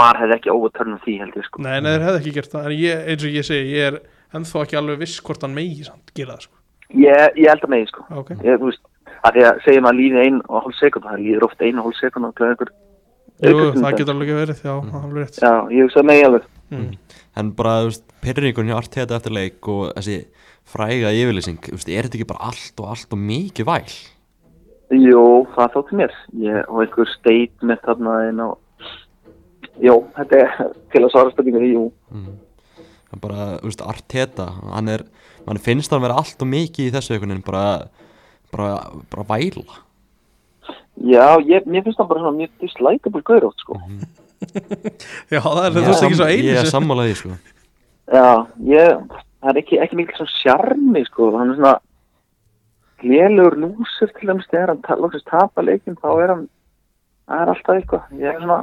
var 0.00 0.20
hefði 0.22 0.36
ekki 0.38 0.54
óvutörnum 0.54 1.00
því 1.04 1.14
held 1.22 1.38
ég 1.38 1.46
sko. 1.46 1.62
Nei, 1.62 1.76
nei, 1.82 1.90
þeir 1.92 2.06
hefði 2.08 2.20
ekki 2.22 2.34
gert 2.38 2.52
það 2.54 2.68
En 2.70 2.76
ég, 2.80 3.06
eins 3.12 3.26
og 3.26 3.38
ég 3.38 3.46
segi, 3.46 3.76
ég 3.76 3.88
er 3.92 4.00
ennþá 4.36 4.64
ekki 4.64 4.80
alveg 4.80 5.02
viss 5.04 5.22
hvort 5.26 5.46
hann 5.46 5.56
megi 5.56 5.86
samt 5.86 6.14
gera 6.16 6.34
það 6.34 6.48
sko. 6.48 6.56
ég, 7.04 7.38
ég 7.42 7.48
held 7.52 7.66
að 7.66 7.72
megi 7.76 7.90
sko. 7.92 8.06
Ok, 8.22 8.34
ég, 8.42 8.54
Jú, 13.44 13.70
það 13.76 13.98
getur 13.98 14.14
alveg 14.14 14.30
ekki 14.30 14.38
verið, 14.40 14.60
já, 14.64 14.72
það 14.72 14.96
er 14.96 15.06
alveg 15.06 15.22
rétt. 15.22 15.38
Já, 15.42 15.52
ég 15.76 15.86
hugsa 15.86 16.00
að 16.00 16.08
megi 16.08 16.26
alveg. 16.26 16.50
Mm. 16.72 16.90
En 17.36 17.50
bara, 17.58 17.72
þú 17.82 17.90
veist, 17.90 18.04
pyrringun 18.24 18.70
hjá 18.70 18.76
Arteta 18.78 19.18
eftir 19.18 19.34
leik 19.36 19.68
og 19.68 19.82
þessi 19.98 20.18
fræga 20.66 21.12
yfirlýsing, 21.12 21.58
þú 21.66 21.76
veist, 21.76 21.90
er 21.92 22.08
þetta 22.08 22.18
ekki 22.20 22.28
bara 22.30 22.48
allt 22.48 22.80
og 22.80 22.92
allt 22.94 23.12
og 23.12 23.20
mikið 23.20 23.68
væl? 23.68 23.96
Jú, 24.96 25.24
það 25.52 25.74
þótti 25.74 25.98
mér. 26.00 26.16
Ég, 26.40 26.62
og 26.70 26.80
einhver 26.84 27.12
statement 27.12 27.84
þarna 27.84 28.16
inn 28.30 28.40
á 28.40 28.48
Jú, 29.82 29.96
þetta 30.16 30.40
er 30.40 30.52
til 30.92 31.02
að 31.04 31.12
svara 31.12 31.32
spurningu 31.34 31.68
jú. 31.68 31.86
Það 32.08 33.16
er 33.16 33.22
bara, 33.22 33.48
þú 33.60 33.70
veist, 33.70 33.84
Arteta, 33.84 34.46
hann 34.72 34.92
er, 34.92 35.04
mann 35.46 35.60
finnst 35.62 35.92
hann 35.92 36.04
vera 36.04 36.16
allt 36.20 36.40
og 36.40 36.50
mikið 36.50 36.88
í 36.88 36.94
þessu 36.94 37.16
veginn, 37.16 37.44
bara, 37.44 37.66
bara, 38.54 38.78
bara 39.12 39.26
væla. 39.28 39.82
Já, 40.96 41.36
ég, 41.44 41.66
mér 41.68 41.84
finnst 41.84 41.98
það 42.00 42.08
bara 42.12 42.22
svona 42.24 42.38
mjög 42.38 42.52
dislikable 42.62 43.22
gaur 43.26 43.48
átt 43.50 43.64
sko. 43.64 43.76
Já, 45.32 45.40
það 45.42 45.62
er, 45.66 45.74
veist 45.76 46.06
ekki 46.06 46.18
svo 46.18 46.28
einu 46.28 46.48
Ég 46.48 46.60
er 46.60 46.70
sammálaði, 46.70 47.16
sko. 47.20 47.36
Já, 48.12 48.28
ég, 48.68 49.02
það 49.42 49.50
er 49.52 49.60
ekki, 49.60 49.80
ekki 49.82 49.98
mikil 49.98 50.16
svona 50.20 50.34
sjarmi 50.36 51.02
sko, 51.08 51.28
hann 51.36 51.52
er 51.52 51.58
svona 51.58 51.74
lélugur 53.04 53.58
lúsur 53.60 54.12
til 54.16 54.30
dæmis 54.30 54.48
þegar 54.48 54.72
hann 54.72 54.82
ta 54.86 54.96
loksist 54.96 55.28
tapa 55.28 55.64
leikin 55.64 55.98
þá 56.00 56.08
er 56.14 56.32
hann, 56.32 56.46
það 57.28 57.44
er 57.44 57.52
alltaf 57.52 57.80
eitthvað. 57.80 58.08
Ég 58.22 58.32
er 58.32 58.40
svona 58.40 58.58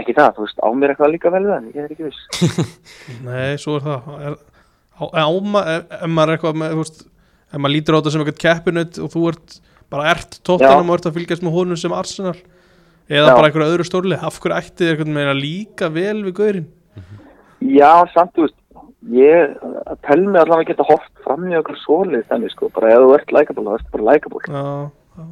ekki 0.00 0.14
það, 0.16 0.34
þú 0.36 0.46
veist, 0.46 0.60
á 0.62 0.68
mér 0.74 0.94
eitthvað 0.94 1.14
líka 1.14 1.34
vel 1.34 1.44
við 1.46 1.54
hann 1.54 1.70
ég 1.70 1.80
er 1.84 1.94
ekki 1.94 2.08
viss. 2.08 2.76
Nei, 3.26 3.54
svo 3.62 3.78
er 3.78 3.86
það. 3.86 4.12
Er, 4.26 4.38
á, 4.98 5.04
á, 5.06 5.26
ma, 5.54 5.64
ef, 5.76 5.96
ef 6.00 6.14
maður 6.14 6.32
er 6.32 6.38
eitthvað 6.38 6.62
með, 6.62 6.74
þú 6.74 6.84
veist, 6.84 7.02
ef 7.50 7.58
maður 7.62 7.76
lítur 7.76 7.96
á 7.96 7.98
þetta 7.98 8.14
sem 8.14 8.24
eitthvað 8.24 8.42
keppinut 8.44 9.02
og 9.04 9.12
þú 9.14 9.26
ert 9.32 9.60
bara 9.90 10.10
ert 10.14 10.40
tóttanum 10.46 10.90
og 10.90 10.98
ert 10.98 11.10
að 11.10 11.18
fylgjast 11.18 11.44
með 11.46 11.56
honum 11.58 11.80
sem 11.80 11.94
Arsenal. 11.94 12.36
Eða 13.10 13.26
Já. 13.26 13.34
bara 13.34 13.48
einhverju 13.48 13.72
öðru 13.72 13.84
stórli 13.88 14.16
af 14.22 14.38
hverju 14.38 14.54
ætti 14.54 14.84
þið 14.84 14.92
eitthvað 14.92 15.16
meira 15.16 15.34
líka 15.34 15.88
vel 15.90 16.20
við 16.28 16.34
gaurin 16.38 16.68
Já, 17.60 18.06
samt, 18.14 18.32
þú 18.36 18.46
veist 18.46 18.60
ég, 19.10 19.56
að 19.90 19.98
tel 20.06 20.20
mig 20.28 20.40
allavega 20.40 20.70
geta 20.70 20.86
hort 20.88 21.22
fram 21.24 21.48
í 21.50 21.56
okkur 21.58 21.78
svolið 21.82 22.24
þannig 22.30 22.52
sko, 22.54 22.70
bara 22.76 22.92
ef 22.94 23.02
þú 23.02 23.14
ert 23.16 23.34
likeable, 23.34 23.64
þá 23.66 23.72
ert 23.76 23.90
bara 23.94 24.06
já, 24.46 25.26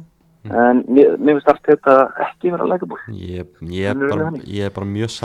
en 0.49 0.81
mér, 0.87 1.15
mér 1.19 1.37
finnst 1.37 1.51
allt 1.53 1.69
þetta 1.69 1.95
ekki 2.25 2.51
vera 2.53 2.67
likeable. 2.69 2.99
Ég, 3.13 3.49
ég, 3.69 3.87
er 3.89 3.95
er 3.95 4.13
þannig. 4.13 4.45
ég 4.47 4.69
er 4.69 4.75
bara 4.75 4.89
mjög 4.89 5.15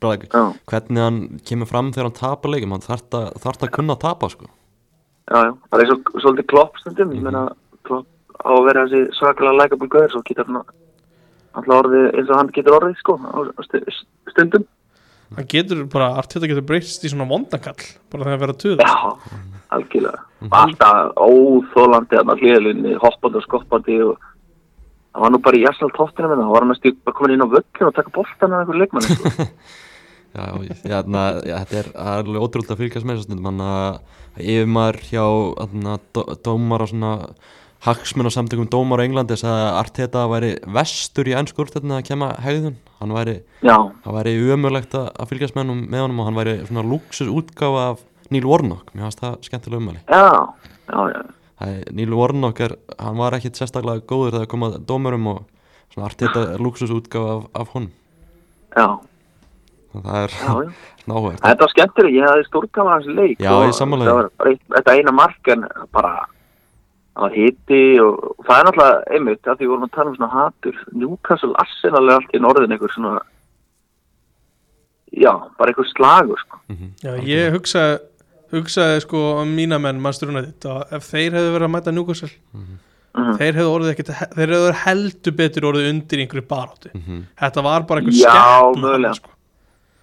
bara, 0.00 0.16
Já, 0.28 0.44
hvernig 0.72 1.04
hann 1.04 1.20
kemur 1.48 1.70
fram 1.70 1.90
þegar 1.92 2.08
hann 2.08 2.18
tapar 2.20 2.54
leikum, 2.54 2.76
hann 2.76 2.86
þarf 2.86 3.08
það 3.10 3.66
að 3.66 3.74
kunna 3.78 3.98
að 3.98 4.04
tapa, 4.06 4.30
sko. 4.32 4.48
já, 5.26 5.38
já, 5.48 5.52
bara 5.70 5.84
eins 5.84 5.94
og 5.96 6.14
svolítið 6.22 6.48
klopp 6.54 6.80
stundum, 6.82 7.12
ég 7.18 7.26
meina 7.26 7.48
klopp 7.82 8.06
á 8.42 8.50
að 8.54 8.64
vera 8.68 8.84
þessi 8.86 9.16
svakalega 9.18 9.58
likeable 9.62 9.88
gaur 9.92 10.10
svo 10.12 10.22
getur 10.28 10.48
hann 10.48 10.60
alltaf 11.58 11.76
orðið 11.82 12.08
eins 12.14 12.30
og 12.32 12.38
hann 12.38 12.52
getur 12.54 12.76
orðið 12.78 12.98
sko, 13.02 13.16
á 13.18 13.38
stu- 13.66 13.84
stundum 14.32 14.66
hann 15.36 15.48
getur 15.50 15.84
bara, 15.92 16.12
Arteta 16.20 16.48
getur 16.50 16.66
breyst 16.68 17.04
í 17.04 17.10
svona 17.12 17.26
vondakall 17.28 17.82
bara 18.12 18.24
þegar 18.28 18.38
að 18.38 18.44
vera 18.46 18.58
tuð 18.62 18.82
Já, 18.84 18.94
algjörlega. 19.76 20.22
Alltaf 20.48 21.18
óþólandi 21.20 22.16
að 22.22 22.30
hlýðalinni, 22.40 22.94
hoppandi 23.02 23.40
og 23.40 23.44
skoppandi 23.44 23.98
og 24.06 24.14
það 25.12 25.24
var 25.24 25.34
nú 25.34 25.40
bara 25.44 25.58
í 25.58 25.66
Arsenal 25.68 25.92
tóttinu 25.96 26.30
minna, 26.30 26.46
það 26.46 26.54
var 26.54 26.64
hann 26.64 26.74
að 26.76 26.96
bara 27.04 27.18
komin 27.18 27.34
inn 27.34 27.44
á 27.44 27.48
völlin 27.52 27.88
og 27.90 27.94
taka 27.98 28.14
boltan 28.14 28.54
af 28.54 28.62
einhverju 28.62 28.82
leikmanni. 28.84 29.18
Sko. 29.18 29.46
Já, 30.38 30.44
já, 30.84 30.98
na, 31.08 31.22
já, 31.40 31.54
þetta 31.64 31.78
er 31.80 31.86
það 31.88 32.18
alveg 32.20 32.42
ótrúlega 32.44 32.74
að 32.74 32.80
fylgjast 32.82 33.06
með 33.08 33.16
þessu 33.16 33.26
stundum 33.26 33.46
hann 33.48 33.62
að 33.64 34.42
yfirmaður 34.44 34.98
hjá 35.08 35.22
þarna, 35.56 35.94
dó, 36.14 36.20
dómar 36.44 36.84
og 36.84 36.90
svona 36.92 37.12
hagsmenn 37.86 38.26
og 38.26 38.34
samtökum 38.34 38.68
dómar 38.70 39.02
á 39.02 39.06
Englandi 39.06 39.36
sagði 39.38 39.64
að 39.68 39.78
Arteta 39.78 40.24
væri 40.30 40.50
vestur 40.74 41.28
í 41.30 41.34
ennsku 41.38 41.62
úrstættin 41.62 41.94
að 41.94 42.06
kemma 42.08 42.32
hegðun. 42.42 42.78
Hann 42.98 43.14
væri, 43.14 43.36
væri 43.62 44.34
umöðlegt 44.50 44.96
að, 44.98 45.10
fylgjast 45.30 45.54
með 45.58 45.70
með 45.86 46.04
honum 46.04 46.22
og 46.22 46.28
hann 46.28 46.38
væri 46.40 46.54
svona 46.66 46.86
luxus 46.86 47.30
útgáfa 47.30 47.84
af 47.92 48.02
Neil 48.34 48.48
Warnock. 48.48 48.90
Mér 48.94 49.06
fannst 49.06 49.22
það 49.22 49.36
skemmtilega 49.46 49.82
umæli 49.84 50.02
já, 50.10 50.24
já, 50.90 50.98
já. 51.14 51.22
Neil 51.94 52.14
Warnock 52.14 52.60
er, 52.66 52.74
hann 52.98 53.20
var 53.20 53.38
ekkit 53.38 53.60
sérstaklega 53.60 54.02
góður 54.10 54.40
þegar 54.40 54.50
komað 54.50 54.80
dómurum 54.88 55.30
og 55.36 55.44
svona 55.94 56.10
Arteta 56.10 56.44
er 56.54 56.64
luxus 56.64 56.90
útgáfa 56.94 57.38
af, 57.38 57.46
af 57.62 57.74
honum. 57.76 57.92
Já, 58.74 58.88
það 59.94 60.18
er 60.24 60.34
áhugavert 61.08 61.44
Þetta 61.44 61.64
var 61.64 61.72
skemmtileg, 61.72 62.18
ég 62.18 62.26
hafði 62.28 62.48
stórkama 62.48 62.96
hans 62.96 63.08
leik 63.08 63.40
Já, 63.40 63.52
og 63.54 63.70
var 64.02 64.28
Þetta 64.74 64.96
eina 64.98 65.14
mark 65.14 65.52
en 65.54 65.64
bara 65.94 66.12
það 67.18 67.24
var 67.26 67.34
hiti 67.34 67.80
og, 68.00 68.18
og 68.38 68.46
það 68.46 68.58
er 68.60 68.66
náttúrulega 68.68 69.14
einmitt 69.18 69.48
að 69.50 69.56
því 69.58 69.64
við 69.66 69.70
vorum 69.72 69.86
að 69.88 69.94
tala 69.96 70.10
um 70.12 70.16
svona 70.18 70.34
hatur 70.36 70.76
Newcastle 70.94 71.54
Arsenal 71.58 72.04
er 72.08 72.14
allt 72.20 72.34
í 72.38 72.40
norðin 72.44 72.74
einhver 72.76 72.92
svona 72.94 73.14
já, 75.18 75.32
bara 75.58 75.72
einhver 75.72 75.88
slagur 75.90 76.38
sko. 76.44 76.60
Já, 77.02 77.14
ég 77.26 77.52
hugsaði 77.56 77.98
hugsaði 78.52 79.00
sko 79.04 79.22
um 79.42 79.50
mína 79.56 79.78
menn 79.82 79.98
Manchester 80.00 80.30
United 80.32 80.68
að 80.72 80.92
ef 80.98 81.08
þeir 81.10 81.34
hefðu 81.36 81.54
verið 81.56 81.68
að 81.68 81.74
mæta 81.76 81.92
Newcastle 81.96 82.30
Mhm. 82.54 83.34
þeir 83.38 83.54
hefðu 83.58 83.72
orðið 83.74 83.90
ekkit 83.94 84.10
þeir 84.36 84.52
hefðu 84.54 84.72
heldur 84.84 85.34
betur 85.40 85.66
orðið 85.72 85.88
undir 85.90 86.18
einhverju 86.22 86.46
baráttu 86.48 86.90
Mhm. 86.94 87.22
þetta 87.40 87.62
var 87.64 87.82
bara 87.88 88.00
einhver 88.00 88.14
Já, 88.14 88.30
skemmt 88.30 88.84
mögulega. 88.84 89.14
sko. 89.14 89.30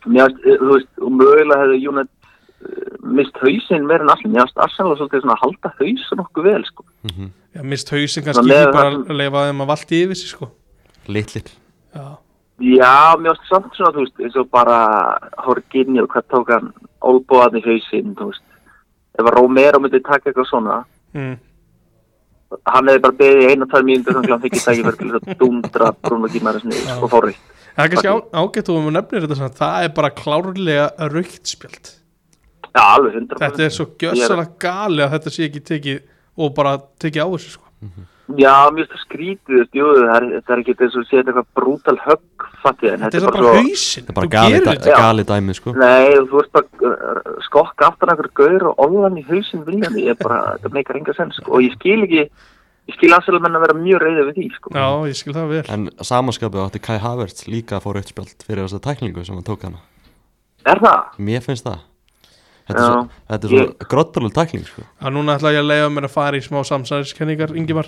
Finnst, 0.06 0.38
eh, 0.46 0.58
þú 0.62 0.68
veist, 0.74 0.88
og 1.02 1.12
mögulega 1.12 1.62
hefði 1.64 1.88
United 1.88 2.10
eh, 2.10 2.15
mist 3.16 3.38
hausinn 3.42 3.88
meira 3.88 4.06
en 4.06 4.12
allir 4.14 4.32
mér 4.32 4.46
finnst 4.46 4.62
Arsenal 4.66 4.98
svolítið 4.98 5.24
svona 5.24 5.38
að 5.38 5.44
halda 5.44 5.72
hausin 5.80 6.22
nokkuð 6.22 6.48
vel 6.50 6.66
sko. 6.68 6.86
Mhm. 7.10 7.32
Já, 7.56 7.62
mist 7.64 7.90
hausinn 7.94 8.24
Svona 8.24 8.34
kannski 8.34 8.56
ekki 8.58 8.76
bara 8.78 8.92
að 8.96 9.18
leifa 9.22 9.46
þeim 9.48 9.64
að 9.64 9.72
valti 9.74 10.04
yfir 10.04 10.22
sig 10.22 10.30
sko. 10.34 10.52
Litlir. 11.08 11.52
Já, 11.96 12.06
Já, 12.56 13.16
mér 13.20 13.36
finnst 13.36 13.50
samt 13.52 13.74
svona, 13.76 13.92
þú 13.92 14.06
veist, 14.06 14.20
eins 14.24 14.36
og 14.40 14.50
bara 14.50 14.78
Horginni 15.44 16.00
og 16.02 16.10
hvað 16.10 16.30
tók 16.32 16.52
hann? 16.54 16.74
Olboðan 17.02 17.60
í 17.60 17.66
hausinn, 17.66 18.16
þú 18.16 18.32
veist. 18.32 18.46
Ef 19.20 19.26
að 19.26 19.36
Romero 19.36 19.80
myndi 19.80 20.00
taka 20.04 20.32
eitthvað 20.32 20.50
svona. 20.50 20.86
Mm. 21.16 21.36
hann 22.70 22.90
hefði 22.90 23.02
bara 23.04 23.18
beðið 23.20 23.52
einu 23.52 23.66
og 23.66 23.72
tvær 23.72 23.86
mínútur 23.88 24.16
þannig 24.16 24.30
að 24.30 24.36
hann 24.36 24.44
fikk 24.46 24.58
í 24.58 24.64
tækifæri 24.64 25.00
til 25.00 25.12
þess 25.12 25.30
að 25.32 25.38
dundra 25.42 25.92
Bruno 26.06 26.30
niður 26.30 27.04
og 27.04 27.12
fá 27.12 27.18
rautt 27.26 27.54
Það 27.76 27.84
er 27.84 27.92
kannski 27.92 28.12
ágætt 28.40 28.70
og 28.72 28.78
við 28.86 28.94
nefnir 28.96 29.26
þetta 29.26 29.38
svona, 29.40 29.56
það 29.58 29.86
er 29.86 29.94
bara 29.98 30.12
klárlega 30.16 30.86
raukt 31.12 31.52
spjald 31.52 31.90
Já, 32.76 32.84
alveg 32.84 33.16
hundra 33.20 33.40
Þetta 33.46 33.64
er 33.64 33.72
svo 33.72 33.88
gjössalega 34.02 34.52
gali 34.60 35.06
að 35.06 35.16
þetta 35.16 35.34
sé 35.36 35.48
ekki 35.48 35.64
tekið 35.72 36.04
og 36.36 36.52
bara 36.58 36.76
tekið 37.00 37.24
á 37.24 37.28
þessu 37.32 37.56
sko. 37.56 37.64
Já, 38.26 38.72
mér 38.74 38.88
finnst 38.88 38.94
það 38.96 39.02
skrítið, 39.04 39.60
þú 39.70 39.78
jú, 39.78 39.88
það 40.00 40.16
er, 40.16 40.24
er 40.42 40.62
ekki 40.64 40.74
þess 40.80 40.98
að 40.98 41.04
sé 41.06 41.20
þetta 41.20 41.30
eitthvað 41.30 41.50
brútal 41.60 41.94
högg, 42.02 42.46
fattið, 42.64 42.90
en 42.96 43.04
Þetta 43.04 43.20
er 43.20 43.28
bara 43.28 43.52
hausinn, 43.54 44.08
þetta 44.08 44.12
er 44.12 44.18
bara 44.18 44.26
þú 44.26 44.32
gali, 44.34 44.56
gerir 44.56 44.66
dæ, 44.66 44.72
þetta. 44.72 44.98
Gali 45.04 45.26
dæmi 45.30 45.56
sko. 45.60 45.74
Nei, 45.78 46.16
þú 46.18 46.40
veist 46.40 46.52
bara 46.58 46.90
uh, 46.90 47.30
skokka 47.46 47.90
aftan 47.92 48.14
einhver 48.16 48.32
gaur 48.42 48.68
og 48.72 48.84
olðan 48.88 49.22
í 49.22 49.26
hausinn 49.30 49.64
viljandi, 49.70 50.08
ég 50.10 50.20
bara, 50.24 50.42
þetta 50.58 50.74
meikar 50.74 51.00
enga 51.04 51.18
sens, 51.20 51.38
sko, 51.38 51.54
og 51.54 51.68
ég 51.68 51.78
skil 51.78 52.00
ekki, 52.08 52.26
ég 52.90 52.98
skil 52.98 53.14
aðsælu 53.14 53.46
menn 53.46 53.62
að 53.62 53.68
vera 53.68 53.80
mjög 53.84 54.06
reyðið 54.08 54.30
við 54.32 54.40
því, 54.42 54.52
sko. 54.58 54.74
Já, 54.74 54.88
ég 55.14 55.22
skil 55.22 55.38
það 55.38 55.54
vel. 55.54 55.66
En 55.78 55.90
samanskapið 56.10 56.66
átti 56.66 56.86
Kai 56.90 56.98
Havertz 57.06 57.46
líka 57.46 57.78
að 57.78 57.86
fá 57.86 57.92
rautt 57.94 58.10
spjald 58.10 58.48
fyrir 58.50 58.66
þessa 58.66 58.82
tæklingu 58.90 59.28
sem 59.28 59.38
hann 59.38 59.46
tók 59.46 59.70
hana. 59.70 59.86
Er 60.66 60.82
það? 60.82 61.14
mér 61.22 61.46
finnst 61.46 61.70
það 61.70 61.86
þetta 62.68 62.82
er 62.82 62.90
svo, 62.90 63.02
þetta 63.30 63.46
er 63.48 63.54
svo 63.54 63.62
Ég- 63.62 63.88
grottarlega 63.92 64.36
tækling 64.40 64.66
sko. 64.68 64.82
Að 65.02 65.14
núna 65.16 65.36
ætla 65.38 65.52
ég 65.54 65.62
að 65.64 65.70
leiða 65.72 65.90
mér 65.94 66.08
að 66.10 66.14
fara 66.16 66.38
í 66.38 66.44
smá 66.46 66.62
samsæðiskenningar 66.66 67.56
Ingimar, 67.56 67.88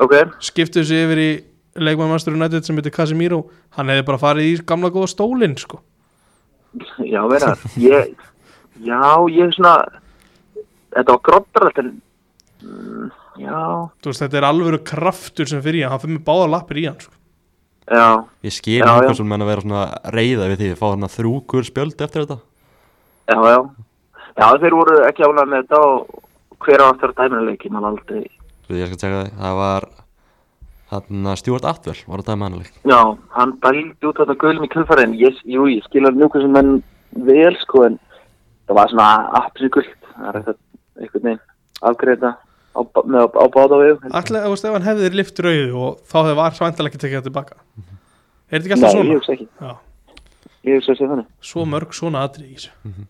Ok, 0.00 0.12
skiptu 0.40 0.80
þessu 0.80 0.96
yfir 1.04 1.18
í 1.20 1.30
leikmann 1.76 2.08
Master 2.12 2.32
United 2.32 2.64
sem 2.64 2.76
heitir 2.78 2.92
Casemiro. 2.94 3.42
Hann 3.76 3.88
hefði 3.90 4.04
bara 4.06 4.18
farið 4.22 4.46
í 4.46 4.64
gamla 4.64 4.88
góða 4.94 5.10
stólinn 5.12 5.58
sko. 5.58 5.80
já, 7.02 7.20
vera, 7.28 7.56
ég, 7.76 8.14
já, 8.86 9.00
ég 9.28 9.42
er 9.48 9.54
svona, 9.56 9.74
þetta 10.94 11.16
var 11.16 11.22
grottarlegt, 11.26 11.78
en, 11.82 12.02
mm, 12.62 13.10
já, 13.42 13.90
Þú 14.00 14.12
veist, 14.12 14.22
þetta 14.22 14.38
er 14.38 14.46
alvöru 14.46 14.78
kraftur 14.86 15.48
sem 15.50 15.60
fyrir 15.62 15.80
í 15.80 15.82
hann. 15.82 15.90
Hann 15.90 16.00
fyrir 16.04 16.18
með 16.20 16.24
báða 16.30 16.50
lappir 16.54 16.78
í 16.78 16.86
hann 16.86 17.00
sko. 17.00 17.12
já, 17.90 18.24
ég 18.46 18.52
skil 18.54 19.14
sem 19.18 19.26
menn 19.26 19.42
að 19.42 19.50
vera 19.50 19.82
reyða 20.14 20.46
við 20.52 20.58
því 20.62 20.68
að 20.70 20.78
fá 20.78 20.86
hann 20.94 21.10
þrúkur 21.10 21.66
spjöld 21.66 22.00
eftir 22.00 22.22
þetta 22.24 22.38
já, 23.30 23.38
já, 23.54 23.60
já, 24.40 24.46
þeir 24.64 24.76
voru 24.80 24.98
ekki 25.06 25.26
ánað 25.26 25.50
með 25.52 25.64
þetta 25.64 25.80
og 25.86 26.20
hver 26.60 26.84
á 26.84 26.86
aftur 26.90 27.14
leikin, 27.46 27.74
hann 27.78 27.88
aldrei, 27.88 28.26
Svo 28.66 28.76
ég 28.78 28.90
skal 28.90 29.00
segja 29.00 29.22
það, 29.22 29.32
það 29.40 29.58
var 29.60 29.88
þarna 30.90 31.36
Stuart 31.38 31.66
Atwell 31.70 32.02
var 32.10 32.22
að 32.22 32.28
dæma 32.30 32.48
hann 32.48 32.58
leik. 32.60 32.72
Já, 32.84 33.00
hann 33.36 33.52
bældi 33.62 34.08
út 34.10 34.20
þetta 34.20 34.36
gulum 34.42 34.66
í 34.66 34.70
kjöldfærin 34.72 35.14
ég, 35.18 35.38
Jú, 35.46 35.66
ég 35.70 35.86
skilur 35.86 36.16
mjög 36.16 36.34
hvað 36.34 36.46
sem 36.46 36.54
menn 36.56 36.72
vel 37.26 37.54
sko 37.62 37.84
en 37.86 37.98
það 38.68 38.78
var 38.80 38.92
svona 38.92 39.08
apsíkult 39.40 39.90
það 40.10 40.28
er 40.30 40.38
eitthvað 40.40 40.58
einhvern 41.00 41.26
veginn 41.28 41.42
afgreita 41.90 42.32
á, 42.34 42.80
á, 42.82 43.22
á 43.26 43.44
báða 43.54 43.78
við 43.82 44.08
Ætla, 44.10 44.42
þú 44.46 44.54
veist, 44.54 44.66
ef 44.66 44.76
hann 44.76 44.88
hefði 44.88 45.12
lift 45.16 45.40
rauðu 45.46 45.84
og 45.84 46.02
þá 46.10 46.16
hefði 46.20 46.36
var 46.40 46.58
svæntalega 46.58 46.92
ekki 46.92 47.02
tekið 47.04 47.18
það 47.20 47.28
tilbaka. 47.30 47.60
Er 48.50 48.58
þetta 48.58 48.66
ekki 48.66 48.74
Nei, 48.74 48.82
alltaf 48.82 48.90
ég 48.90 49.06
svona? 49.06 49.16
hugsa 49.16 49.34
ekki, 49.36 49.48
Já, 49.60 49.72
ég 50.68 50.78
hugsa 50.80 50.92
að 50.92 50.98
segja 51.00 51.10
þannig. 51.14 51.30
Svo 51.50 51.66
mörg 51.70 51.96
svona 51.96 52.24
atrið 52.26 52.50
í 52.50 52.58
þessu. 52.58 52.72
Já. 52.84 53.06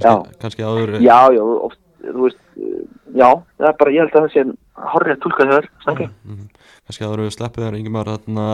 Kannski, 0.00 0.38
kannski 0.42 0.66
áður 0.66 0.96
Já, 1.00 1.18
já, 1.34 1.42
oft, 1.42 1.80
þú 2.04 2.26
veist 2.26 2.40
uh, 2.58 2.80
Já, 3.14 3.28
það 3.58 3.68
er 3.70 3.76
bara, 3.80 3.94
ég 3.94 4.02
held 4.02 4.14
að 4.14 4.24
það 4.24 4.32
sé 4.34 4.46
horrið 4.94 5.14
að 5.14 5.20
tólka 5.22 5.50
þér, 5.52 5.68
snakki 5.84 6.08
Mhm. 6.24 6.48
kannski 6.84 7.06
áður 7.06 7.22
við 7.24 7.36
sleppið 7.36 7.64
þér 7.64 7.78
yngum 7.78 8.00
ára 8.00 8.16
þarna 8.18 8.48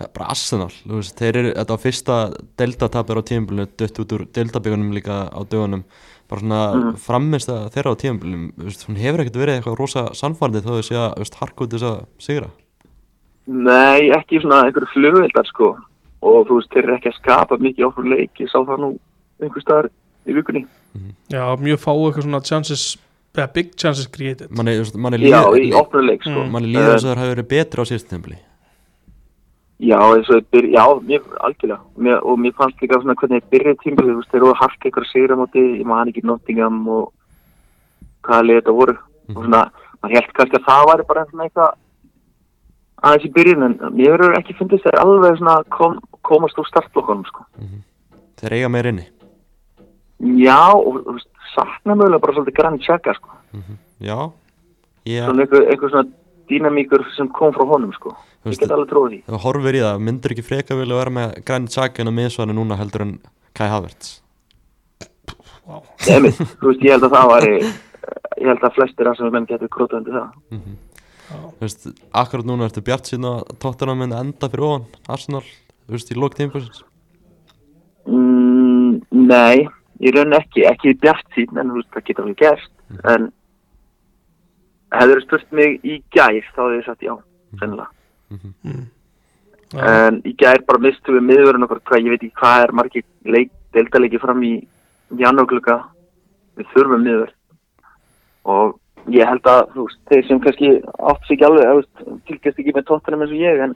ja, 0.00 0.08
bara 0.12 0.28
Arsenal, 0.32 0.72
þú 0.84 1.00
veist, 1.00 1.16
þeir 1.16 1.38
eru 1.40 1.54
þetta 1.54 1.74
var 1.74 1.82
fyrsta 1.84 2.18
deltatapir 2.60 3.20
á 3.20 3.22
tímabilinu 3.30 3.66
dött 3.80 4.02
út 4.02 4.14
úr 4.16 4.26
deltabyggunum 4.36 4.92
líka 4.96 5.24
á 5.32 5.40
dögunum. 5.46 5.84
Bara 6.26 6.42
svona 6.42 6.60
mm. 6.74 6.94
frammist 6.98 7.50
að 7.52 7.68
þeirra 7.76 7.94
á 7.94 8.00
tímabilinum 8.02 8.46
þú 8.56 8.68
veist, 8.68 8.86
hún 8.88 9.00
hefur 9.00 9.22
ekkert 9.22 9.40
verið 9.40 9.58
eitthvað 9.58 9.78
rosa 9.78 10.06
sannfærandi 10.18 10.64
þó 10.64 10.72
þau 10.74 10.86
sé 10.88 10.96
að, 10.98 11.12
þú 11.14 11.24
veist, 11.24 11.38
harka 11.40 11.64
út 11.64 11.76
þess 11.76 11.88
að 11.90 12.00
sigra. 12.26 12.48
Nei, 13.46 14.10
ekki 14.16 14.40
svona 14.42 14.64
einhverju 14.66 14.90
flugveldar 14.90 15.46
sko. 15.46 15.76
Og 16.26 16.48
þú 16.48 16.58
veist, 16.58 16.72
þeir 16.74 16.82
eru 16.82 16.96
ekki 16.96 17.12
að 17.12 17.20
skapa 17.20 17.60
mikið 17.62 17.86
okkur 17.88 18.10
leik 18.10 18.42
ég 18.42 18.50
sá 18.50 18.58
það 18.58 18.82
nú 18.82 18.90
einhver 19.40 19.62
staðar 19.62 19.90
í 20.26 20.34
vikunni. 20.36 20.64
Já, 21.32 21.42
mjög 21.60 21.78
fáu 21.82 21.98
eitthvað 22.08 22.26
svona 22.26 22.40
chances 22.44 22.96
eða 23.36 23.52
big 23.52 23.74
chances 23.76 24.06
created. 24.08 24.48
Manni, 24.50 24.72
þú 24.78 24.84
veist, 24.86 24.94
manni 24.96 25.18
Já, 25.28 25.42
í 25.52 25.66
líður 25.66 25.80
opnuleik 25.82 26.22
sko. 26.24 26.40
Mm. 26.40 26.50
manni 26.54 26.70
líður 26.72 26.86
Eh, 26.88 26.92
þess 26.96 27.04
að 27.04 27.10
það 27.10 27.22
hefur 27.22 27.34
verið 27.36 27.48
betri 27.52 27.80
á 27.82 27.84
síðust 27.90 28.08
tímabili 28.10 28.38
Já, 29.76 29.98
eins 30.00 30.28
og 30.30 30.38
þeir 30.38 30.44
byrja, 30.56 30.72
já, 30.72 30.84
mér, 31.10 31.24
algjörlega. 31.44 31.80
Mér, 32.00 32.20
og 32.24 32.38
mér 32.40 32.54
fannst 32.56 32.80
líka 32.80 32.96
svona 33.02 33.14
hvernig 33.20 33.42
þeir 33.42 33.50
byrjaði 33.52 33.78
tímbil 33.82 34.06
þú 34.08 34.14
veist, 34.22 34.30
þeir 34.32 34.40
eru 34.40 34.52
að 34.54 34.60
harka 34.62 34.88
ykkur 34.88 35.06
sigra 35.10 35.36
móti 35.36 35.64
ég 35.80 35.84
man 35.84 36.08
ekki 36.08 36.22
Nottingham 36.24 36.78
og 36.88 37.10
hvaða 38.24 38.46
lið 38.48 38.60
þetta 38.62 38.72
voru. 38.78 38.94
Og 39.34 39.42
svona, 39.44 39.60
maður 40.00 40.14
held 40.16 40.32
kannski 40.38 40.56
að 40.56 40.64
það 40.70 40.86
væri 40.90 41.06
bara 41.10 41.26
svona 41.28 41.44
eitthvað 41.44 41.74
aðeins 43.04 43.26
í 43.28 43.32
byrjun 43.36 43.66
en 43.68 43.76
mér 43.98 44.14
verður 44.16 44.38
ekki 44.40 44.56
fundist 44.56 44.86
þeir 44.88 44.98
alveg 45.02 45.36
svona 45.42 45.56
kom, 45.76 45.98
komast 46.24 46.56
úr 46.58 46.70
startblokkunum 46.70 47.26
sko. 47.28 47.44
þeir 48.40 48.56
eiga 48.56 48.68
meir 48.72 48.88
inni 48.88 49.04
Já, 50.36 50.60
og 50.76 51.20
sakna 51.54 51.96
mögulega 51.96 52.22
bara 52.22 52.36
svolítið 52.36 52.58
grann 52.58 52.78
tjekka 52.82 53.16
sko. 53.16 53.32
já, 54.00 54.18
ég, 55.08 55.24
svona 55.24 55.46
einhver, 55.46 55.66
einhver 55.72 55.92
svona 55.92 56.08
dýnamíkur 56.50 57.06
sem 57.16 57.28
kom 57.32 57.54
frá 57.56 57.64
honum 57.66 57.94
sko. 57.96 58.12
Þú 58.44 58.52
ég 58.52 58.52
veist, 58.52 58.62
get 58.62 58.74
alveg 58.76 58.92
tróðið 58.92 59.22
ef 59.22 59.32
þú 59.32 59.42
horfir 59.46 59.78
í 59.78 59.82
það 59.82 60.04
myndir 60.06 60.34
ekki 60.34 60.46
freka 60.46 60.78
vilja 60.78 61.00
vera 61.00 61.14
með 61.16 61.34
Granit 61.48 61.74
Xhaka 61.74 62.02
en 62.02 62.12
að 62.12 62.18
miðsvæðinu 62.20 62.58
núna 62.60 62.78
heldur 62.78 63.06
en 63.06 63.14
Kai 63.56 63.68
Havertz? 63.72 64.12
Wow. 65.66 65.82
Einmitt, 66.06 66.38
þú 66.60 66.70
veist, 66.70 66.84
ég 66.86 66.94
held 66.94 67.08
að 67.08 67.16
það 67.16 67.30
væri 67.32 67.54
ég 68.36 68.50
held 68.50 68.66
að 68.68 68.76
flestir 68.76 69.08
að 69.10 69.18
sem 69.18 69.32
menn 69.34 69.48
getur 69.48 69.70
krótað 69.72 70.02
undir 70.02 70.18
það. 70.18 70.66
Þú 71.26 71.64
veist, 71.64 71.86
akkurat 72.14 72.46
núna 72.46 72.68
ertu 72.68 72.82
bjart 72.86 73.08
síðan 73.10 73.30
að 73.32 73.56
tóttina 73.62 73.96
myndi 73.98 74.18
enda 74.18 74.50
fyrir 74.52 74.66
ofan 74.68 74.84
Arsenal, 75.10 75.42
þú 75.88 75.96
veist, 75.96 76.12
í 76.12 76.18
lók 76.20 76.36
tímpusins 76.38 76.84
mm, 78.06 79.00
Nei, 79.26 79.66
ég 80.04 80.14
raun 80.16 80.36
ekki 80.36 80.66
ekki 80.68 80.96
bjart 81.02 81.26
sín, 81.34 81.56
en 81.56 81.70
þú 81.70 81.80
veist, 81.80 81.92
það 81.94 82.06
getur 82.08 82.26
alveg 82.26 82.42
gerst. 82.42 82.72
En 83.12 83.30
hefur 84.96 85.22
spurt 85.24 85.56
mig 85.56 85.80
í 85.84 85.98
gær, 86.14 86.52
þá 86.54 86.60
hefur 86.62 86.76
ég 86.76 86.86
sagt 86.86 87.06
já 87.06 87.14
sennilega. 87.60 87.90
Já. 89.74 89.82
en 89.82 90.20
í 90.26 90.32
gær 90.38 90.60
bara 90.66 90.82
mistum 90.82 91.16
við 91.16 91.24
miðurinn 91.26 91.66
okkur 91.66 91.80
hvað 91.88 92.04
ég 92.04 92.12
veit 92.14 92.22
ekki 92.22 92.40
hvað 92.40 92.64
er 92.64 92.72
margir 92.78 93.04
leik, 93.26 93.52
deildalegi 93.74 94.20
fram 94.22 94.42
í 94.46 94.52
janúarklukka 95.18 95.76
við 96.58 96.68
þurfum 96.74 97.02
miður. 97.02 97.32
Og 98.46 98.76
ég 99.14 99.26
held 99.26 99.50
að 99.50 99.72
þú 99.74 99.86
veist, 99.88 100.00
þeir 100.10 100.26
sem 100.28 100.42
kannski 100.42 100.70
átt 100.82 101.26
sig 101.26 101.36
ekki 101.36 101.48
alveg 101.48 101.88
fylgjast 102.28 102.60
ekki 102.62 102.76
með 102.76 102.86
tóttunum 102.90 103.24
eins 103.24 103.34
og 103.34 103.42
ég 103.42 103.64
en 103.66 103.74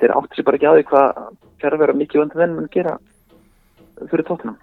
þeir 0.00 0.16
átt 0.16 0.36
sig 0.36 0.46
bara 0.46 0.60
ekki 0.60 0.70
að 0.70 0.78
því 0.78 0.86
hvað 0.90 1.20
fjárvera 1.62 1.98
mikið 2.00 2.22
vöndu 2.22 2.40
venn 2.40 2.56
mun 2.56 2.72
gera 2.72 2.96
fyrir 4.10 4.26
tóttunum 4.28 4.56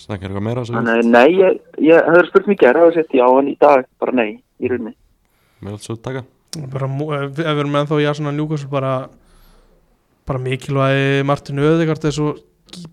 Snakkar 0.00 0.30
eitthvað 0.30 0.44
meira 0.46 0.62
þannig 0.64 1.08
nei, 1.10 1.28
ég, 1.36 1.56
ég 1.84 2.06
hefur 2.06 2.28
spurt 2.30 2.46
mikið 2.48 2.68
er 2.70 2.78
að 2.80 2.94
setja 2.96 3.20
já 3.20 3.26
en 3.40 3.48
í 3.50 3.56
dag 3.60 3.82
bara 4.00 4.14
nei 4.16 4.28
í 4.60 4.70
rauninni. 4.70 4.94
Mér 5.60 5.74
vil 5.74 5.82
svo 5.84 5.96
taka. 6.00 6.22
Bara, 6.72 6.88
ef 7.18 7.34
við 7.36 7.50
erum 7.52 7.76
ennþá 7.80 7.98
í 8.00 8.06
svona 8.16 8.32
njúkast 8.36 8.70
bara 8.70 8.94
bara 10.28 10.40
mikilvægi 10.40 11.26
Martin 11.26 11.60
Öðegard 11.60 12.06
er 12.06 12.14
svo 12.16 12.32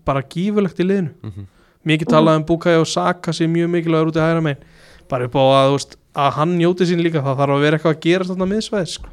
bara 0.04 0.24
gífulegt 0.26 0.82
í 0.82 0.88
liðinu. 0.88 1.14
Mm 1.22 1.30
-hmm. 1.30 1.48
mikið 1.84 2.12
talað 2.12 2.36
um 2.40 2.44
Bukai 2.44 2.76
og 2.76 2.86
Saka 2.86 3.32
sem 3.32 3.52
mjög 3.52 3.70
mikilvægur 3.70 4.12
út 4.12 4.16
í 4.16 4.20
hægra 4.20 4.42
megin. 4.42 4.64
Bara 5.08 5.24
upp 5.24 5.36
á 5.40 5.44
að, 5.44 5.72
veist, 5.72 5.96
að 6.14 6.32
hann 6.32 6.58
njóti 6.58 6.84
sín 6.84 7.02
líka 7.02 7.22
það 7.22 7.38
þarf 7.40 7.54
að 7.54 7.64
vera 7.64 7.76
eitthvað 7.76 7.96
að 7.96 8.04
gera 8.04 8.24
þarna 8.24 8.46
miðsvæð 8.52 8.86
sko. 8.86 9.08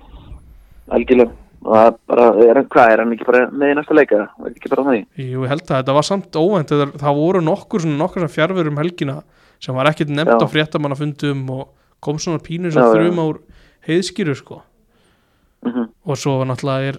algjörlega 0.87 1.44
og 1.65 1.71
það 1.73 1.95
bara, 2.11 2.25
er 2.45 2.59
hann, 2.59 2.67
hvað 2.75 2.91
er 2.93 3.01
hann 3.01 3.13
ekki 3.15 3.25
bara 3.25 3.39
með 3.49 3.71
í 3.71 3.77
næsta 3.79 3.95
leika 3.97 4.19
er 4.21 4.51
ekki 4.51 4.69
bara 4.71 4.83
á 4.85 4.87
því 4.91 4.99
Jú, 5.25 5.41
ég 5.45 5.49
held 5.49 5.63
að 5.65 5.79
þetta 5.79 5.95
var 5.97 6.05
samt 6.05 6.37
óvænt 6.37 6.69
það, 6.73 6.93
það 7.01 7.17
voru 7.19 7.41
nokkur 7.41 7.81
svona 7.85 7.97
nokkur 8.03 8.25
sem 8.25 8.33
fjárveru 8.35 8.69
um 8.73 8.77
helgina 8.83 9.15
sem 9.65 9.75
var 9.75 9.89
ekkit 9.89 10.11
nefnt 10.13 10.35
Já. 10.37 10.45
á 10.45 10.53
fréttamannafundum 10.53 11.41
og 11.55 11.63
kom 12.05 12.19
svona 12.21 12.41
pínur 12.43 12.73
sem 12.75 12.85
þrjum 12.91 13.21
úr 13.23 13.39
heiðskýru 13.87 14.35
sko. 14.37 14.61
Mm 15.65 15.89
og 16.05 16.19
svo 16.21 16.35
náttúrulega 16.45 16.91
er 16.91 16.97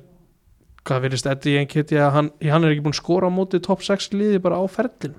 hvað 0.86 1.02
virðist 1.04 1.26
Eddie 1.30 1.60
Enketi 1.62 1.94
að 2.02 2.10
hann, 2.16 2.30
hann 2.42 2.64
er 2.66 2.72
ekki 2.74 2.82
búinn 2.82 2.94
að 2.96 2.98
skora 2.98 3.28
á 3.30 3.36
móti 3.36 3.60
top 3.62 3.84
6 3.86 4.08
liði 4.18 4.40
bara 4.42 4.58
á 4.58 4.66
ferlin 4.66 5.14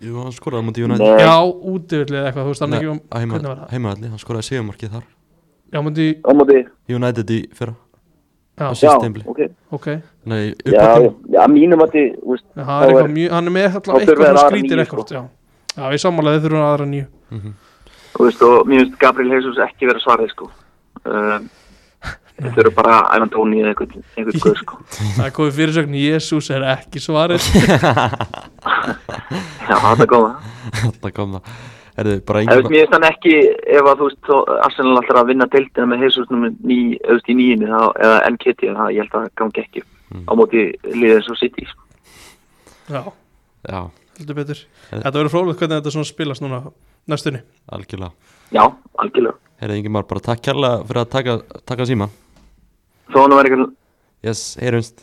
Jú, 0.00 0.14
hann 0.22 0.32
skoraði 0.32 0.64
á 0.64 0.66
móti 0.68 0.84
United. 0.86 1.04
Nei. 1.04 1.20
já, 1.20 1.36
útivillið 1.44 2.24
eitthvað, 2.24 2.46
þú 2.48 2.54
veist 2.54 2.64
hann 2.64 2.72
Nei, 2.72 2.78
ekki 2.80 2.88
um, 2.94 3.00
heima- 3.12 3.34
hvernig 3.36 3.50
var 3.52 3.60
það? 3.60 3.68
heimavalli, 3.74 4.08
hann 4.14 4.22
skoraði 4.22 4.46
sigurmarkið 4.48 4.94
þar. 4.96 5.04
Já, 5.68 5.78
móti, 5.84 6.06
United 6.88 7.30
í 7.36 7.38
fyrra 7.60 7.74
já, 8.58 8.64
Á 8.66 8.68
já, 8.68 8.74
síðasta 8.80 9.04
tímabili. 9.06 9.24
ok. 9.26 9.40
Ok 9.78 9.86
já, 9.92 9.96
Nei, 10.28 10.44
já, 10.66 10.86
já, 11.32 11.42
mínum 11.48 11.80
að 11.86 11.90
þið, 11.94 12.08
hann, 12.28 12.38
er 12.58 12.62
er- 12.68 12.74
eitthvað 12.88 13.12
mjög, 13.16 13.30
hann 13.36 13.46
er 13.46 13.50
með 13.54 13.66
þá 13.68 13.72
eitthvað, 13.78 14.00
eitthvað 14.02 14.52
níu, 14.58 14.76
rekord 14.82 15.08
sko. 15.08 15.14
já. 15.14 15.22
já, 15.78 15.84
við 15.94 16.00
sammálaði 16.04 16.42
þurfum 16.44 16.66
aðra 16.68 16.86
nýju. 16.90 17.06
Þú 18.18 18.22
veist, 18.26 18.40
og 18.42 18.54
mér 18.66 18.78
finnst 18.82 18.98
Gabriel 18.98 19.30
Jesus 19.36 19.56
ekki 19.62 19.86
vera 19.88 20.00
svarið, 20.02 20.28
sko. 20.34 20.44
Um, 21.06 21.42
þeir 22.38 22.52
þurfa 22.56 22.72
bara 22.76 22.94
Ivan 23.16 23.30
Tóni 23.30 23.56
eða 23.62 23.70
einhvern, 23.72 24.02
einhvern 24.16 24.40
guð, 24.42 24.56
sko. 24.64 24.74
Það 25.18 25.26
er 25.28 25.32
komið 25.38 25.54
fyrirsögn, 25.60 25.94
Jésús 26.02 26.46
er 26.54 26.62
ekki 26.74 26.98
svarið. 27.04 27.42
Já, 29.68 29.74
það 29.76 30.02
er 30.04 30.08
góða. 30.10 30.30
Það 31.02 31.12
kom 31.16 31.36
það 31.38 31.44
Erðu, 31.98 32.16
bara 32.28 32.40
engin 32.44 32.60
mér 32.62 32.68
finnst 32.70 32.94
hann 32.94 33.06
ekki, 33.08 33.34
ef 33.74 33.86
að 33.90 34.00
þú 34.02 34.08
veist, 34.08 34.28
Arsenal 34.64 34.96
alltaf 35.00 35.18
að 35.22 35.30
vinna 35.32 35.46
deildina 35.50 35.86
með 35.90 36.04
nummer 36.30 36.52
ný, 36.62 36.78
auðvist 37.08 37.30
í 37.32 37.34
nýjunni, 37.38 37.70
þá, 37.72 37.80
eða 38.06 38.18
NKT, 38.32 38.68
þá 38.78 38.84
ég 38.94 39.00
held 39.02 39.14
að 39.14 39.24
það 39.24 39.32
gangi 39.42 39.64
ekki 39.66 39.82
Mm. 40.08 40.22
á 40.24 40.32
móti 40.40 40.60
liðið 40.88 41.18
svo 41.26 41.34
City, 41.36 41.66
sko. 41.68 41.82
já, 42.88 43.02
Já, 43.68 43.90
heldur 44.16 44.34
betur. 44.38 44.60
Þetta 44.88 45.12
verður 45.12 45.32
frólægt 45.34 45.58
hvernig 45.60 45.82
þetta 45.82 45.92
svona 45.92 46.08
spilast 46.08 46.40
núna 46.40 46.60
næstunni. 47.10 47.42
Algjörlega. 47.68 48.12
Já, 48.54 48.62
algjörlega. 48.96 49.36
Herðu, 49.60 49.76
engin 49.76 49.92
bara, 49.92 50.06
bara 50.08 50.20
takk 50.24 50.40
kærlega 50.46 50.86
fyrir 50.88 51.02
að 51.02 51.10
taka, 51.12 51.34
taka 51.66 51.84
síma. 51.90 52.08
Þó 53.12 53.20
hann 53.20 53.36
var 53.36 53.44
eitthvað, 53.44 53.74
Yes, 54.24 54.56
heyrumst. 54.56 55.02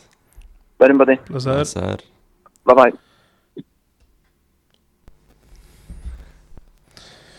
Verðum 0.80 0.98
bara 0.98 1.14
það 1.16 1.62
Það 1.76 1.92
er 1.92 2.02
bye 2.66 2.74
bye. 2.74 2.92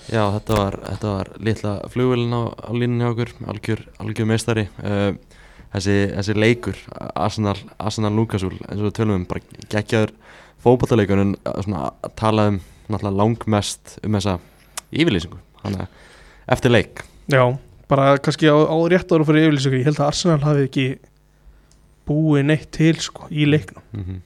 Já, 0.07 0.23
þetta 0.37 0.55
var, 0.55 0.77
þetta 0.85 1.13
var 1.13 1.29
litla 1.43 1.73
flugvélin 1.91 2.35
á, 2.35 2.43
á 2.55 2.71
línunni 2.71 3.03
hjá 3.03 3.11
okkur, 3.11 3.33
algjör, 3.51 3.81
algjör 3.99 4.29
meistari. 4.29 4.63
Uh, 4.79 5.17
þessi, 5.73 5.95
þessi 6.13 6.35
leikur 6.37 6.79
Arsenal, 7.11 7.57
Arsenal 7.75 8.13
Lukasúl 8.15 8.55
eins 8.55 8.79
og 8.79 8.87
við 8.87 8.95
tölum 9.01 9.21
um, 9.21 9.25
bara 9.27 9.65
geggjaður 9.73 10.13
fótballleikur 10.63 11.23
en 11.23 11.35
uh, 11.41 11.57
svona 11.65 11.89
að 11.91 12.15
tala 12.19 12.47
um 12.53 12.61
náttúrulega 12.87 13.17
langmest 13.19 13.97
um 14.07 14.15
þessa 14.15 14.37
yfirlýsingu, 14.95 15.39
hann 15.65 15.81
að 15.81 15.99
eftir 16.55 16.71
leik. 16.71 17.03
Já, 17.27 17.43
bara 17.91 18.15
kannski 18.23 18.47
á, 18.47 18.55
á 18.55 18.77
rétt 18.87 19.11
ára 19.11 19.27
fyrir 19.27 19.49
yfirlýsingu, 19.49 19.81
ég 19.81 19.89
held 19.89 19.99
að 19.99 20.11
Arsenal 20.13 20.39
hafi 20.45 20.69
ekki 20.69 20.87
búið 22.07 22.47
neitt 22.47 22.71
til 22.75 22.95
sko, 23.03 23.27
í 23.27 23.43
leiknum. 23.49 23.83
Mm 23.91 24.03
-hmm. 24.05 24.23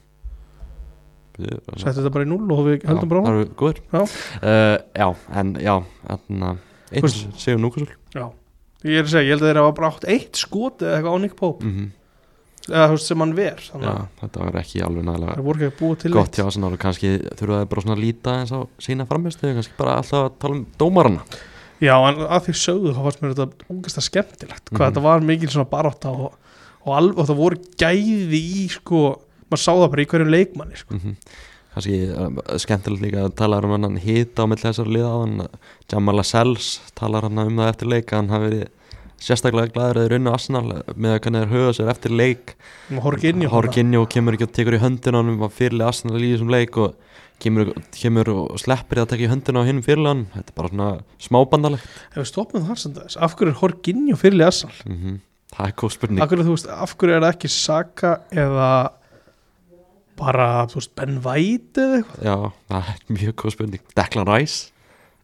Settu 1.36 1.98
þetta 2.02 2.12
bara 2.12 2.24
í 2.26 2.30
null 2.32 2.52
og 2.52 2.62
við 2.68 2.84
höldum 2.88 3.08
bara 3.12 3.20
á 3.20 3.24
Það 3.24 3.40
eru 3.40 3.48
góður 3.62 3.80
Já. 3.92 4.02
uh, 4.42 4.76
Já, 4.98 5.08
en 5.40 5.54
já, 5.62 5.74
þannig 6.08 6.46
að 6.50 6.60
veist- 7.02 7.24
einn 7.26 7.40
segjum 7.46 7.62
Lukasúl 7.66 7.88
já, 8.12 8.26
ég 8.84 8.98
er 8.98 9.04
að 9.06 9.12
segja, 9.14 9.24
ég 9.24 9.32
held 9.36 9.42
að 9.42 9.48
þeir 9.52 9.60
hafa 9.62 9.74
bara 9.80 9.90
átt 9.94 10.04
eitt 10.12 10.36
skot 10.36 10.82
eða 10.84 10.96
eitthvað 11.00 11.16
á 11.16 11.22
Nick 11.24 11.36
Pope. 11.40 11.64
Mm 11.66 11.90
eða 12.62 12.84
þú 12.86 12.94
veist 12.94 13.08
sem 13.10 13.18
hann 13.18 13.32
ver 13.34 13.56
þannig 13.58 13.88
Já, 13.88 13.92
að 13.98 14.20
þetta 14.22 14.38
var 14.44 14.56
ekki 14.60 14.82
alveg 14.86 15.02
nægilega 15.08 15.32
það 15.34 15.46
voru 15.48 15.58
ekki 15.58 15.66
að 15.72 15.78
búa 15.80 15.96
til 15.98 16.10
gott 16.14 16.36
hjá 16.38 16.42
Arsenal 16.46 16.68
og 16.76 16.78
kannski 16.78 17.08
þurfa 17.40 17.56
það 17.58 17.64
bara 17.72 17.82
svona 17.82 17.96
að 17.96 18.02
líta 18.04 18.34
eins 18.38 18.52
á 18.54 18.60
sína 18.86 19.06
framistu, 19.10 19.50
kannski 19.56 19.74
bara 19.80 19.96
alltaf 19.98 20.20
að 20.28 20.36
tala 20.44 20.54
um 20.54 20.60
dómarana. 20.78 21.24
Já, 21.82 21.96
en 22.06 22.20
að 22.22 22.44
því 22.46 22.54
sögðu 22.60 22.92
þá 22.94 23.00
fannst 23.02 23.24
mér 23.24 23.34
þetta 23.34 23.66
ungasta 23.74 24.04
skemmtilegt 24.06 24.70
hvað 24.70 24.78
Mhm. 24.78 24.86
þetta 24.92 25.02
var 25.08 25.26
mikil 25.32 25.48
svona 25.50 25.70
barátta 25.74 26.12
og, 26.14 26.38
og, 26.86 27.18
og 27.18 27.26
það 27.26 27.40
voru 27.42 27.58
gæði 27.82 28.42
í 28.62 28.68
sko, 28.70 29.00
maður 29.52 29.64
sá 29.64 29.72
það 29.72 29.88
bara 29.94 30.04
í 30.04 30.12
hverjum 30.12 30.36
leikmanni 30.36 30.82
sko. 30.82 30.98
mm 30.98 31.16
kannski 31.72 31.98
uh, 32.12 32.58
skemmtilegt 32.60 33.00
líka 33.00 33.24
að 33.26 33.34
tala 33.38 33.62
um 33.64 33.72
hann 33.72 33.96
hita 34.02 34.44
á 34.44 34.50
milli 34.50 34.60
þessar 34.60 34.90
liða 34.92 35.48
Jamal 35.88 36.18
Lascelles 36.18 36.74
talar 36.98 37.24
hann 37.24 37.40
um 37.46 37.60
það 37.62 37.70
eftir 37.72 37.92
leik 37.92 38.12
að 38.12 38.20
hann 38.20 38.32
hafi 38.34 38.48
verið 38.50 38.66
sérstaklega 39.22 39.72
glæður 39.72 40.00
eða 40.02 40.10
rauninu 40.12 40.34
Arsenal 40.34 40.64
með 40.66 41.14
að 41.14 41.18
hvernig 41.24 41.44
þeir 41.44 41.52
höfa 41.52 41.72
sér 41.78 41.90
eftir 41.92 42.14
leik. 42.18 42.54
Og 42.90 43.04
Horginjó 43.06 44.04
kemur 44.10 44.36
ekki 44.36 44.48
og 44.48 44.54
tekur 44.56 44.76
í 44.76 44.82
höndin 44.82 45.16
á 45.16 45.20
hann 45.20 45.36
var 45.40 45.52
fyrirlega 45.54 45.92
Arsenal 45.92 46.20
í 46.20 46.32
þessum 46.34 46.52
leik 46.52 46.78
og 46.82 46.96
kemur, 47.42 47.70
kemur 47.94 48.32
og 48.34 48.56
sleppir 48.60 49.02
að 49.02 49.12
taka 49.12 49.26
í 49.26 49.30
höndin 49.30 49.60
á 49.62 49.62
hinn 49.68 49.82
fyrirlegan 49.86 50.24
þetta 50.34 50.52
er 50.52 50.58
bara 50.58 50.72
svona 50.72 50.90
smábandalegt. 51.22 52.00
Ef 52.10 52.18
við 52.18 52.32
stoppum 52.32 52.66
það 52.66 52.82
þess, 52.98 53.20
af 53.22 53.36
hverju 53.38 53.54
er 53.54 53.60
Horginjó 53.62 54.18
fyrirlega 54.20 54.54
Arsenal? 54.54 54.82
mm 54.88 55.20
það 55.52 55.68
er 55.68 55.74
góð 55.76 55.90
spurning. 55.92 56.22
Af 56.24 56.30
hverju, 56.30 56.44
veist, 56.48 56.68
af 56.72 56.94
hverju 56.96 57.12
er 57.12 57.24
það 57.26 57.34
ekki 57.34 57.48
Saka 57.52 58.12
eða 58.32 58.68
bara, 60.18 60.48
þú 60.70 60.80
veist, 60.80 60.92
Ben 60.98 61.18
White 61.24 61.82
eða 61.82 61.98
eitthvað? 62.00 62.26
Já, 62.28 62.36
það 62.72 62.90
er 62.92 63.02
mjög 63.18 63.34
góð 63.42 63.54
spurning. 63.56 63.84
Declan 63.98 64.28
Rice. 64.28 64.72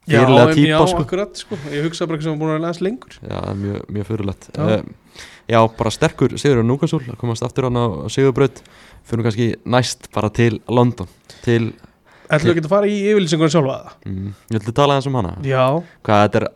Já, 0.09 0.23
em, 0.25 0.55
típa 0.57 0.71
já, 0.71 0.79
sko. 0.89 1.03
akkurat, 1.05 1.37
sko. 1.37 1.59
Ég 1.69 1.85
hugsa 1.85 2.07
bara 2.09 2.17
ekki 2.17 2.25
sem 2.29 2.37
að 2.37 2.41
búin 2.41 2.55
að 2.55 2.65
læsa 2.65 2.85
lengur. 2.87 3.19
Já, 3.21 3.37
er 3.43 3.59
mjög, 3.61 3.83
mjög 3.93 4.09
fyrirlegt 4.09 4.49
Já. 4.55 4.63
uh, 4.65 5.27
Já, 5.49 5.59
bara 5.79 5.91
sterkur 5.93 6.35
Sigur 6.41 6.61
að 6.63 7.17
komast 7.21 7.45
aftur 7.45 7.69
hann 7.69 7.77
á 7.77 7.87
Sigurbraut. 8.13 8.63
Fyrir 9.09 9.25
kannski 9.25 9.49
næst 9.65 10.09
bara 10.13 10.29
til 10.29 10.61
London 10.69 11.09
til, 11.45 11.73
Ætlum 12.29 12.53
við 12.53 12.59
ekki 12.59 12.67
að 12.67 12.73
fara 12.75 12.89
í 12.89 12.97
yfirlýsingunum 13.09 13.53
sjálfa? 13.53 13.77
Mm, 14.05 14.33
ég 14.53 14.59
ætla 14.61 14.73
að 14.73 14.77
tala 14.77 14.97
eins 14.99 15.07
um 15.09 15.17
hana. 15.17 15.31
Já, 15.49 15.65
hvað 16.05 16.25
þetta 16.27 16.41
er 16.43 16.49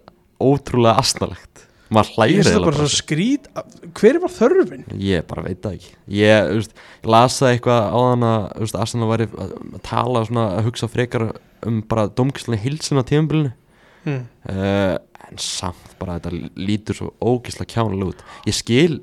ótrúlega 0.43 1.01
astnalegt 1.01 1.63
maður 1.95 2.17
hlægir 2.17 2.47
það 2.47 2.51
eiginlega 2.53 2.71
bara 2.71 2.89
skrít 2.93 3.49
Hver 3.99 4.19
var 4.23 4.33
þörfin? 4.33 4.85
ég 4.99 5.25
bara 5.29 5.45
veit 5.47 5.63
það 5.63 5.79
ekki. 5.79 5.95
Ég, 6.19 6.51
veist, 6.57 6.77
ég 7.03 7.13
lasa 7.15 7.53
eitthvað 7.53 7.89
á 7.93 7.99
þann 8.01 8.27
að 8.29 8.77
Arsenal 8.83 9.11
væri 9.13 9.29
að 9.31 9.55
tala 9.87 10.25
svona, 10.29 10.47
að 10.59 10.69
hugsa 10.71 10.91
frekar 10.91 11.29
um 11.69 11.81
bara 11.89 12.09
domkislega 12.11 12.63
hilsin 12.65 13.01
á 13.01 13.05
tímabilinu. 13.07 13.55
Hm. 14.03 14.23
uh, 14.51 14.97
en 15.29 15.39
samt 15.39 15.93
bara 16.01 16.17
þetta 16.19 16.33
lítur 16.59 16.99
svo 16.99 17.13
ógislega 17.23 17.71
kjánulega 17.71 18.11
út. 18.11 18.25
Ég 18.49 18.57
skil, 18.59 18.99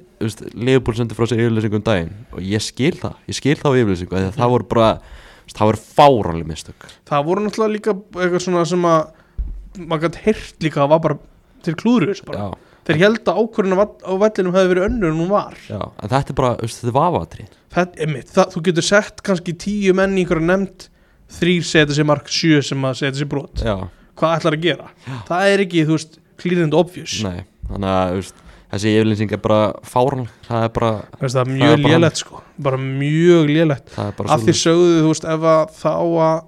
Leopold 0.54 1.00
sendi 1.00 1.16
frá 1.16 1.30
sig 1.30 1.40
yfirlýsingu 1.40 1.80
um 1.80 1.86
daginn 1.88 2.12
og 2.34 2.44
ég 2.44 2.64
skil 2.64 2.98
það. 3.00 3.16
Ég 3.30 3.38
skil 3.38 3.56
það 3.62 3.72
á 3.72 3.78
yfirlýsingu, 3.80 4.20
mm 4.20 4.36
það 4.36 4.54
voru 4.56 4.70
bara 4.74 4.90
það 5.50 5.72
voru 5.72 5.82
fáránlega 5.82 6.50
mistök. 6.52 6.88
Það 7.10 7.26
voru 7.30 7.46
náttúrulega 7.46 7.76
líka 7.76 7.96
eitthvað 7.96 8.44
svona 8.44 8.66
sem 8.70 8.86
að 8.86 9.00
maður 9.80 10.06
gæti 10.08 10.26
heyrt 10.28 10.66
líka 10.66 10.84
að 10.84 10.92
var 10.94 11.02
bara 11.06 11.18
til 11.66 11.76
klúður 11.80 12.12
þessu 12.12 12.28
bara. 12.28 12.44
já, 12.44 12.69
Þeir 12.90 13.02
held 13.04 13.30
að 13.30 13.40
ákvörðin 13.44 13.78
á 13.78 14.14
vellinum 14.24 14.56
hefði 14.58 14.72
verið 14.74 14.86
önnur 14.88 15.12
en 15.14 15.20
hún 15.22 15.30
var. 15.30 15.58
Já, 15.70 15.78
en 15.80 16.10
þetta 16.10 16.34
er 16.34 16.38
bara, 16.40 16.56
veist, 16.58 16.80
þetta 16.82 16.90
er 16.90 16.98
vafatri 16.98 17.46
það, 17.76 17.96
einmitt, 18.06 18.34
það, 18.34 18.52
Þú 18.56 18.64
getur 18.66 18.88
sett 18.88 19.24
kannski 19.30 19.56
tíu 19.62 19.96
menn 19.98 20.18
í 20.18 20.24
einhverja 20.24 20.50
nefnd 20.50 20.90
þrýr 21.40 21.66
setja 21.70 21.98
sér 22.00 22.08
mark, 22.10 22.30
sjö 22.34 22.62
sem 22.66 22.86
að 22.90 23.00
setja 23.04 23.22
sér 23.22 23.30
brot. 23.30 23.62
Já, 23.62 23.76
Hvað 24.20 24.36
ætlar 24.40 24.58
að 24.58 24.66
gera? 24.66 24.90
Það 25.30 25.50
er 25.54 25.64
ekki, 25.64 25.86
þú 25.88 25.96
veist, 25.96 26.20
and 26.66 26.78
obvious. 26.78 27.18
Nei, 27.24 27.44
þannig 27.70 27.92
að 27.94 28.10
þú 28.10 28.20
veist, 28.20 28.42
þessi 28.74 28.94
yfirlýsing 28.98 29.36
er 29.36 29.42
bara 29.44 29.60
fáránlega, 29.88 30.34
það 30.48 30.66
er 30.66 30.74
bara 30.80 30.92
Veist, 31.22 31.36
Það 31.36 31.42
er 31.44 31.52
mjög 31.54 31.86
lélegt 31.86 32.24
sko. 32.24 32.42
Bara 32.68 32.80
mjög 32.84 33.52
bara 34.18 34.34
Af 34.36 34.46
því 34.46 34.56
sögðu, 34.60 34.96
þú 35.04 35.12
veist, 35.14 35.30
ef 35.36 35.48
að 35.54 35.76
þá 35.80 35.94
að 36.26 36.40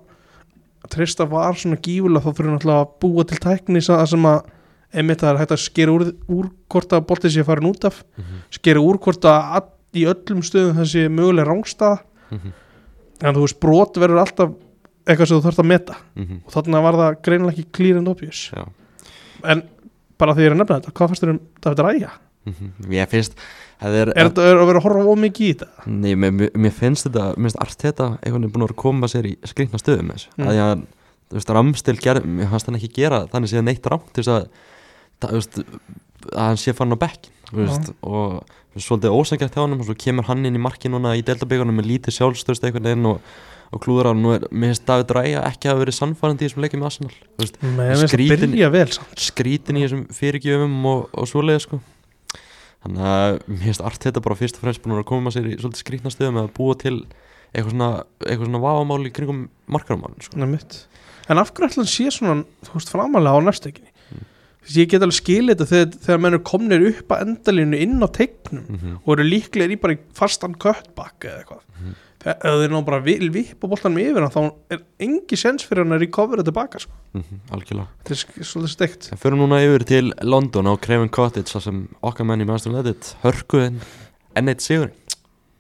treysta 0.92 1.28
var 1.30 1.60
svona 1.60 1.80
gífulega 1.80 2.26
þá 2.26 2.32
þurfum 2.32 2.56
náttúrulega 2.58 2.84
að 2.84 2.92
búa 3.04 3.26
til 3.30 3.40
tækni 3.46 3.84
sem 3.86 4.28
að, 4.28 4.42
sem 4.92 4.98
að 4.98 5.00
einmitt 5.00 5.20
það 5.22 5.30
er 5.34 5.38
hægt 5.42 5.52
að 5.52 5.62
skera 5.66 5.92
úr, 5.92 6.14
úr 6.30 6.50
hvort 6.70 6.90
að 6.94 7.06
boltið 7.08 7.32
sé 7.36 7.44
farin 7.46 7.70
út 7.72 7.86
af 7.86 8.04
Mhm. 8.18 8.42
skera 8.52 8.80
úr 8.80 8.98
hvort 9.00 9.22
að 9.24 9.54
all, 9.56 9.70
í 9.94 10.06
öllum 10.06 10.42
stöðum 10.42 10.76
það 10.78 10.86
sé 10.92 11.08
möguleg 11.10 11.46
rángstaða 11.48 12.00
Mhm. 12.32 12.52
en 13.22 13.36
þú 13.36 13.42
veist, 13.42 13.60
brot 13.60 13.94
verður 13.98 14.20
alltaf 14.26 14.50
eitthvað 15.06 15.28
sem 15.28 15.38
þú 15.38 15.44
þarfst 15.44 15.60
að 15.60 15.66
meta 15.68 15.96
Mhm. 16.16 16.42
og 16.46 16.52
þarna 16.54 16.82
var 16.84 16.94
það 16.94 17.22
greinilega 17.24 17.58
ekki 17.58 17.72
clear 17.72 17.98
and 17.98 18.08
obvious 18.08 18.52
Já. 18.54 18.68
en 19.44 19.64
bara 20.18 20.34
því 20.34 20.38
ég 20.40 20.46
er 20.46 20.52
að 20.56 20.58
nefna 20.58 20.80
þetta 20.82 20.92
hvað 20.94 21.08
fannst 21.10 21.24
þér 21.24 21.30
um 21.30 21.40
David 21.62 21.78
Ræja? 21.80 22.12
Mhm. 22.46 22.72
Ég 22.90 23.08
finnst 23.10 23.34
er, 23.82 24.08
þetta 24.14 24.42
að 24.42 24.66
vera 24.68 24.80
að 24.80 24.84
horfa 24.84 25.06
ómikið 25.06 25.42
í 25.50 25.56
þetta? 25.56 25.88
Nei, 25.88 26.16
mér, 26.16 26.32
mér- 26.32 26.52
finnst 26.72 27.06
þetta, 27.08 27.36
mér 27.36 27.50
finnst 27.50 27.60
allt 27.60 27.78
þetta 27.82 28.20
einhvern 28.24 28.42
veginn 28.42 28.52
búin 28.52 28.68
að 28.70 28.76
koma 28.76 29.08
sér 29.08 29.26
í 29.26 29.38
skrýtna 29.44 29.80
stöðum 29.82 30.08
með 30.10 30.14
þessu, 30.14 30.28
Mm. 30.38 30.48
að 30.48 30.56
að 30.62 30.84
þú 31.32 31.36
veist, 31.38 31.50
Ramstil 31.56 31.98
mér 32.26 32.50
fannst 32.50 32.66
hann 32.66 32.76
ekki 32.76 32.94
gera 32.94 33.26
þannig 33.28 33.50
séð 33.50 33.64
neitt 33.64 33.82
rámt 33.84 34.14
þess 34.14 34.28
að 34.28 34.48
það, 35.22 35.38
veist, 35.38 35.62
að 36.32 36.42
hann 36.48 36.60
sé 36.62 36.74
farin 36.78 36.98
á 36.98 37.04
bekk 37.06 37.30
þú 37.52 37.62
veist, 37.66 37.94
og 38.02 38.82
svolítið 38.82 39.16
ósækjart 39.20 39.56
hjá 39.58 39.64
hann 39.66 39.78
og 39.78 39.86
svo 39.88 39.96
kemur 40.00 40.28
hann 40.30 40.46
inn 40.48 40.56
í 40.60 40.62
marki 40.64 40.92
núna 40.92 41.16
í 41.20 41.24
deltabíkunum 41.28 41.76
með 41.82 41.90
lítið 41.92 42.16
sjálfstöðst 42.20 42.64
einhvern 42.68 42.88
veginn 42.88 43.10
og, 43.10 43.18
og 43.76 43.82
klúður 43.84 44.12
hann, 44.12 44.22
er, 44.32 44.46
mér 44.52 44.72
finnst 44.72 44.86
David 44.88 45.12
Ræja 45.18 45.42
ekki 45.50 45.72
að 45.72 45.82
verið 45.84 45.98
sannfærandi 45.98 46.46
í 46.46 46.50
þessum 46.50 46.64
leikjum 46.66 46.84
með 46.84 46.90
Arsenal, 46.92 47.16
veist, 47.42 47.58
Nei, 47.66 47.90
Skrítin- 48.08 48.56
vel 48.78 48.86
skrítin 49.28 49.80
í 49.82 49.84
þessum 49.86 50.06
fyrirgjöfum 50.16 50.78
og, 50.94 51.04
og 51.12 51.28
svoleiði 51.32 51.66
sko. 51.66 51.82
Þannig 52.82 53.04
að 53.12 53.36
mér 53.52 53.66
finnst 53.68 53.84
allt 53.86 54.08
þetta 54.08 54.24
bara 54.26 54.40
fyrst 54.40 54.58
og 54.58 54.64
fremst 54.66 54.82
búin 54.82 54.96
að 54.98 55.06
koma 55.12 55.34
sér 55.36 55.52
í 55.52 55.58
svolítið 55.60 55.84
skrítna 55.84 56.10
stöðum 56.14 56.40
með 56.40 56.48
að 56.48 56.54
búa 56.58 56.78
til 56.82 56.96
eitthvað 57.52 57.74
svona, 57.76 57.90
eitthvað 58.24 58.48
svona 58.48 58.62
vafamál 58.64 59.04
í 59.06 59.12
kringum 59.14 59.44
markaramálin 59.76 60.24
sko. 60.26 60.40
En 61.30 61.38
af 61.44 61.52
hverju 61.54 61.68
ætla 61.70 61.84
hann 61.84 61.92
sé 61.92 62.08
svona 62.16 62.40
þú 62.66 62.74
veist, 62.80 62.90
framalega 62.96 63.38
á 63.38 63.40
næstökinni. 63.46 63.91
Ég 64.70 64.90
get 64.92 65.02
alveg 65.02 65.18
skilið 65.18 65.58
þetta 65.58 65.70
þegar, 65.72 65.98
þegar 66.06 66.22
menn 66.22 66.34
eru 66.34 66.44
komnir 66.44 66.88
upp 66.92 67.16
að 67.16 67.26
endalínu 67.26 67.82
inn 67.82 67.98
á 68.06 68.08
teiknum 68.14 68.64
mm 68.68 68.78
-hmm. 68.78 68.98
og 69.06 69.14
eru 69.18 69.24
líklegir 69.28 69.76
í 69.76 69.82
bara 69.82 69.98
fastan 70.14 70.56
köttbakk 70.56 71.26
eða 71.26 71.42
eitthvað 71.42 71.62
Mhm. 71.82 71.96
þegar 72.22 72.38
ef 72.46 72.60
þeir 72.62 72.72
ná 72.72 72.86
bara 72.86 73.00
vil 73.00 73.30
vippa 73.34 73.68
boltanum 73.68 73.98
yfir 73.98 74.22
hann 74.22 74.32
þá 74.36 74.54
er 74.70 74.82
engi 75.00 75.38
sens 75.40 75.66
fyrir 75.66 75.84
hann 75.84 75.96
að 75.98 76.04
recovera 76.06 76.44
tilbaka 76.44 76.80
sko. 76.80 76.92
algjörlega 77.52 77.88
þetta 78.06 78.12
er 78.12 78.44
svolítið 78.44 78.74
steikt 78.76 79.12
en 79.12 79.18
fyrir 79.18 79.38
núna 79.40 79.62
yfir 79.66 79.86
til 79.86 80.14
London 80.22 80.70
á 80.70 80.74
Craven 80.78 81.10
Cottage 81.10 81.50
þar 81.50 81.62
sem 81.62 81.88
okkar 82.04 82.26
menn 82.26 82.42
í 82.42 82.46
United 82.46 83.16
hörkuðin 83.24 83.82
enn 84.36 84.48
eitt 84.50 84.62
sigurinn 84.62 84.94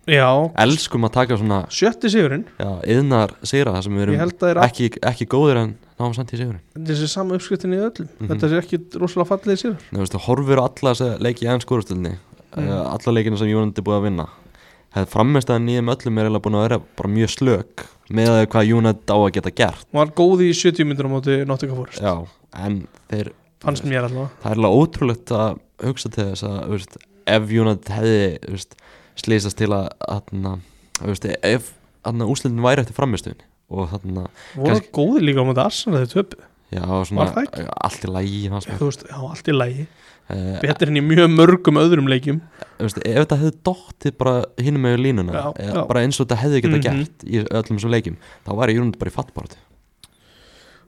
já, 0.07 0.29
elskum 0.57 1.05
að 1.05 1.13
taka 1.13 1.37
svona 1.37 1.65
sjötti 1.69 2.09
sigurinn 2.09 2.45
já, 2.59 2.69
yðnar 2.85 3.33
sigra 3.43 3.73
þar 3.73 3.83
sem 3.83 3.97
við 3.97 4.01
erum 4.07 4.31
það 4.37 4.49
er 4.51 4.61
ekki, 4.65 4.89
ekki 5.01 5.27
góðir 5.29 5.57
en 5.57 5.75
náum 6.01 6.17
samt 6.17 6.33
í 6.35 6.41
sigurinn. 6.41 6.65
Þessi 6.89 7.07
sama 7.11 7.37
uppskriftin 7.37 7.77
í 7.77 7.79
öllum. 7.85 8.09
Mhm. 8.17 8.27
þetta 8.33 8.49
er 8.49 8.59
ekki 8.63 8.81
rosalega 8.99 9.29
fallið 9.31 9.61
sigur. 9.61 9.79
Nei, 9.91 10.01
veistu, 10.01 10.21
horfir 10.27 10.59
á 10.61 10.65
alla 10.67 10.93
að 10.97 11.23
leiki 11.23 11.45
í 11.47 11.51
enn 11.53 11.63
skórastöldinni 11.63 12.17
Mm. 12.51 12.67
mm. 12.67 12.85
alla 12.91 13.13
leikina 13.15 13.37
sem 13.39 13.47
er 13.47 13.83
búið 13.85 13.97
að 13.97 14.05
vinna. 14.09 14.27
Hefði 14.91 15.11
frammeistæðan 15.13 15.69
í 15.71 15.75
þeim 15.77 15.91
öllum 15.93 16.17
er 16.19 16.27
eiginlega 16.27 16.43
búin 16.43 16.57
að 16.59 16.65
vera 16.65 16.79
mjög 17.13 17.29
slök 17.31 17.83
með 18.11 18.31
að 18.33 18.47
hvað 18.51 18.71
United 18.75 19.13
á 19.13 19.15
að 19.15 19.29
geta 19.37 19.53
gert. 19.55 19.85
Var 19.95 20.11
góð 20.17 20.43
í 20.43 20.49
70 20.51 20.87
myndur 20.89 21.07
á 21.07 21.11
móti 21.13 21.37
Nottingham 21.47 21.79
Forest. 21.79 22.01
Já, 22.03 22.27
en 22.59 22.81
þeir 23.07 23.31
fannst 23.63 23.87
mér 23.87 24.09
allavega. 24.09 24.33
það 24.43 24.51
er 24.51 24.59
alveg 24.59 24.75
ótrúlegt 24.81 25.31
að 25.37 25.61
hugsa 25.85 26.11
til 26.11 26.25
þess 26.25 26.43
að 26.49 26.57
þú 26.65 26.75
veist, 26.75 26.97
ef 27.37 27.53
United 27.61 27.93
hefði 27.95 28.19
þú 28.49 28.75
slýsast 29.21 29.59
til 29.61 29.71
að 29.71 29.87
atna, 30.11 30.57
veist, 31.13 31.29
ef 31.39 31.71
úslitin 32.27 32.63
væri 32.65 32.83
eftir 32.83 32.97
frammeistöðinni 32.97 33.47
og 33.71 33.89
þarna, 33.93 34.27
voru 34.55 34.69
Kannski- 34.73 34.91
góði 34.99 35.23
líka 35.25 35.41
á 35.41 35.45
móti 35.47 35.63
Arsenal 35.63 36.01
þegar 36.01 36.13
töpu 36.13 36.37
já, 36.71 36.83
svona 37.07 37.25
allt 37.87 38.05
í 38.07 38.11
lægi 38.11 38.41
veist, 38.51 39.05
já, 39.09 39.17
allt 39.17 39.47
í 39.47 39.57
lægi 39.57 39.87
Eh, 40.31 40.59
betur 40.61 40.87
en 40.87 40.95
í 40.95 41.01
mjög 41.03 41.27
mörgum 41.33 41.75
öðrum 41.81 42.05
leikjum. 42.07 42.37
Veist, 42.79 43.01
ef 43.03 43.17
þetta 43.25 43.35
hefði 43.41 43.55
dottið 43.67 44.13
bara 44.17 44.45
hinum 44.63 44.85
með 44.85 45.01
línuna 45.03 45.33
Já, 45.33 45.47
eh, 45.59 45.71
já. 45.73 45.81
bara 45.89 46.03
eins 46.05 46.19
og 46.21 46.27
þetta 46.29 46.37
hefði 46.39 46.61
geta 46.61 46.77
Mhm. 46.77 46.83
gert 46.85 47.25
í 47.25 47.41
öllum 47.51 47.75
þessum 47.79 47.91
leikjum 47.91 48.15
þá 48.45 48.51
væri 48.55 48.77
United 48.79 48.99
bara 49.01 49.11
í 49.11 49.15
fattbáratu 49.17 49.57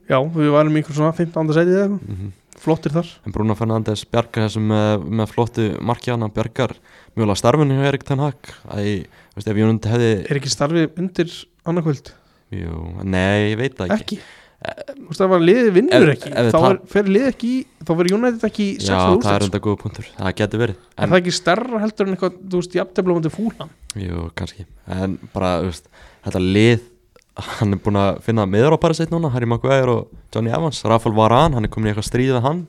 já, 0.08 0.16
við 0.32 0.48
í 0.48 0.80
einhver 0.80 0.96
svona 0.96 1.12
15. 1.12 1.52
sætið 1.52 1.76
eða 1.76 1.84
eitthvað. 1.90 2.08
Mm 2.08 2.32
flottir 2.64 2.92
þar. 2.94 3.08
En 3.26 3.32
Bruno 3.34 3.54
Fernandes 3.58 4.04
bjargar 4.08 4.46
þessum 4.48 4.68
með, 4.70 5.02
með 5.20 5.32
flottu 5.34 5.64
markjana 5.84 6.28
bjargar 6.32 6.76
mjögulega 7.16 7.36
starfinu 7.36 7.74
hjá 7.80 7.88
Erik 7.90 8.04
Ten 8.04 8.18
Hag. 8.22 8.36
Að 8.70 8.78
ég, 8.86 9.06
veist, 9.36 9.48
ef 9.50 9.56
United 9.58 9.90
hefði 9.90 10.10
er 10.30 10.38
ekki 10.38 10.52
starfi 10.54 10.84
undir 10.96 11.34
annarkvöld 11.66 12.12
jú, 12.50 12.80
nei, 13.04 13.50
ég 13.52 13.58
veit 13.60 13.76
það 13.78 13.94
ekki, 13.94 14.18
ekki? 14.18 14.18
Þú 14.64 15.06
veist, 15.10 15.20
ef 15.20 15.32
að 15.36 15.42
liðið 15.44 15.66
vinnur 15.76 16.10
ekki 16.14 16.30
ef 16.40 16.46
þá 16.54 16.58
er, 16.70 16.76
fer 16.88 17.08
liðið 17.12 17.26
ekki 17.34 17.48
í- 17.52 17.64
þá 17.84 17.90
verður 17.98 18.14
United 18.16 18.44
ekki 18.48 18.64
í 18.64 18.76
já, 18.78 18.84
6 18.86 18.94
það 18.94 19.04
er 19.04 19.16
úrslit 19.18 19.44
enda 19.48 19.60
góða 19.66 19.80
punktur. 19.82 20.06
Það 20.16 20.34
getur 20.38 20.62
verið, 20.62 20.78
er 20.96 21.04
en 21.04 21.10
það 21.12 21.18
ekki 21.20 21.34
stærra 21.36 21.80
heldur 21.82 22.06
en 22.08 22.14
eitthvað 22.16 22.38
þú 22.48 22.60
veist, 22.62 22.76
jafntefla 22.78 23.16
mútið 23.18 23.34
fúlan 23.34 23.70
jú, 24.00 24.22
kannski. 24.40 24.64
En 24.88 25.18
bara, 25.34 25.50
þú 25.60 25.68
veist, 25.68 25.90
þetta 26.24 26.42
lið 26.46 26.86
hann 27.34 27.74
er 27.76 27.82
búin 27.84 27.98
að 27.98 28.22
finna 28.24 28.46
miður 28.46 28.76
á 28.78 28.84
bara 28.86 28.94
sitt 28.96 29.10
núna 29.12 29.28
Harry 29.34 29.46
Maguire 29.50 29.90
og 29.90 30.08
Johnny 30.32 30.52
Evans. 30.54 30.80
Rafael 30.86 31.12
Varane, 31.18 31.54
hann 31.58 31.64
er 31.66 31.72
komin 31.74 31.90
í 31.90 31.92
eitthvað 31.92 32.08
stríð 32.08 32.32
við 32.38 32.44
hann. 32.46 32.64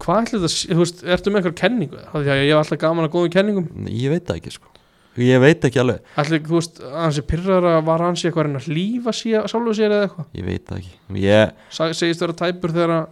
Hvað 0.00 0.20
ætli 0.24 0.38
þetta, 0.38 0.50
sé- 0.54 0.70
þú 0.72 0.80
veist, 0.84 1.02
ertu 1.04 1.32
með 1.34 1.40
eitthvað 1.42 1.58
kenningu? 1.60 1.98
Það 2.12 2.22
því 2.24 2.32
að 2.32 2.40
ég 2.44 2.52
hef 2.54 2.60
alltaf 2.62 2.78
gaman 2.84 3.04
að 3.08 3.12
góðum 3.16 3.32
kenningum. 3.34 3.66
Ég 3.90 4.14
veit 4.14 4.24
það 4.30 4.38
ekki, 4.40 4.52
sko 4.56 4.70
ég 5.22 5.42
veit 5.42 5.66
ekki 5.68 5.82
alveg, 5.82 6.00
ætli, 6.18 6.40
þú 6.42 6.56
veist, 6.58 6.80
hans 6.94 7.18
er 7.20 7.26
pyrrar 7.28 7.68
að 7.70 7.84
var 7.86 8.02
hans 8.02 8.24
eitthvað 8.24 8.48
að 8.50 8.56
að 8.58 8.70
hlífa 8.72 9.14
sér, 9.14 9.46
sjálfu 9.50 9.76
sér 9.78 9.92
eða 9.92 10.08
eitthvað? 10.08 10.26
Ég 10.34 10.48
veit 10.48 10.64
það 10.66 10.80
ekki. 10.80 10.96
Ég, 11.22 11.60
segist 11.70 12.24
vera 12.24 12.36
tæpur 12.40 12.74
þegar 12.74 12.94
að 12.96 13.06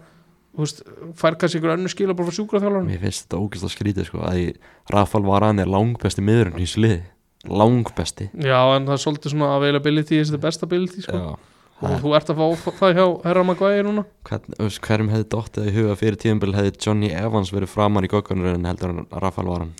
veist, 0.59 0.83
fær 1.19 1.39
kannski 1.39 1.61
ykkur 1.61 1.73
önnu 1.77 1.91
skila 1.91 2.17
bara 2.17 2.29
frá 2.29 2.37
sjúkraþjálfarnum 2.39 2.91
mér 2.91 3.01
finnst 3.01 3.25
þetta 3.25 3.39
ógeðslega 3.41 3.75
skrítið, 3.77 4.09
sko 4.09 4.21
að 4.27 4.41
ég, 4.41 4.67
Rafael 4.93 5.25
Varane 5.25 5.63
er 5.63 5.71
langbesti 5.71 6.25
miðurinn 6.25 6.59
í 6.59 6.67
þessu 6.67 6.83
liði. 6.83 7.01
Langbesti. 7.43 8.29
Já, 8.39 8.59
en 8.75 8.85
það 8.87 8.93
er 8.95 9.01
svolítið 9.03 9.33
svona 9.33 9.55
availability 9.57 10.19
is 10.21 10.31
the 10.31 10.39
best 10.39 10.63
ability, 10.63 11.03
sko. 11.03 11.17
Já, 11.17 11.53
og 11.83 11.97
þú 12.03 12.13
ert 12.15 12.29
að 12.31 12.39
fá 12.39 12.69
það 12.77 12.93
hjá 12.99 13.05
Herra 13.25 13.43
Maguire 13.47 13.83
núna. 13.87 14.05
Hvern, 14.29 14.53
hverjum 14.85 15.11
hefði 15.11 15.27
dottið 15.33 15.67
í 15.67 15.73
huga 15.75 15.97
fyrir 15.99 16.19
tíðanbíl 16.21 16.53
hefði 16.55 16.77
Johnny 16.85 17.09
Evans 17.11 17.51
verið 17.51 17.73
framar 17.73 18.07
í 18.07 18.11
goggunur 18.13 18.53
en 18.53 18.69
heldur 18.69 18.93
en 18.93 19.09
Rafael 19.11 19.49
Varan 19.49 19.73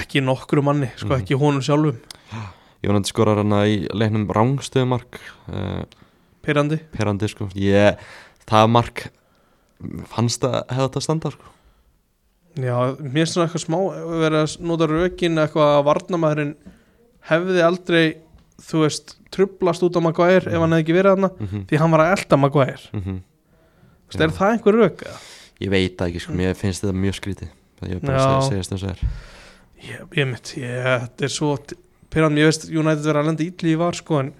ekki 0.00 0.22
nokkru 0.24 0.62
manni, 0.64 0.90
sko, 0.96 1.14
Mhm. 1.14 1.22
ekki 1.22 1.38
honum 1.38 1.62
sjálfum. 1.62 1.98
Jónandi 2.82 3.06
skorar 3.12 3.36
hana 3.38 3.62
í 3.70 3.86
leiknum 3.94 4.26
rángstöðumark 4.26 5.18
uh, 5.52 5.84
pyrrandi, 6.42 6.80
perandi 6.96 7.28
sko. 7.30 7.48
Ég, 7.54 7.96
það 8.48 8.68
mark 8.74 9.04
fannst 10.10 10.42
það 10.42 10.56
hefði 10.68 10.88
þetta 10.88 11.02
standa 11.02 11.30
sko. 11.30 11.44
Já, 12.58 12.76
mér 13.00 13.12
finnst 13.22 13.36
svona 13.36 13.46
eitthvað 13.48 13.64
smá 13.64 13.78
verið 14.22 14.38
að 14.42 14.56
nota 14.68 14.88
rökin 14.90 15.38
eitthvað 15.40 15.70
að 15.78 15.86
varnamæðurinn 15.88 16.54
hefði 17.30 17.62
aldrei 17.64 18.04
þú 18.62 18.82
veist, 18.84 19.16
trublast 19.32 19.82
út 19.86 19.96
á 19.96 20.00
Maguire 20.04 20.50
ef 20.50 20.58
hann 20.60 20.74
hefði 20.74 20.84
ekki 20.84 20.96
verið 20.98 21.14
þarna, 21.14 21.30
mm 21.38 21.46
-hmm. 21.46 21.66
því 21.70 21.78
hann 21.78 21.90
var 21.90 22.00
að 22.00 22.12
elda 22.18 22.36
Maguire. 22.36 22.82
Þú 22.92 23.20
veist, 24.10 24.20
er 24.20 24.34
það 24.36 24.52
einhver 24.52 24.74
rök? 24.74 25.06
ég 25.62 25.70
veit 25.70 25.96
það 25.96 26.08
ekki 26.08 26.20
sko, 26.20 26.32
mér 26.32 26.54
finnst 26.58 26.82
þetta 26.82 26.98
mjög 26.98 27.14
skrítið. 27.14 27.48
Það 27.80 27.88
ég 27.88 27.94
er 27.96 28.06
bara 28.06 28.18
Já. 28.18 28.26
að 28.26 28.48
segja, 28.48 28.62
segja 28.62 28.76
þess 28.76 28.84
að 28.84 28.90
er 28.90 28.98
Ég, 29.82 30.02
ég 30.18 30.28
mitt, 30.30 30.52
ég, 30.60 30.86
þetta 31.06 31.26
er 31.26 31.32
svo 31.32 31.56
Pyrrand, 32.12 32.38
ég 32.38 32.50
veist 32.50 32.68
United 32.68 33.06
verið 33.06 33.20
að 33.22 33.28
lenda 33.30 33.44
ítli 33.46 33.72
í 33.72 33.78
var 33.80 33.96
sko, 33.96 34.18
en 34.20 34.32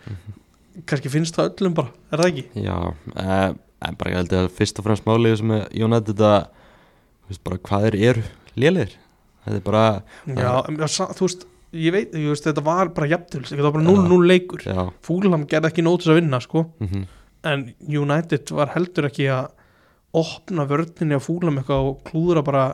kannski 0.88 1.12
finnst 1.12 1.38
það 1.38 1.54
öllum 1.54 1.76
bara, 1.78 1.92
er 2.12 2.20
það 2.20 2.28
ekki? 2.32 2.44
já, 2.66 2.76
eh, 3.24 3.46
en 3.88 3.96
bara 4.00 4.12
ég 4.12 4.20
held 4.20 4.34
að 4.38 4.50
fyrst 4.58 4.80
og 4.80 4.86
fremst 4.86 5.08
málið 5.08 5.38
sem 5.40 5.54
er 5.56 5.64
þetta 5.72 6.34
þú 6.42 7.32
veist 7.32 7.44
bara 7.48 7.62
hvað 7.70 7.88
er 7.88 7.96
eru 8.10 8.26
lélir 8.60 8.92
þetta 9.46 9.56
er 9.56 9.64
bara 9.70 9.86
Já, 10.28 10.52
en, 10.68 10.78
þú 11.16 11.26
veist, 11.26 11.48
ég 11.72 11.96
veit, 11.96 12.12
ég 12.12 12.28
veist 12.34 12.46
þetta 12.46 12.66
var 12.68 12.92
bara 12.92 13.10
jafntöls, 13.14 13.50
þetta 13.50 13.66
var 13.66 13.74
bara 13.78 13.88
0-0 13.88 14.28
leikur. 14.28 14.62
Já, 14.68 14.84
Fúlam 15.02 15.48
gerði 15.48 15.72
ekki 15.72 15.86
nótis 15.86 16.12
að 16.12 16.20
vinna 16.20 16.40
sko, 16.44 16.68
mm 16.82 17.08
en 17.42 17.72
United 17.88 18.50
var 18.54 18.70
heldur 18.76 19.08
ekki 19.08 19.28
að 19.34 19.50
opna 20.14 20.66
vörninni 20.68 21.16
að 21.16 21.24
Fúlam 21.26 21.58
eitthvað 21.60 21.88
og 21.88 22.02
klúðra 22.06 22.44
bara 22.46 22.64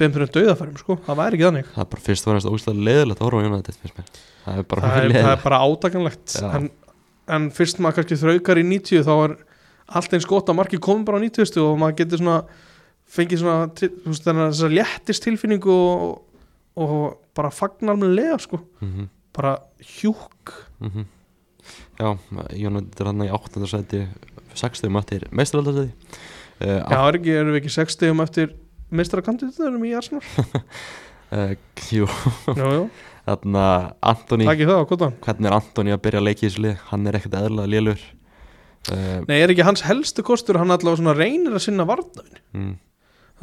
tveim 0.00 0.14
fyrir 0.16 0.32
döðafærum 0.34 0.80
sko, 0.80 0.96
það 1.06 1.20
væri 1.20 1.38
ekki 1.38 1.46
þannig. 1.46 1.68
Það 1.74 1.84
er 1.84 1.90
bara 1.92 2.04
fyrst 2.06 2.26
og 2.26 2.32
fremst 2.32 2.50
ógæslega 2.50 2.86
leiðilegt 2.88 3.20
að 3.20 3.28
horfa 3.28 3.40
á 3.40 3.44
Jónandi 3.46 3.76
finnst 3.76 4.00
mér. 4.00 4.08
Það 4.46 4.62
er 4.62 4.66
bara 4.72 4.86
það 4.86 5.04
er, 5.04 5.14
það 5.18 5.30
er 5.34 5.44
bara 5.44 5.60
átakanlegt. 5.66 6.34
Já. 6.34 6.48
en, 6.56 6.66
en 7.36 7.46
fyrst 7.60 7.84
maður 7.84 8.00
kannski 8.00 8.20
þraukar 8.24 8.62
í 8.62 8.66
90 8.72 9.06
þá 9.06 9.12
er 9.18 9.36
allt 10.00 10.16
eins 10.16 10.28
gott 10.30 10.50
að 10.50 10.58
marki 10.58 10.82
komið 10.82 11.06
bara 11.10 11.22
á 11.22 11.24
90 11.26 11.62
og 11.66 11.78
maður 11.82 12.00
getur 12.00 12.22
svona 12.22 12.40
fengið 13.10 13.42
svona 13.44 13.70
þú 13.78 13.92
veist, 14.06 14.26
þennan 14.26 14.52
þessa 14.52 14.74
léttist 14.74 15.26
tilfinningu 15.26 15.70
og, 15.74 16.20
og 16.80 17.00
bara 17.36 17.50
fagnar 17.54 17.98
með 17.98 18.14
lega 18.18 18.42
sko. 18.42 18.62
Mm 18.82 19.08
bara 19.32 19.58
hjúk. 19.78 20.68
-hmm. 20.80 21.04
já, 21.98 22.18
Jónandi 22.50 23.00
er 23.00 23.06
hann 23.06 23.22
í 23.22 23.30
8. 23.30 23.66
seti 23.66 24.08
60 24.54 24.88
mættir 24.90 25.28
meistaraldarsæti. 25.30 25.92
Uh, 26.60 26.66
já, 26.66 27.08
er 27.08 27.16
ekki, 27.16 27.30
erum 27.30 27.54
við 27.54 27.60
ekki 27.62 27.72
6 27.72 27.92
stegum 27.92 28.16
eftir 28.90 28.98
meistarakandidatum 28.98 29.84
í 29.86 29.94
Arsenal. 29.96 30.22
Uh, 31.30 31.54
jú, 31.94 32.06
jú, 32.58 32.88
þarna 33.24 33.64
Antoni 34.02 34.48
hvernig 34.48 35.46
er 35.46 35.54
Antoni 35.54 35.94
að 35.94 36.02
byrja 36.02 36.20
að 36.20 36.26
leiki 36.26 36.46
í 36.46 36.48
þessu 36.48 36.64
lið? 36.64 36.80
Hann 36.90 37.06
er 37.06 37.18
ekkert 37.20 37.36
eðlilega 37.38 37.70
lélur 37.70 38.00
uh, 38.90 39.20
nei, 39.28 39.36
er 39.38 39.52
ekki 39.54 39.66
hans 39.66 39.84
helstu 39.86 40.24
kostur 40.26 40.58
hann 40.58 40.74
allavega 40.74 41.14
reynir 41.14 41.54
að 41.54 41.62
sinna 41.68 41.86
varnafin 41.86 42.42
mm, 42.56 42.74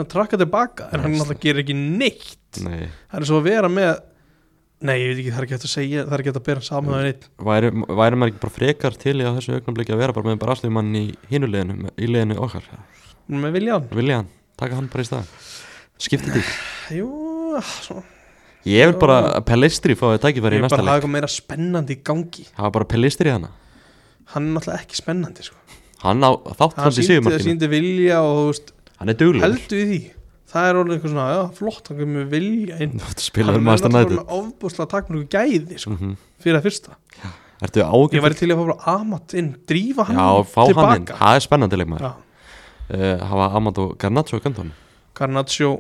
hann 0.02 0.12
trakka 0.12 0.40
tilbaka 0.42 0.90
en 0.92 1.06
hann 1.06 1.16
Nei, 1.16 1.22
náttúrulega 1.22 1.46
gerir 1.46 1.64
ekki 1.64 1.78
neitt. 1.80 2.60
Nei, 2.66 2.90
það 3.08 3.22
er 3.22 3.30
svo 3.32 3.40
að 3.40 3.48
vera 3.54 3.72
með 3.72 3.94
nei, 4.84 4.96
ég 5.00 5.14
veit 5.14 5.22
ekki, 5.22 5.32
það 5.32 5.40
er 5.40 5.48
ekki 5.48 5.56
hægt 5.58 5.70
að 5.70 5.76
segja 5.78 6.04
það 6.04 6.18
er 6.18 6.24
ekki 6.24 6.34
hægt 6.34 6.42
að 6.42 6.48
bera 6.52 6.68
saman 6.68 6.92
með 6.98 7.08
neitt 7.08 7.30
væri, 7.48 7.72
væri 7.88 8.20
maður 8.20 8.34
ekki 8.34 8.44
bara 8.44 8.58
frekar 8.60 9.00
til 9.00 9.16
í 9.16 9.30
þessu 9.40 9.56
augnablikki 9.62 9.96
að 9.96 10.04
vera 10.04 10.18
bara 10.18 10.28
með 10.28 10.42
bara 10.44 10.58
afslumann 10.58 10.92
í 11.00 11.06
hinu 11.32 11.50
liðinu, 11.50 11.94
í 11.96 12.12
liðinu 12.12 12.38
okkar? 12.44 12.68
Með 13.28 13.56
viljan, 13.58 13.88
Vilja 13.96 14.22
hann, 14.22 14.30
taka 14.58 14.76
hann 14.76 14.88
bara 14.92 15.04
í 15.04 15.08
stað. 15.10 15.26
Skipti 15.98 16.30
því. 16.36 16.44
Jú 16.98 17.08
svona, 17.62 18.04
Ég 18.68 18.90
vil 18.90 18.98
bara 19.00 19.16
að 19.38 19.46
Pellistri 19.48 19.96
fáið 19.96 20.18
tækifæri 20.26 20.58
ég 20.58 20.60
í 20.60 20.62
vil 20.62 20.68
bara 20.68 20.68
næsta 20.68 20.78
hafa 20.78 20.88
leik. 20.90 20.98
eitthvað 21.00 21.14
meira 21.16 21.30
spennandi 21.32 21.96
í 21.96 22.02
gangi. 22.04 22.44
Hafa 22.58 22.72
bara 22.76 22.86
Pellistri 22.86 23.32
hana. 23.32 23.50
Hann 24.34 24.50
er 24.50 24.60
náttúrulega 24.60 24.82
ekki 24.84 24.98
spennandi 25.00 25.46
sko. 25.48 25.56
Hann 26.04 26.20
á 26.22 26.30
þátt 26.36 26.76
hann 26.76 26.84
hans 26.90 27.00
í 27.00 27.06
sigumarkinu 27.08 27.46
síndi 27.48 27.70
vilja 27.72 28.20
og 28.22 28.36
þú 28.38 28.46
veist, 28.52 28.74
Hann 29.00 29.10
er 29.10 29.18
duglegur. 29.18 29.46
heldur 29.48 29.78
við 29.80 29.88
því. 29.94 30.00
Það 30.52 30.68
er 30.70 30.78
orðið 30.82 30.94
eitthvað 30.98 31.12
svona, 31.14 31.28
já, 31.32 31.42
flott 31.58 31.88
hann 31.92 31.98
kemur 32.02 32.28
vilja 32.32 32.78
inn. 32.82 33.00
Spilaður 33.16 33.46
hann 33.48 33.56
er 33.56 33.66
maður 33.66 33.78
náttúrulega 33.78 33.88
stannætið 33.88 34.20
með 34.20 34.36
ofbúslega 34.38 34.90
takmörku 34.94 35.28
gæði 35.38 35.80
sko, 35.80 35.92
Mhm. 35.98 36.14
fyrir 36.44 36.60
að 36.60 36.64
fyrsta. 36.68 36.92
Ertu 37.62 37.82
ég 37.82 37.88
ágjum 37.90 38.22
væri 38.28 38.38
til 38.38 38.48
að 38.52 38.58
fá 38.60 38.66
bara 38.68 39.00
Amat 39.00 39.34
inn 39.34 39.56
drífa 39.66 40.06
hann 40.06 40.16
Já, 40.16 40.44
fá 40.46 40.62
hann 40.76 40.96
inn, 41.02 41.06
það 41.08 41.36
er 41.36 41.40
spennandi 41.48 41.78
leikmaður. 41.80 42.02
Já. 42.02 42.14
Uh, 42.94 43.26
Hafa 43.30 43.48
Amado 43.60 43.90
Garnaccio 44.00 44.40
kantónu 44.44 44.72
Garnaccio 45.18 45.72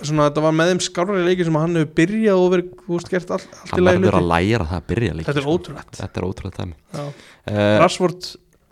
svona 0.00 0.30
þetta 0.30 0.42
var 0.46 0.54
með 0.56 0.70
þeim 0.72 0.82
skárri 0.86 1.24
leiki 1.26 1.44
sem 1.44 1.56
hann 1.60 1.76
hefur 1.76 1.90
byrjað 2.00 2.38
og 2.40 2.52
verið 2.54 2.70
þú 2.86 2.94
veist, 2.96 3.10
gert 3.12 3.30
all, 3.36 3.40
allt 3.44 3.66
í 3.68 3.72
Hann 3.74 3.84
lagi 3.84 3.98
verður 4.00 4.16
hluti. 4.16 4.22
að 4.24 4.30
læra 4.32 4.68
það 4.70 4.78
að 4.80 4.86
byrja 4.92 5.16
leik 5.18 5.26
þetta 5.28 5.42
er 5.42 5.48
ótrúlegt. 5.54 5.98
Þetta 6.00 6.20
er 6.22 6.26
ótrúlega 6.30 6.56
tæmi 6.56 6.76
Já. 6.96 7.04
uh, 7.04 7.74
Rashford 7.84 8.30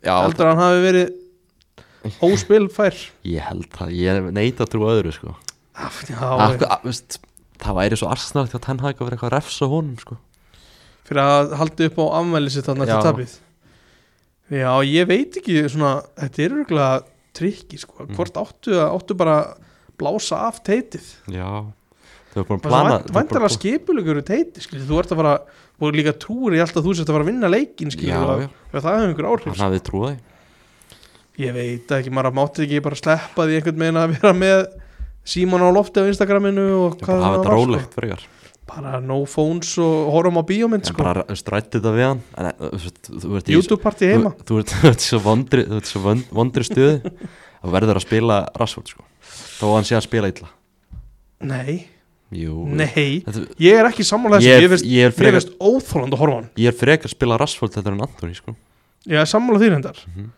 heldur 0.08 0.46
að 0.48 0.52
hann 0.54 0.62
hafi 0.64 0.84
verið 0.88 1.16
óspilfær? 2.24 2.98
Ég 3.28 3.44
held 3.48 3.68
það, 3.74 3.92
ég 3.98 4.28
neita 4.36 4.64
að 4.64 4.70
trúa 4.72 4.94
öðru 4.96 5.12
sko. 5.12 5.34
já, 6.08 6.22
Akkur, 6.22 6.68
að, 6.68 6.86
veist, 6.88 7.18
Það 7.58 7.74
væri 7.74 7.96
svo 7.98 8.08
arsnart 8.12 8.52
hjá 8.54 8.60
Ten 8.62 8.78
Hag 8.84 9.00
að 9.00 9.04
vera 9.08 9.16
eitthvað 9.16 9.32
að 9.32 9.34
refsa 9.34 9.66
honum 9.66 9.96
sko. 9.98 10.16
fyrir 11.08 11.22
að 11.24 11.54
haldi 11.58 11.86
upp 11.88 11.96
á 11.98 12.04
afmæli 12.20 12.50
sitt 12.54 12.68
Já. 12.68 12.74
að 12.78 13.06
tapið. 13.08 13.32
Já, 14.52 14.72
ég 14.86 15.06
veit 15.08 15.38
ekki 15.40 15.56
svona, 15.72 16.02
þetta 16.20 16.42
er 16.44 16.54
örgulega 16.60 17.02
trikki 17.38 17.78
sko, 17.80 18.04
Mm. 18.06 18.14
hvort 18.18 18.38
áttu 18.42 18.74
að 18.76 18.94
áttu 18.98 19.16
bara 19.18 19.36
að 19.42 19.56
blása 19.98 20.42
af 20.48 20.62
teitið? 20.66 21.06
Já 21.32 21.48
Þau 22.28 22.42
erum 22.44 22.48
búin 22.50 22.58
að 22.60 22.66
plana 22.68 22.96
eru 23.00 23.14
væntar 23.16 23.44
að 23.46 23.54
skipulegur 23.56 24.18
teitið, 24.22 24.62
skilji, 24.66 24.84
þú 24.86 24.98
ert 25.00 25.12
að 25.14 25.20
fara 25.22 25.34
og 25.80 25.94
líka 25.94 26.12
trúir 26.12 26.56
í 26.58 26.60
alltaf 26.60 26.84
þú 26.84 26.92
sért 26.98 27.08
að 27.08 27.14
fara 27.16 27.24
að 27.24 27.30
vinna 27.32 27.48
leikin 27.50 27.90
skilji, 27.94 28.10
Já, 28.12 28.18
og, 28.20 28.40
já. 28.42 28.48
það 28.74 28.88
hefur 28.88 29.08
einhver 29.08 29.28
áhrif. 29.30 29.46
Hann 29.54 29.64
hafði 29.64 29.80
trúið 29.88 30.18
Ég 31.38 31.52
veit 31.54 31.92
ekki, 31.94 32.10
maður 32.10 32.34
mátti 32.34 32.64
ekki 32.66 32.80
bara 32.82 32.98
sleppa 32.98 33.44
því 33.46 33.58
einhvern 33.60 33.78
veginn 33.84 34.00
að 34.02 34.14
vera 34.16 34.32
með 34.34 34.62
síman 35.28 35.62
á 35.62 35.68
lofti 35.70 36.02
á 36.02 36.10
Instagraminu 36.10 36.64
og 36.82 36.96
hvað 36.98 37.06
bara 37.06 37.22
hafa 37.22 37.28
það 37.28 37.36
þetta 37.38 37.48
var, 37.52 37.58
rólegt 37.60 37.94
frekar. 37.94 38.24
sko. 38.24 38.37
Bara 38.68 39.00
no 39.00 39.22
phones 39.24 39.70
og 39.80 40.10
horfum 40.12 40.40
á 40.40 40.44
bíómynd 40.44 40.88
sko. 40.90 41.00
bara 41.00 41.24
strætti 41.38 41.78
þetta 41.78 41.92
við 41.96 42.06
hann. 42.06 42.22
En 42.36 42.50
eh, 42.52 42.88
í 43.48 43.56
YouTube 43.56 43.80
party 43.82 44.10
heima. 44.12 44.34
Þú, 44.44 44.62
þú 44.68 44.90
ert, 44.92 45.04
svo 45.08 45.22
vondri 45.24 45.64
vondri 46.30 46.66
stuði 46.68 46.98
Það 47.58 47.72
verður 47.74 47.98
að 47.98 48.04
spila 48.04 48.40
Rashford 48.60 48.92
sko. 48.92 49.06
Þó 49.58 49.64
að 49.70 49.76
hann 49.78 49.88
sé 49.88 49.96
að 49.98 50.04
spila 50.06 50.28
illa. 50.30 50.50
Nei, 51.48 51.78
Jú. 52.34 52.66
Nei. 52.76 53.22
Þetta, 53.24 53.44
Ég 53.62 53.78
er 53.80 53.88
ekki 53.88 54.04
sammála 54.04 54.40
ég, 54.44 54.60
ég 54.60 54.82
ég 54.84 55.08
er 55.08 55.46
óþólandi 55.56 56.12
að 56.16 56.20
horfa 56.20 56.40
hann. 56.42 56.50
Ég 56.60 56.68
er 56.68 56.76
frekar 56.76 57.08
að 57.08 57.14
spila 57.14 57.38
Rashford 57.40 57.72
Þetta 57.72 57.94
en 57.94 58.02
Antoni 58.04 58.36
sko. 58.36 58.54
Ég 59.08 59.16
er 59.22 59.30
sammála 59.30 59.62
því 59.62 59.70
reyndar. 59.72 60.02
Mhm. 60.06 60.28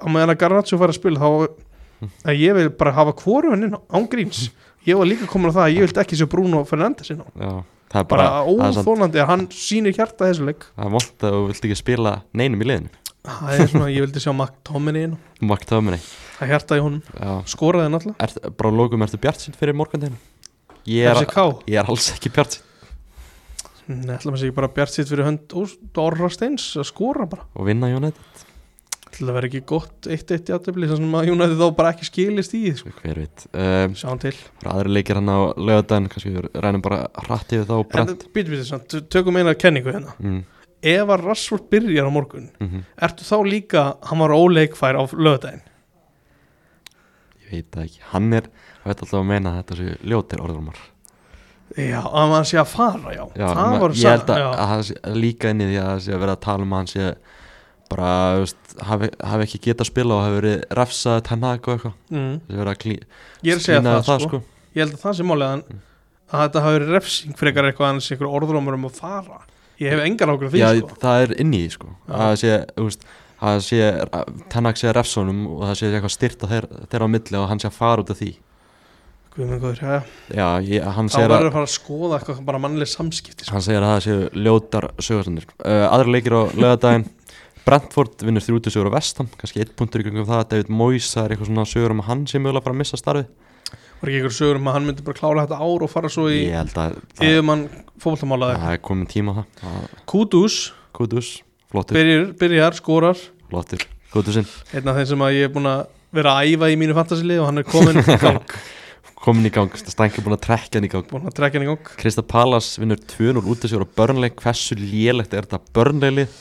á 0.00 0.06
meðan 0.08 0.32
að 0.32 0.40
Garnaccio 0.40 0.78
fær 0.80 0.92
að 0.92 0.96
spila 0.96 1.20
þá 1.20 1.28
að 2.24 2.38
ég 2.40 2.54
vil 2.56 2.68
bara 2.72 2.92
hafa 2.96 3.12
hvoru 3.12 3.50
hann 3.52 3.66
inn 3.66 3.76
á 3.76 3.80
án 3.92 4.08
gríns 4.08 4.48
ég 4.88 4.96
var 5.00 5.10
líka 5.10 5.28
komin 5.30 5.52
á 5.52 5.56
það 5.58 5.66
að 5.66 5.74
ég 5.76 5.86
vildi 5.86 6.02
ekki 6.04 6.20
sjá 6.20 6.28
Bruno 6.30 6.62
Fernandes 6.68 7.12
inn 7.12 7.20
á. 7.20 7.28
Bara 7.90 8.06
bara 8.06 8.26
óþólandi 8.46 9.18
að 9.18 9.30
hann 9.32 9.46
sýnir 9.50 9.96
hjarta 9.96 10.28
þessu 10.30 10.46
leik. 10.46 10.68
Það 10.76 10.86
er 10.86 10.94
vond 10.94 11.26
að 11.26 11.36
þú 11.36 11.44
vilt 11.50 11.64
ekki 11.68 11.78
spila 11.80 12.16
neinum 12.38 12.62
í 12.62 12.68
liðinu. 12.70 12.92
Það 13.20 13.54
er 13.56 13.70
svona, 13.72 13.88
ég 13.92 14.04
vildi 14.06 14.22
sjá 14.22 14.30
McTominay 14.32 15.08
inn 15.08 15.16
á. 15.16 15.18
Mark 15.44 15.66
Töminni 15.68 15.98
það 16.40 16.52
hjarta 16.54 16.78
í 16.78 16.82
honum, 16.84 17.02
Já. 17.12 17.32
Skoraði 17.52 17.92
náttúrulega 17.92 18.26
er, 18.26 18.52
Bara 18.56 18.72
lókum 18.74 19.04
ertu 19.04 19.20
bjart 19.20 19.44
sín 19.44 19.56
fyrir 19.58 19.76
morgundinu 19.76 20.16
Ég 20.88 21.04
er, 21.10 21.20
ég 21.68 21.80
er 21.80 21.90
alls 21.90 22.10
ekki 22.14 22.32
bjart 22.32 22.56
sín 22.56 22.66
Nei, 23.90 24.14
ætla 24.14 24.30
maður 24.30 24.40
sé 24.40 24.48
ekki 24.48 24.56
bara 24.60 24.70
bjart 24.70 24.94
sitt 24.94 25.10
fyrir 25.10 25.26
hönd 25.26 25.54
Dóra 25.96 26.30
Steins 26.32 26.68
að 26.78 26.86
skora 26.92 27.26
bara? 27.28 27.44
Og 27.58 27.66
vinna 27.66 27.90
United 27.90 28.44
ætla 29.10 29.26
það 29.26 29.36
vera 29.36 29.48
ekki 29.50 29.60
gott 29.68 30.06
1-1 30.06 30.50
í 30.50 30.54
aðtöfli 30.54 30.88
sem 30.90 31.16
að 31.18 31.30
United 31.32 31.58
þá 31.58 31.66
bara 31.78 31.92
ekki 31.94 32.06
skilist 32.08 32.54
í 32.56 32.62
sko. 32.78 32.92
Hver 33.00 33.20
veit. 33.24 33.44
Um, 33.50 33.96
sjáum 33.98 34.20
til. 34.22 34.34
aðri 34.70 34.94
leikir 34.94 35.18
hann 35.18 35.32
á 35.32 35.38
lögadaginn 35.58 36.08
kannski 36.12 36.32
við 36.36 36.48
rænum 36.62 36.84
bara 36.84 37.02
hratt 37.26 37.54
yfir 37.56 37.66
þá 37.68 37.74
en 38.04 38.14
býtum 38.30 38.54
við 38.54 38.62
þess 38.62 38.76
að 38.78 39.08
tökum 39.12 39.40
eina 39.40 39.56
kenningu 39.58 39.92
hérna. 39.94 40.14
Mm, 40.22 40.44
ef 40.94 41.12
að 41.16 41.26
Rashford 41.26 41.66
byrjar 41.72 42.08
á 42.08 42.12
morgun 42.14 42.48
mm 42.60 42.86
ertu 43.00 43.26
þá 43.26 43.36
líka, 43.48 43.84
hann 44.06 44.22
var 44.22 44.36
óleikfær 44.36 45.00
á 45.00 45.02
lögadaginn 45.10 45.66
Ég 47.50 47.50
veit 47.56 47.74
það 47.74 47.84
ekki. 47.88 48.00
Hann 48.12 48.32
er, 48.36 48.46
það 48.84 48.92
veit 48.92 49.00
alltaf 49.02 49.18
að 49.18 49.28
meina 49.32 49.50
að 49.50 49.60
þetta 49.60 49.78
séu 49.80 49.98
ljótir 50.12 50.42
orðrumar 50.44 50.80
já, 51.76 52.00
að 52.02 52.32
hann 52.34 52.46
sé 52.48 52.58
að 52.60 52.70
fara, 52.70 53.12
já, 53.14 53.24
Já, 53.38 53.48
ég 53.94 54.08
held 54.10 54.32
að, 54.34 54.46
að 54.54 54.82
sé 54.88 54.96
líka 55.14 55.52
inni 55.52 55.66
í 55.66 55.70
því 55.70 55.78
að 55.80 55.90
það 55.90 56.00
sé 56.06 56.14
að 56.14 56.24
vera 56.24 56.34
að 56.36 56.42
tala 56.46 56.66
um 56.66 56.74
að 56.74 56.82
hann 56.82 56.90
sé 56.90 57.10
bara, 57.90 58.10
veist, 58.40 58.74
hafi, 58.86 59.10
hafi 59.32 59.46
ekki 59.46 59.60
getað 59.66 59.84
að 59.84 59.90
spila 59.90 60.16
og 60.16 60.24
hafi 60.24 60.36
verið 60.40 60.64
refsað 60.80 61.20
tennag 61.28 61.68
og 61.68 61.74
eitthvað. 61.76 61.94
Mm. 62.14 62.34
Það 62.50 62.72
að 62.72 62.80
klí, 62.84 62.96
er 63.44 63.54
að 63.56 63.64
segja 63.66 63.80
klína 63.80 63.94
það, 64.08 64.26
sko. 64.26 64.42
ég 64.74 64.82
held 64.84 64.96
að 64.96 65.04
það 65.04 65.16
sé 65.18 65.26
málið 65.30 65.46
að, 65.46 65.54
hann- 65.54 65.80
að 66.30 66.44
þetta 66.44 66.64
hafi 66.66 66.76
verið 66.78 66.92
refsing 66.96 67.40
frekar 67.40 67.70
eitthvað 67.70 68.02
sé 68.04 68.14
einhver 68.14 68.34
orðrómur 68.38 68.78
um 68.78 68.86
að 68.90 69.00
fara. 69.00 69.40
Ég 69.80 69.94
hef 69.94 70.04
engar 70.04 70.28
ákveð 70.34 70.52
því, 70.54 70.60
Já, 70.60 70.70
sko. 70.78 71.00
það 71.00 71.22
er 71.24 71.34
inni 71.40 71.64
í 71.64 71.72
sko. 71.72 71.88
Það 72.06 72.36
sé, 72.42 72.52
veist 72.76 73.08
að 73.40 73.54
það 73.56 73.62
sé, 73.64 73.80
tennag 74.52 74.76
sé 74.76 74.88
að 74.90 74.96
refsónum 74.98 75.40
og 75.48 75.62
það 75.70 75.78
sé 75.80 75.90
eitthvað 75.90 76.14
styrta 76.14 76.50
þeirra, 76.50 77.08
á 77.08 77.08
milli 77.08 77.38
og 77.40 77.48
hann 77.48 77.62
sé 77.62 77.68
að 77.70 77.78
fara 77.80 78.04
út 78.04 78.12
af 78.12 78.20
því. 78.20 78.34
Guð 79.30 79.46
minn 79.46 79.60
góður, 79.62 79.78
já, 79.78 80.00
já. 80.34 80.46
Ég, 80.66 80.82
hann 80.96 81.08
þá 81.08 81.20
verður 81.22 81.48
að 81.48 81.54
fara 81.54 81.66
að 81.68 81.72
skoða 81.72 82.16
eitthvað 82.18 82.40
bara 82.48 82.60
mannlega 82.60 82.90
samskipti 82.90 83.46
sko. 83.46 83.54
hann 83.54 83.62
segir 83.62 83.84
að 83.86 83.92
það 83.92 84.00
séu 84.06 84.42
ljótar 84.42 84.86
sögurstandir 84.98 85.46
uh, 85.62 85.84
aðra 85.86 86.14
leikir 86.16 86.34
á 86.34 86.42
lögadaginn 86.58 87.04
Brentford 87.66 88.24
vinnur 88.26 88.44
þrjútu 88.44 88.72
sögur 88.72 88.90
á 88.90 88.96
vestam 88.96 89.28
kannski 89.40 89.62
eitt 89.62 89.76
punktur 89.78 90.02
í 90.02 90.08
gangum 90.08 90.28
það. 90.28 90.48
David 90.54 90.72
Moyes 90.72 91.12
það 91.12 91.26
er 91.26 91.34
eitthvað 91.34 91.52
svona 91.52 91.68
sögur 91.68 91.94
um 91.94 92.02
að 92.04 92.10
hann 92.10 92.26
sé 92.30 92.40
mögulega 92.40 92.62
að 92.62 92.68
fara 92.68 92.76
að 92.78 92.82
missa 92.82 93.00
starfi 93.00 93.26
var 94.00 94.08
ekki 94.08 94.20
einhver 94.20 94.32
sögur 94.32 94.56
um 94.56 94.68
að 94.70 94.76
hann 94.78 94.86
myndi 94.88 95.04
bara 95.04 95.18
klára 95.18 95.44
þetta 95.44 95.60
ár 95.60 95.84
og 95.84 95.90
fara 95.92 96.10
svo 96.12 96.26
í 96.32 96.40
ég 96.46 96.56
held 96.56 96.72
að 96.80 96.96
það, 98.56 98.72
er 98.72 98.82
komin 98.86 99.08
tíma 99.10 99.34
það. 99.36 99.88
Kudus. 100.08 100.58
Kutus, 100.96 101.28
flottur, 101.70 101.96
byrjar, 101.96 102.26
byrjar, 102.40 102.76
skorar. 102.80 103.24
Flottur. 103.50 103.84
Kutusinn, 104.10 104.48
einn 104.74 104.90
af 104.90 104.96
þeim 104.98 105.08
sem 105.12 105.24
að 105.26 105.36
ég 105.36 105.46
er 105.46 105.52
búin 105.54 105.68
að 105.70 105.82
vera 106.16 106.32
að 106.40 106.50
æfa 106.50 106.70
í 106.72 106.78
mínu 106.80 106.96
fantasilið 106.96 107.42
og 107.42 107.50
hann 107.50 107.62
er 107.62 107.68
komin 107.68 108.00
í 108.00 108.16
gang. 108.24 108.54
Komin 109.20 109.44
í 109.44 109.52
gang. 109.52 109.74
Stænki 109.76 110.22
búin 110.24 110.32
að 110.32 110.46
trekja 110.46 110.80
hann 110.80 110.86
í 110.88 110.90
gang. 110.90 111.04
Búin 111.06 111.28
að 111.28 111.36
trekja 111.36 111.60
hann 111.60 111.66
í 111.66 111.68
gang. 111.68 111.90
Krista 112.00 112.24
Palas 112.24 112.72
vinnur 112.80 112.98
2-0 113.12 113.42
út 113.44 113.66
af 113.66 113.70
sér 113.70 113.84
á 113.84 113.88
börnleik 114.00 114.40
hversu 114.40 114.78
lélegt 114.80 115.36
er 115.36 115.44
þetta 115.44 115.60
börnleilið 115.76 116.38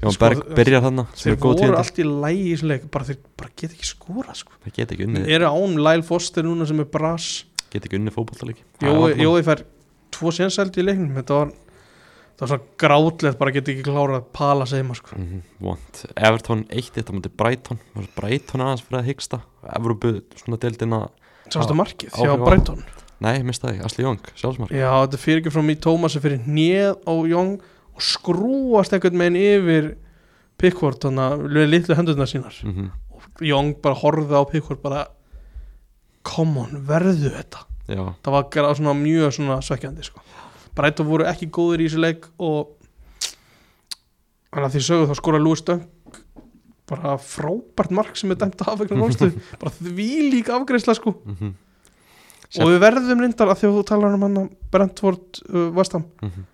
Jón 0.00 0.14
Sko, 0.16 0.22
Berg 0.24 0.44
byrjar 0.56 0.84
sem 0.86 1.02
þeir 1.20 1.34
er 1.34 1.40
voru 1.42 1.76
allt 1.76 1.98
í 2.00 2.04
lægi 2.08 2.76
bara 2.88 3.04
þeir 3.04 3.18
bara 3.36 3.50
get 3.52 3.74
ekki 3.74 3.88
skora 3.88 4.32
sko. 4.36 4.54
það 4.64 4.76
get 4.78 4.92
ekki 4.94 5.06
unnið, 5.06 5.26
eru 5.36 5.50
án 5.50 5.74
Lyle 5.76 6.04
Foster 6.06 6.46
núna 6.46 6.66
sem 6.68 6.80
er 6.80 6.86
bras. 6.88 7.26
Get 7.70 7.84
ekki 7.84 7.98
unnið 7.98 8.14
fótballtaleiki 8.16 8.64
Jói, 8.80 9.18
Jói 9.20 9.42
fær 9.44 9.64
tvo 10.16 10.32
sénsældi 10.32 10.80
í 10.80 10.86
leiknum. 10.86 11.12
Þetta 11.18 11.36
var, 11.36 11.50
var 12.40 12.52
svona 12.54 12.78
grátlegt 12.80 13.38
bara 13.42 13.52
get 13.52 13.68
ekki 13.68 13.84
klárað 13.84 14.22
að 14.22 14.30
pala 14.38 14.66
seima 14.70 14.96
sko. 14.96 15.16
mm 15.18 15.26
-hmm, 15.26 15.42
vond 15.60 16.04
Everton 16.16 16.64
1 16.70 16.92
þetta 16.96 17.16
mútið 17.18 17.36
Brighton. 17.36 17.78
Var 17.94 18.08
Brighton 18.16 18.60
aðeins 18.60 18.82
fyrir 18.86 19.02
að 19.02 19.08
hyggsta? 19.10 19.40
Evrópu 19.76 20.22
svona 20.36 20.56
deildina 20.56 21.08
sástu 21.50 21.76
markið 21.76 22.08
áhrif 22.16 22.24
hjá 22.24 22.40
á- 22.40 22.46
Brighton? 22.48 22.84
Nei, 23.20 23.42
mistaði. 23.42 23.84
Asli 23.84 24.02
Young, 24.02 24.20
sjálfsmark. 24.34 24.70
Já 24.72 25.04
þetta 25.04 25.18
fyrir 25.18 25.40
ekki 25.42 25.52
frá 25.52 25.62
mig 25.62 25.78
Tómas 25.80 26.16
fyrir 26.16 26.40
nýð 26.46 26.96
á 27.04 27.12
Jóng 27.28 27.60
og 27.94 28.02
skrúast 28.04 28.92
einhvern 28.92 29.18
veginn 29.18 29.40
yfir 29.40 29.94
Pickford 30.60 31.00
þannig 31.00 31.24
að 31.24 31.70
litlu 31.72 31.96
hendurna 31.96 32.26
sínar 32.26 32.56
mm 32.64 32.72
-hmm. 32.74 32.90
Jóng 33.40 33.74
bara 33.82 33.94
horfði 33.94 34.34
á 34.36 34.44
Pickford 34.50 34.82
bara 34.82 35.06
come 36.22 36.60
on, 36.60 36.86
verðu 36.86 37.30
þetta 37.30 37.64
Já, 37.88 38.14
það 38.22 38.32
var 38.32 38.74
svona 38.74 38.94
mjög 38.94 39.32
svona 39.34 39.60
svekkjandi 39.60 40.04
sko. 40.04 40.20
Brighton 40.74 41.06
voru 41.06 41.24
ekki 41.24 41.48
góður 41.50 41.80
í 41.80 41.88
þessu 41.88 41.98
leik 41.98 42.26
og 42.38 42.68
þannig 44.50 44.68
að 44.68 44.74
því 44.76 44.82
sögðu 44.86 45.08
þá 45.10 45.18
skora 45.18 45.40
Lewis 45.42 45.64
Dunk 45.66 45.88
bara 46.90 47.16
frábært 47.22 47.90
mark 47.94 48.16
sem 48.18 48.30
er 48.30 48.38
dæmt 48.40 48.62
af 48.66 48.78
vegna 48.78 48.98
rónstuð 48.98 49.36
bara 49.62 49.72
því 49.78 50.30
líka 50.30 50.56
afgreisla 50.58 50.94
sko 50.98 51.14
mm 51.24 51.36
-hmm. 51.40 51.52
og 52.62 52.70
við 52.72 52.80
verðum 52.82 53.20
reyndar 53.20 53.48
að 53.48 53.60
því 53.60 53.68
að 53.68 53.76
þú 53.78 53.84
talar 53.90 54.14
um 54.14 54.22
hann 54.26 54.50
Brentford 54.70 55.42
uh, 55.48 55.68
Vestam 55.76 56.04
Mhm. 56.22 56.46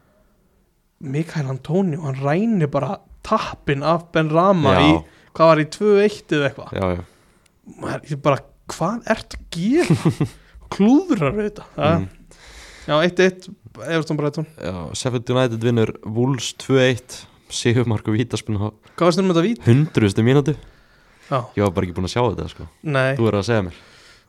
Mikael 1.01 1.51
Antonio, 1.53 2.01
hann 2.07 2.19
rænir 2.23 2.71
bara 2.73 2.99
tappin 3.27 3.83
af 3.85 4.09
Ben 4.15 4.31
Rama 4.33 4.73
Já. 4.77 4.81
í, 4.81 4.91
hvað 5.37 5.53
var 5.53 5.61
í 5.61 5.67
2-1 5.77 6.35
eða 6.39 6.51
eitthvað? 6.51 7.05
Hvað 8.67 9.11
ert 9.13 9.37
að 9.37 9.45
gera? 9.55 10.13
Klúðrar 10.75 11.37
þetta 11.39 11.67
mm. 11.77 12.07
já, 12.89 12.95
1-1 12.97 13.51
Everton 13.87 14.47
Já, 14.57 14.75
Sheffield 14.97 15.31
United 15.31 15.63
vinnur 15.63 15.93
Wolves 16.03 16.55
2-1 16.65 17.21
Sigurmark 17.53 18.09
og 18.11 18.17
Vítaspinn 18.17 18.59
á 18.59 18.73
hvað 18.97 19.05
varst 19.05 19.21
um 19.23 19.31
þetta 19.31 19.45
vít? 19.45 19.61
hundruðustu 19.67 20.25
mínútu. 20.27 20.57
Já, 21.29 21.39
Ég 21.59 21.63
var 21.63 21.73
bara 21.77 21.87
ekki 21.87 21.95
búin 21.97 22.09
að 22.09 22.15
sjá 22.15 22.23
þetta 22.25 22.49
sko. 22.51 22.67
Þú 22.83 23.29
er 23.29 23.37
að 23.39 23.47
segja 23.47 23.65
mér. 23.67 23.79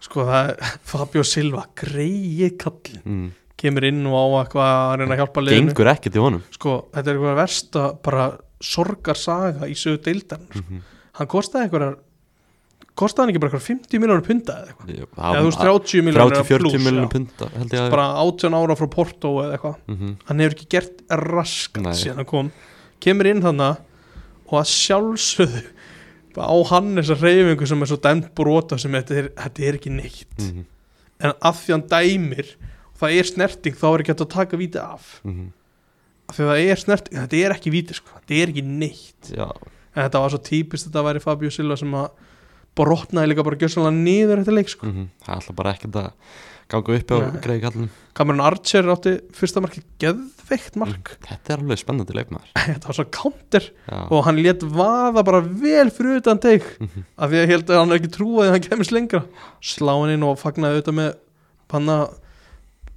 Sko 0.05 0.25
það 0.27 0.51
er 0.51 0.71
Fabio 0.91 1.23
Silva, 1.25 1.63
greiði 1.77 2.51
kall 2.61 2.97
mm. 3.01 3.27
Kemur 3.57 3.87
inn 3.89 4.05
og 4.05 4.17
á 4.17 4.25
eitthvað 4.41 4.73
að 4.73 4.97
reyna 4.99 5.13
að 5.15 5.21
hjálpa 5.21 5.43
liðinu. 5.43 5.71
Gengur 5.71 5.91
ekki 5.93 6.11
til 6.13 6.21
honum. 6.21 6.43
Sko, 6.53 6.75
þetta 6.93 7.09
er 7.09 7.15
eitthvað 7.17 7.39
versta 7.41 7.85
bara 8.05 8.27
sorgarsaga 8.63 9.69
í 9.69 9.75
sögu 9.77 10.01
deildan 10.07 10.45
mm 10.47 10.61
-hmm. 10.61 10.83
hann 11.19 11.29
kostaði 11.29 11.67
einhverjar 11.67 11.97
kostaði 12.97 13.23
hann 13.23 13.31
ekki 13.33 13.41
bara 13.43 13.51
eitthvað 13.51 13.67
50 13.67 14.01
miljónur 14.01 14.25
punta 14.25 14.53
eða 14.57 14.71
eitthvað? 14.71 14.87
Eða 14.93 15.41
þú 15.41 15.49
veist 15.49 15.61
30-40 15.61 15.83
30 15.83 16.05
miljónur 16.07 16.85
miljonum 16.85 17.11
punta 17.13 17.49
held 17.53 17.73
ég 17.73 17.81
að 17.81 17.93
bara 17.93 18.07
18 18.23 18.57
ára 18.57 18.77
frá 18.79 18.87
Porto 18.95 19.33
eða 19.43 19.57
eitthvað. 19.57 19.75
Mm 19.87 19.97
-hmm. 19.97 20.15
hann 20.25 20.39
hefur 20.39 20.55
ekki 20.55 20.69
gert 20.69 20.95
raskat 21.09 21.93
síðan 21.93 22.15
hann 22.21 22.25
kom. 22.25 22.51
Kemur 22.99 23.27
inn 23.27 23.41
þannig 23.41 23.77
og 24.47 24.55
að 24.61 24.67
sjálfsögðu 24.73 25.61
á 26.37 26.57
hann 26.69 26.95
þessa 26.95 27.17
reyfingu 27.21 27.65
sem 27.67 27.81
er 27.81 27.87
svo 27.87 27.97
dæmt 27.97 28.35
brota 28.35 28.77
sem 28.77 28.91
þetta 28.91 29.13
er, 29.15 29.29
þetta 29.35 29.63
er 29.63 29.73
ekki 29.73 29.89
neitt. 29.89 30.37
Mm 30.39 30.49
-hmm. 30.49 30.65
en 31.19 31.31
að 31.41 31.55
því 31.61 31.71
hann 31.73 31.87
dæmir 31.89 32.57
það 33.01 33.15
er 33.21 33.29
snerting 33.31 33.77
þá 33.77 33.87
er 33.93 34.03
ekki 34.03 34.13
hægt 34.15 34.25
að 34.25 34.31
taka 34.35 34.59
víti 34.61 34.81
af. 34.81 35.09
Af 36.27 36.35
því 36.35 36.43
að 36.43 36.49
það 36.51 36.63
er 36.73 36.81
snerting, 36.83 37.19
þetta 37.21 37.41
er 37.45 37.55
ekki 37.55 37.71
víti 37.71 37.95
sko. 37.95 38.09
þetta 38.19 38.39
er 38.41 38.51
ekki 38.51 38.65
neitt. 38.67 39.29
Já, 39.31 39.47
en 39.47 40.01
þetta 40.03 40.23
var 40.25 40.33
svo 40.33 40.41
típist 40.43 40.89
þetta 40.89 41.05
væri 41.07 41.21
Fabio 41.23 41.49
Silva 41.53 41.77
sem 41.79 41.93
að 41.97 42.09
brotnaði 42.77 43.31
líka 43.31 43.45
bara 43.47 43.57
gjössalega 43.57 43.95
niður 43.95 44.43
þetta 44.43 44.53
leik 44.53 44.69
sko. 44.69 44.85
mm 44.91 45.07
það 45.23 45.31
er 45.31 45.39
alltaf 45.39 45.55
bara 45.57 45.71
ekkert 45.73 45.95
að 45.97 46.11
ganga 46.67 46.97
upp 46.99 47.11
á 47.15 47.17
Nei. 47.17 47.39
greiði 47.41 47.61
kallinu 47.63 47.87
Cameron 48.17 48.43
Archer 48.43 48.89
átti 48.91 49.13
fyrsta 49.37 49.61
marki 49.63 49.81
geðveikt 50.03 50.75
mark. 50.81 51.13
Þetta 51.23 51.53
er 51.53 51.61
alveg 51.63 51.79
spennandi 51.79 52.15
leikmaður. 52.17 52.49
Þetta 52.67 52.89
var 52.89 52.97
svo 52.97 53.05
counter. 53.13 53.67
Já, 53.87 53.97
og 54.11 54.23
hann 54.27 54.41
let 54.43 54.63
vaða 54.75 55.23
bara 55.23 55.41
vel 55.45 55.87
fyrir 55.93 56.19
utan 56.19 56.41
teik. 56.43 56.65
Mhm. 56.81 57.05
af 57.15 57.29
því 57.31 57.37
að 57.37 57.43
ég 57.45 57.51
held 57.53 57.69
að 57.71 57.79
hann 57.83 57.95
ekki 57.97 58.11
trúið 58.17 58.47
að 58.49 58.55
hann 58.57 58.65
kemist 58.67 58.93
lengra. 58.95 59.21
Slá 59.61 59.93
hann 59.95 60.13
inn 60.15 60.25
og 60.27 60.39
fagnaði 60.41 60.79
auðvitað 60.81 60.97
með 60.99 61.11
panna 61.71 61.97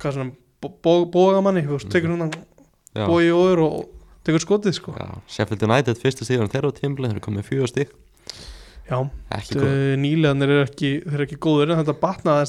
hvað 0.01 0.17
svona, 0.17 0.33
bó- 0.63 0.75
bó- 0.85 1.09
bógamanni 1.15 1.63
þú 1.67 1.77
veist, 1.79 1.91
tekur 1.93 2.13
hann 2.15 2.31
já, 2.35 3.07
bói 3.07 3.25
og 3.31 3.43
öður 3.47 3.63
og 3.67 3.81
tekur 4.27 4.43
skotið 4.45 4.77
sko. 4.77 4.95
Já 4.99 5.09
Sheffield 5.31 5.65
United 5.69 6.01
fyrstu 6.01 6.27
stíðan 6.29 6.51
þeirra 6.53 6.73
á 6.73 6.79
tímbilið 6.81 7.13
Þeir 7.13 7.19
eru 7.21 7.27
komið 7.29 7.49
fjögur 7.51 7.71
stík 7.73 7.93
já, 8.91 8.99
nýlegaðnir 10.03 10.51
eru 10.57 10.65
ekki, 10.67 10.89
þeir 11.05 11.15
eru 11.21 11.27
ekki 11.29 11.39
góður 11.47 11.71
en 11.75 11.79
þetta 11.85 11.95
batnaði 12.01 12.49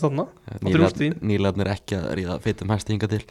þrjú 0.73 0.89
stig. 0.89 1.19
Nýlarnir 1.21 1.69
ekki 1.75 1.99
að 1.99 2.07
ríða 2.17 2.37
feitum 2.41 2.73
hæsti 2.73 2.95
hinga 2.95 3.09
til. 3.11 3.21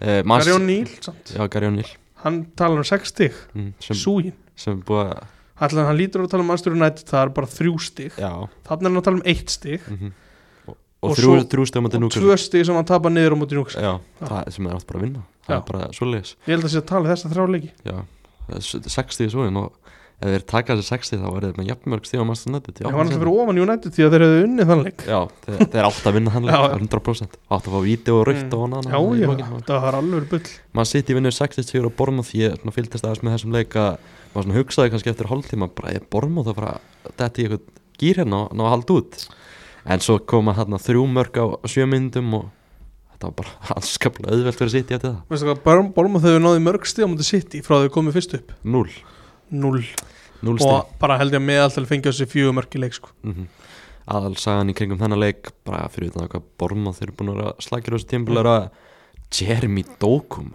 Uh, 0.00 0.22
Garjón 0.24 0.64
Níl, 0.70 0.88
samt. 1.04 1.34
Já, 1.36 1.44
Garjón 1.52 1.76
Níl 1.76 1.90
hann 2.24 2.38
talar 2.56 2.80
um 2.80 2.86
6 2.88 3.10
stig. 3.12 3.36
Mm, 3.52 3.74
sem, 3.84 3.96
súgin, 4.00 4.32
sem 4.56 4.78
er 4.78 4.84
búið 4.88 5.10
að 5.12 5.24
allan 5.68 5.86
hann 5.90 5.98
lítur 6.00 6.24
að 6.24 6.30
tala 6.32 6.40
um 6.40 6.48
Manchester 6.48 6.72
United 6.72 7.04
það 7.10 7.20
er 7.26 7.32
bara 7.36 7.50
3 7.52 7.74
stig. 7.84 8.16
Já. 8.16 8.30
Þannig 8.64 8.80
er 8.88 8.88
hann 8.88 9.00
að 9.02 9.04
tala 9.10 9.20
um 9.20 9.26
1 9.34 9.50
stig. 9.58 9.84
Mm 9.92 9.98
Og, 10.00 10.23
Og 11.04 11.16
þrjú, 11.18 11.34
að 11.36 11.46
og 12.08 12.14
2 12.16 12.36
stig 12.44 12.66
sem 12.66 12.74
hann 12.78 12.88
tapar 12.88 13.12
niður 13.14 13.36
á 13.36 13.38
móti 13.42 13.58
núks 13.58 13.76
Já, 13.76 13.92
það 14.24 14.50
sem 14.56 14.66
er 14.70 14.74
átt 14.78 14.86
bara 14.88 14.98
að 15.00 15.06
vinna. 15.08 15.22
Það 15.44 15.56
er 15.56 15.64
bara 15.70 15.88
svoleiðis. 15.92 16.34
Ég 16.48 16.52
held 16.56 16.64
að 16.64 16.72
sé 16.74 16.80
að 16.80 16.90
tala 16.90 17.08
þess 17.12 17.26
að 17.28 17.32
þrjá 17.34 17.46
leiki. 17.54 17.70
Já, 17.84 17.96
það 18.48 18.60
er 18.60 18.64
s- 18.64 18.94
60 18.94 19.32
svo 19.34 19.48
og 19.64 19.72
ef 20.24 20.30
þeir 20.30 20.44
taka 20.46 20.74
þessi 20.78 20.88
60 20.94 21.18
þá 21.20 21.26
er 21.36 21.44
þeir 21.44 21.56
með 21.58 21.66
jafnmörg 21.68 22.04
stíð 22.06 22.22
á 22.22 22.26
Master 22.30 22.48
United 22.54 22.78
ég 22.80 22.86
var 22.94 23.02
alltaf 23.04 23.18
fyrir 23.18 23.32
ofan 23.42 23.58
United 23.60 23.92
því 23.92 24.04
að 24.06 24.12
þeir 24.14 24.22
hefðu 24.24 24.44
unnið 24.46 24.68
þann 24.70 24.84
leik. 24.86 25.00
Já, 25.10 25.18
þeir, 25.44 25.58
þeir 25.74 25.88
átt 25.90 26.06
að 26.08 26.14
vinna 26.16 26.30
hann 26.32 26.46
leik 26.46 26.54
Já, 26.54 26.62
já. 26.64 26.76
100% 26.78 27.34
átt 27.50 27.66
að 27.68 27.74
fá 27.74 27.80
víti 27.84 28.14
og 28.14 28.22
Mm. 28.24 28.54
og 28.54 28.62
hann 28.62 28.88
já, 28.94 28.98
já, 29.20 29.60
það 29.68 29.82
var 29.84 29.98
alveg 29.98 30.28
bull. 30.30 30.46
Maður 30.78 30.90
sitt 30.94 31.10
í 31.10 31.16
vinnu 31.18 31.32
60 31.34 31.66
sigur 31.68 31.86
og 31.90 31.96
Bormóð 31.98 32.30
ég 32.38 32.56
svona, 32.62 32.72
fylgdist 32.78 33.04
aðeins 33.04 33.24
með 33.26 33.34
þessum 33.36 33.52
leik 33.58 33.74
að 33.74 33.98
maður 34.34 34.56
hugsaði 34.62 34.90
kannski 34.94 35.10
eftir 35.12 35.28
hálftíma 35.34 35.68
bara 35.74 35.92
er 35.98 36.06
Bormóð 36.08 36.52
að 36.54 36.58
fara 36.62 36.72
þetta 37.18 37.42
í 37.42 37.44
eitthvað 37.44 37.60
gýr 38.00 38.22
hérna 38.22 38.40
og 38.54 38.70
halda 38.70 38.96
út 39.02 39.26
en 39.84 40.04
svo 40.04 40.18
koma 40.18 40.54
hérna 40.56 40.80
þrjú 40.80 41.06
mörg 41.10 41.40
á 41.40 41.46
sjö 41.70 41.86
myndum 41.90 42.32
og 42.40 42.46
þetta 43.14 43.30
var 43.30 43.36
bara 43.42 43.54
anskaplega 43.78 44.36
auðvelt 44.36 44.60
fyrir 44.60 44.74
sitt 44.74 44.94
í 44.94 45.00
hvað, 45.00 45.60
Borma 45.94 46.22
þau 46.22 46.30
hefur 46.32 46.44
náði 46.46 46.64
mörg 46.64 46.88
stig 46.88 47.06
á 47.06 47.10
móti 47.10 47.28
City 47.28 47.62
frá 47.64 47.78
þau 47.82 47.92
komið 47.94 48.18
fyrst 48.18 48.38
upp. 48.40 48.54
0, 48.64 48.88
0 49.50 49.84
0 50.44 50.58
stig. 50.60 50.70
og 50.70 50.96
bara 51.00 51.18
held 51.20 51.32
ég 51.32 51.40
að 51.40 51.48
meðaltal 51.48 51.86
fengið 51.88 52.12
þessi 52.12 52.30
fjögur 52.32 52.56
mörg 52.58 52.74
í 52.76 52.82
leik 52.84 52.96
sko. 52.96 53.12
mm 53.24 53.46
aðalsagan 54.04 54.68
í 54.68 54.74
kringum 54.76 55.00
þennan 55.00 55.20
leik 55.22 55.48
bara 55.64 55.86
fyrir 55.92 56.10
utan 56.12 56.26
eitthvað 56.26 56.48
Bormóð 56.60 56.98
þeir 56.98 57.06
eru 57.06 57.16
búin 57.16 57.30
að 57.32 57.46
á 57.48 57.96
þessu 57.96 58.08
tímbil 58.10 58.40
er 58.42 58.48
að 58.50 58.66
Jeremy 59.34 59.84
Dokum 60.00 60.50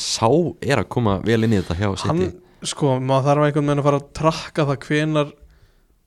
sá 0.00 0.28
er 0.64 0.80
að 0.80 0.88
koma 0.94 1.18
vel 1.24 1.42
inn 1.44 1.52
í 1.54 1.60
þetta 1.60 1.76
hjá 1.78 1.88
hann, 2.06 2.22
City 2.24 2.70
sko, 2.70 2.94
maður 3.00 3.28
þarf 3.28 3.46
einhvern 3.48 3.68
veginn 3.68 3.82
að 3.82 3.88
fara 3.88 4.00
að 4.00 4.08
trakka 4.20 4.66
það 4.70 4.86
hvenar 4.88 5.34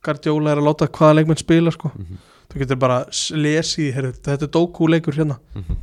Guardiola 0.08 0.52
er 0.52 0.60
að 0.60 0.68
láta 0.68 0.86
hvaða 0.94 1.14
leikmenn 1.18 1.40
spila 1.40 1.72
sko. 1.74 1.90
Mhm, 1.94 2.18
þú 2.48 2.62
getur 2.62 2.76
bara 2.80 2.98
lesið, 3.10 3.92
heru, 3.94 4.12
þetta 4.12 4.46
er 4.48 4.52
Doku 4.54 4.86
leikur 4.88 5.14
hérna 5.18 5.38
mhm. 5.54 5.76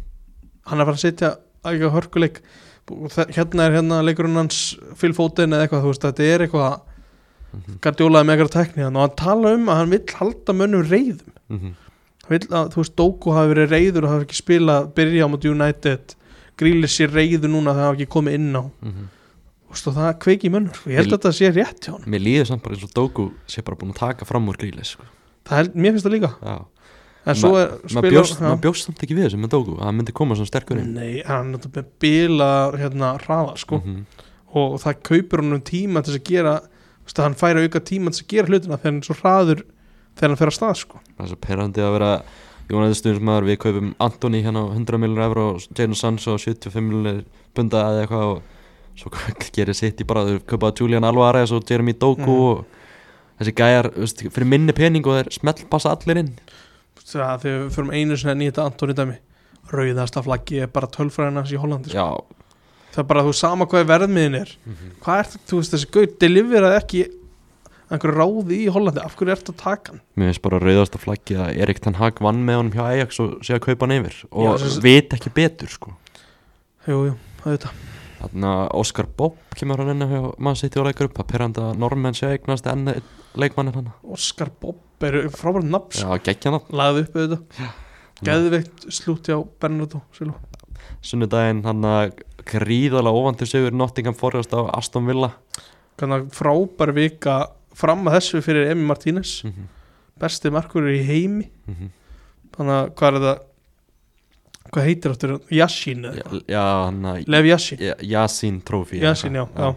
hann 0.66 0.80
er 0.80 0.84
að 0.86 0.90
fara 0.92 0.98
að 0.98 1.06
setja 1.06 1.34
ekki 1.66 1.90
á 1.90 1.96
hörkuleik 1.96 2.42
hérna 3.34 3.66
er 3.70 3.78
hérna 3.80 4.02
leikurinn 4.06 4.36
hans 4.38 4.76
Foden 5.18 5.54
eða 5.56 5.66
eitthvað, 5.68 5.86
þú 5.86 5.94
veist, 5.94 6.06
þetta 6.10 6.30
er 6.34 6.46
eitthvað 6.48 6.82
Mhm. 7.56 7.78
Guardiola 7.80 8.20
er 8.20 8.26
með 8.28 8.34
eitthvað 8.36 8.52
tekni 8.52 8.84
og 8.84 8.96
hann 9.00 9.14
tala 9.16 9.54
um 9.56 9.70
að 9.72 9.78
hann 9.80 9.92
vill 9.94 10.16
halda 10.20 10.54
mönnum 10.60 10.82
reyðum 10.90 11.30
hann 11.48 11.76
vill 12.28 12.48
að, 12.50 12.74
þú 12.74 12.82
veist, 12.82 12.96
Doku 13.00 13.32
hafi 13.32 13.52
verið 13.54 13.70
reyður 13.72 14.04
og 14.04 14.12
hafi 14.12 14.26
ekki 14.26 14.40
spilað, 14.42 14.90
byrja 14.98 15.24
á 15.24 15.32
móti 15.32 15.48
United 15.54 16.16
grílir 16.60 16.92
sér 16.92 17.14
reyður 17.16 17.54
núna 17.54 17.72
þegar 17.72 17.86
hann 17.86 17.94
hafi 17.94 18.04
ekki 18.04 18.12
komið 18.18 18.34
inn 18.42 18.50
á 18.60 18.64
Mhm. 18.82 19.06
Og 19.76 19.76
það 19.96 20.20
kveiki 20.20 20.48
í 20.48 20.52
mönnum, 20.52 20.74
sko. 20.76 20.90
ég 20.90 20.96
held 21.00 21.08
Vil- 21.08 21.16
að 21.16 21.20
þetta 21.20 21.34
sé 21.40 21.52
rétt 21.56 21.80
hjá 21.88 21.92
hann 21.96 22.12
Mér 22.12 22.22
líður 22.28 22.48
samt 22.48 22.64
bara 22.64 22.76
eins 22.76 22.84
og 22.84 22.94
Doku 22.94 23.32
sé 23.48 23.64
bara 23.64 23.78
búin 23.78 23.92
að 23.94 24.00
taka 24.04 24.26
fram 24.26 24.48
úr 24.48 24.58
grílis 24.58 24.92
sko. 24.96 25.04
Það 25.46 25.58
held, 25.62 25.76
mér 25.76 25.96
finnst 25.96 26.08
það 26.08 26.16
líka. 26.18 26.32
Já, 26.42 26.56
en 27.26 27.36
svo 27.42 27.52
er 27.58 27.72
maður 27.96 28.60
bjóst, 28.62 28.86
samt 28.86 29.02
ekki 29.06 29.16
við 29.18 29.28
þessu 29.30 29.40
með 29.42 29.50
Doku 29.56 29.76
að 29.80 29.84
hann 29.88 29.98
myndi 30.00 30.14
koma 30.14 30.36
svona 30.38 30.50
sterkur 30.52 30.78
inn. 30.82 30.94
Nei, 30.94 31.22
hann 31.26 31.54
er 31.58 31.70
með 31.74 31.86
bila 32.00 32.50
hérna 32.78 33.14
hraða, 33.24 33.56
sko. 33.58 33.82
Mhm. 33.84 34.06
og 34.56 34.78
það 34.80 35.02
kaupir 35.04 35.42
hann 35.44 35.54
um 35.58 35.62
tíma 35.62 36.02
til 36.06 36.14
að 36.16 36.24
gera 36.24 36.54
veist, 37.04 37.18
hann 37.20 37.34
færi 37.36 37.66
auka 37.66 37.80
tíma 37.84 38.14
til 38.16 38.24
að 38.24 38.28
gera 38.32 38.48
hlutina 38.48 38.78
þegar 38.80 38.86
hann 38.92 39.02
er 39.02 39.08
svo 39.10 39.16
hraður 39.20 39.64
þegar 40.16 40.30
hann 40.32 40.38
fer 40.40 40.48
að 40.48 40.56
stað, 40.56 40.76
sko. 40.80 41.00
Það 41.18 41.26
er 41.26 41.32
svo 41.34 41.40
perrandi 41.44 41.82
að 41.84 41.92
vera 42.00 42.12
Jónæði 42.66 42.96
stundismæður, 42.98 43.46
við 43.46 43.58
kaupum 43.62 43.90
Antoni 44.02 44.40
hérna 44.42 44.64
á 44.66 44.74
100 44.74 44.98
miljonar 44.98 45.28
euro 45.30 45.44
og 45.54 45.60
Jadon 45.78 45.94
Sancho 46.00 46.34
á 46.34 46.38
75 46.42 46.82
miljonar 46.82 47.20
punda 47.54 47.78
eða 47.92 48.06
eitthvað 48.08 48.32
og 48.32 48.42
svo 48.96 49.12
gerir 49.56 49.76
sitt 49.78 50.02
í 50.02 50.08
bara, 50.08 50.24
þau 50.26 50.40
kaupaði 50.50 50.80
Julian 50.82 51.04
Alvarez 51.06 51.52
og 51.52 51.62
Jeremy 51.70 51.94
Doku 51.94 52.24
Mhm. 52.24 52.42
og 52.42 52.66
þessi 53.40 53.56
gæjar, 53.58 53.92
veist, 53.96 54.24
fyrir 54.32 54.50
minni 54.50 54.76
pening 54.76 55.06
og 55.08 55.20
þeir 55.20 55.32
smelt 55.36 55.66
passa 55.72 55.92
allir 55.96 56.22
inn. 56.24 56.32
Þegar 57.06 57.42
við 57.44 57.60
förum 57.76 57.92
einu 57.94 58.18
sinni 58.18 58.34
að 58.34 58.42
nýta 58.42 58.66
Antoni 58.66 58.96
dæmi 58.98 59.20
rauðasta 59.72 60.22
flaggi 60.26 60.62
er 60.62 60.72
bara 60.74 60.90
tölfræðina 60.94 61.42
hans 61.42 61.54
í 61.54 61.60
Hollandi, 61.60 61.92
sko. 61.94 62.26
Það 62.96 63.02
er 63.04 63.08
bara 63.10 63.24
þú 63.26 63.32
sama 63.36 63.66
hvað 63.68 63.88
verðmiðin 63.90 64.40
er. 64.40 64.52
Mhm. 64.66 64.92
hvað 65.04 65.20
er 65.20 65.40
þú 65.50 65.60
veist 65.60 65.74
þessi 65.76 65.92
gauð 65.92 66.18
deliveraði 66.22 66.78
ekki 66.80 67.02
einhverju 67.92 68.16
ráði 68.16 68.60
í 68.64 68.70
Hollandi? 68.72 69.02
Af 69.04 69.18
hverju 69.18 69.34
ertu 69.36 69.54
að 69.54 69.60
taka 69.62 69.92
hann? 69.92 70.02
Mér 70.16 70.32
finnst 70.32 70.42
bara 70.46 70.62
rauðasta 70.64 71.02
flaggi 71.02 71.36
að 71.38 71.58
Erik 71.62 71.82
Ten 71.84 71.98
Hag 72.00 72.22
vann 72.24 72.46
með 72.46 72.60
honum 72.62 72.72
hjá 72.78 72.86
Ajax 72.86 73.20
og 73.20 73.36
sé 73.46 73.58
að 73.58 73.66
kaupa 73.68 73.86
hann 73.86 73.98
yfir 74.00 74.22
og 74.32 74.56
Já, 74.62 74.80
vit 74.86 75.14
ekki 75.18 75.34
betur 75.36 75.68
sko. 75.70 75.94
Jú, 76.88 77.02
jú, 77.10 77.18
auðvitað. 77.44 77.84
Þannig 78.22 78.50
að 78.50 78.72
Óskar 78.80 79.08
Bob 79.18 79.36
kemur 79.58 79.82
hann 79.84 79.94
inn 79.94 80.08
hjá 80.10 80.22
mann 80.40 80.58
sitt 80.58 80.76
í 80.76 80.82
og 80.82 80.88
leikur 80.88 81.10
upp 81.10 81.20
að 81.22 81.30
perrandi 81.34 81.62
að 81.62 81.78
normenn 81.82 82.16
sé 82.18 82.30
að 82.30 82.38
eignast 82.40 82.70
enn 82.72 82.90
einn 83.36 83.44
leikmannin 83.44 83.76
hann. 83.76 83.92
Óskar 84.04 84.50
Bobb 84.62 85.04
er 85.04 85.28
frábært 85.34 85.68
nafn 85.68 85.92
sko. 85.92 86.16
Já, 86.16 86.24
geggja 86.24 86.52
hann 86.54 86.76
lagði 86.76 87.04
upp 87.06 87.18
auðvitað. 87.20 87.72
Geðveikt 88.26 88.86
slúti 88.96 89.36
á 89.36 89.40
Bernardo 89.44 90.02
Silva. 90.16 90.40
Sunnudaginn 91.06 91.64
hann 91.66 91.88
að 91.90 92.16
gríðalega 92.48 93.20
óvandur 93.20 93.50
sigur 93.50 93.76
Nottingham 93.76 94.16
Forest 94.18 94.54
á 94.56 94.64
Aston 94.78 95.08
Villa. 95.10 95.34
Kannar 96.00 96.26
frábær 96.36 96.94
vika 96.96 97.40
fram 97.76 98.06
að 98.08 98.20
þessu 98.20 98.42
fyrir 98.46 98.72
Emi 98.72 98.88
Martínez. 98.88 99.42
Mm 99.44 99.52
-hmm. 99.52 99.68
besti 100.20 100.50
markur 100.50 100.88
í 100.88 101.04
heimi. 101.04 101.50
Mhm. 101.68 101.92
þannig 102.56 102.74
að 102.74 102.94
hvað 102.96 103.16
er 103.16 103.22
það? 103.22 103.40
Hvað 104.72 104.86
heitir 104.86 105.12
áttur 105.12 105.42
Yashin 105.52 106.06
að 106.06 107.28
Lev 107.28 107.46
Yashin 107.46 107.80
Yashin, 109.02 109.34
já. 109.36 109.76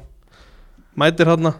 mætir 0.96 1.26
hann 1.26 1.54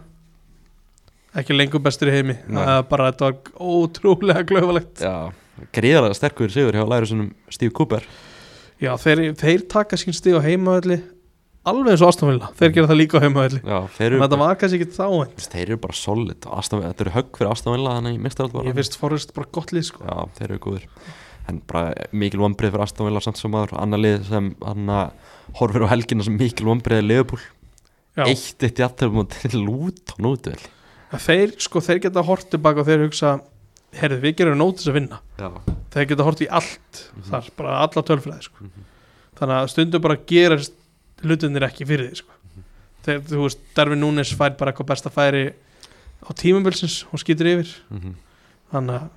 ekki 1.37 1.55
lengur 1.57 1.83
bestur 1.83 2.09
í 2.11 2.15
heimi. 2.17 2.37
Bara 2.49 3.11
þetta 3.11 3.29
var 3.29 3.37
ótrúlega 3.59 4.45
glöfalegt 4.49 5.03
Já, 5.03 5.29
gríðalega 5.75 6.17
sterkur 6.17 6.51
sigur 6.53 6.77
hjá 6.77 6.85
lærusunum 6.87 7.31
Steve 7.53 7.75
Cooper. 7.75 8.05
Já, 8.79 8.93
þeir, 9.01 9.25
þeir 9.37 9.65
taka 9.69 9.99
sín 9.99 10.15
stig 10.15 10.37
á 10.39 10.41
heimavelli 10.41 11.01
alveg 11.69 11.93
eins 11.93 12.03
og 12.03 12.13
Aston 12.13 12.31
Villa. 12.31 12.49
Þeir 12.57 12.71
gera 12.77 12.89
það 12.89 12.99
líka 13.01 13.19
á 13.19 13.23
heimavelli. 13.25 13.59
En 13.61 14.21
þetta 14.23 14.39
var 14.39 14.59
kannski 14.59 14.79
ekki 14.79 14.95
þá 14.95 15.49
þeir 15.51 15.65
eru 15.65 15.79
bara 15.83 15.97
solid. 15.97 16.47
Þetta 16.47 17.03
eru 17.05 17.15
högg 17.17 17.31
fyrir 17.41 17.51
Aston 17.51 17.75
Villa 17.75 17.97
þannig 17.97 18.15
í 18.15 18.21
mestarallt 18.23 18.69
ég 18.69 18.77
finnst 18.79 18.97
Forrest 18.99 19.33
bara 19.35 19.51
gott 19.59 19.73
lið 19.75 19.89
sko. 19.91 20.05
Já, 20.07 20.23
þeir 20.39 20.47
eru 20.49 20.61
góður 20.69 20.87
en 21.49 21.61
bara 21.69 22.07
mikil 22.13 22.41
vonbreið 22.43 22.73
fyrir 22.75 22.85
Aston 22.85 23.09
Villa 23.09 23.21
samt 23.25 23.39
sem 23.41 23.55
aður, 23.57 23.75
annar 23.81 24.01
lið 24.01 24.27
sem 24.29 24.51
hann 24.61 24.91
horfir 25.59 25.85
á 25.85 25.91
helgina 25.91 26.25
sem 26.25 26.35
mikil 26.37 26.69
vonbreið 26.69 27.07
Leopold, 27.09 27.45
Já. 28.17 28.25
eitt 28.27 28.65
eitt 28.65 28.81
jafntöfum 28.83 29.23
og 29.23 29.31
til 29.33 29.63
lút 29.63 30.13
og 30.15 30.21
nútvel 30.25 30.59
að 31.09 31.25
þeir, 31.25 31.53
sko, 31.65 31.81
þeir 31.83 32.01
geta 32.05 32.25
hort 32.25 32.49
tilbaka 32.53 32.83
og 32.83 32.89
þeir 32.89 33.05
hugsa, 33.07 33.35
herrið, 33.97 34.23
við 34.25 34.35
gerum 34.39 34.59
nótis 34.59 34.89
að 34.89 34.99
vinna 34.99 35.21
Já, 35.39 35.49
þeir 35.95 36.09
geta 36.11 36.27
hort 36.27 36.43
í 36.45 36.49
allt 36.59 37.03
þar, 37.29 37.51
bara 37.57 37.77
alla 37.85 38.05
tölfræði 38.05 38.47
sko. 38.49 38.67
Mhm. 38.67 38.87
þannig 39.39 39.55
að 39.57 39.69
stundum 39.73 40.05
bara 40.05 40.19
gerast 40.29 40.75
hlutinir 41.23 41.67
ekki 41.67 41.87
fyrir 41.89 42.09
því 42.11 42.21
sko. 42.21 42.35
þegar, 43.05 43.23
þú 43.31 43.45
veist, 43.45 43.63
Darvin 43.75 44.03
Núnes 44.03 44.33
fær 44.35 44.57
bara 44.57 44.73
eitthvað 44.73 44.91
besta 44.91 45.09
færi 45.13 45.53
á 46.19 46.29
tímumbilsins 46.35 47.05
og 47.11 47.23
skýtur 47.23 47.53
yfir 47.55 47.71
mhm. 47.89 48.17
þannig 48.73 48.99
að 49.01 49.09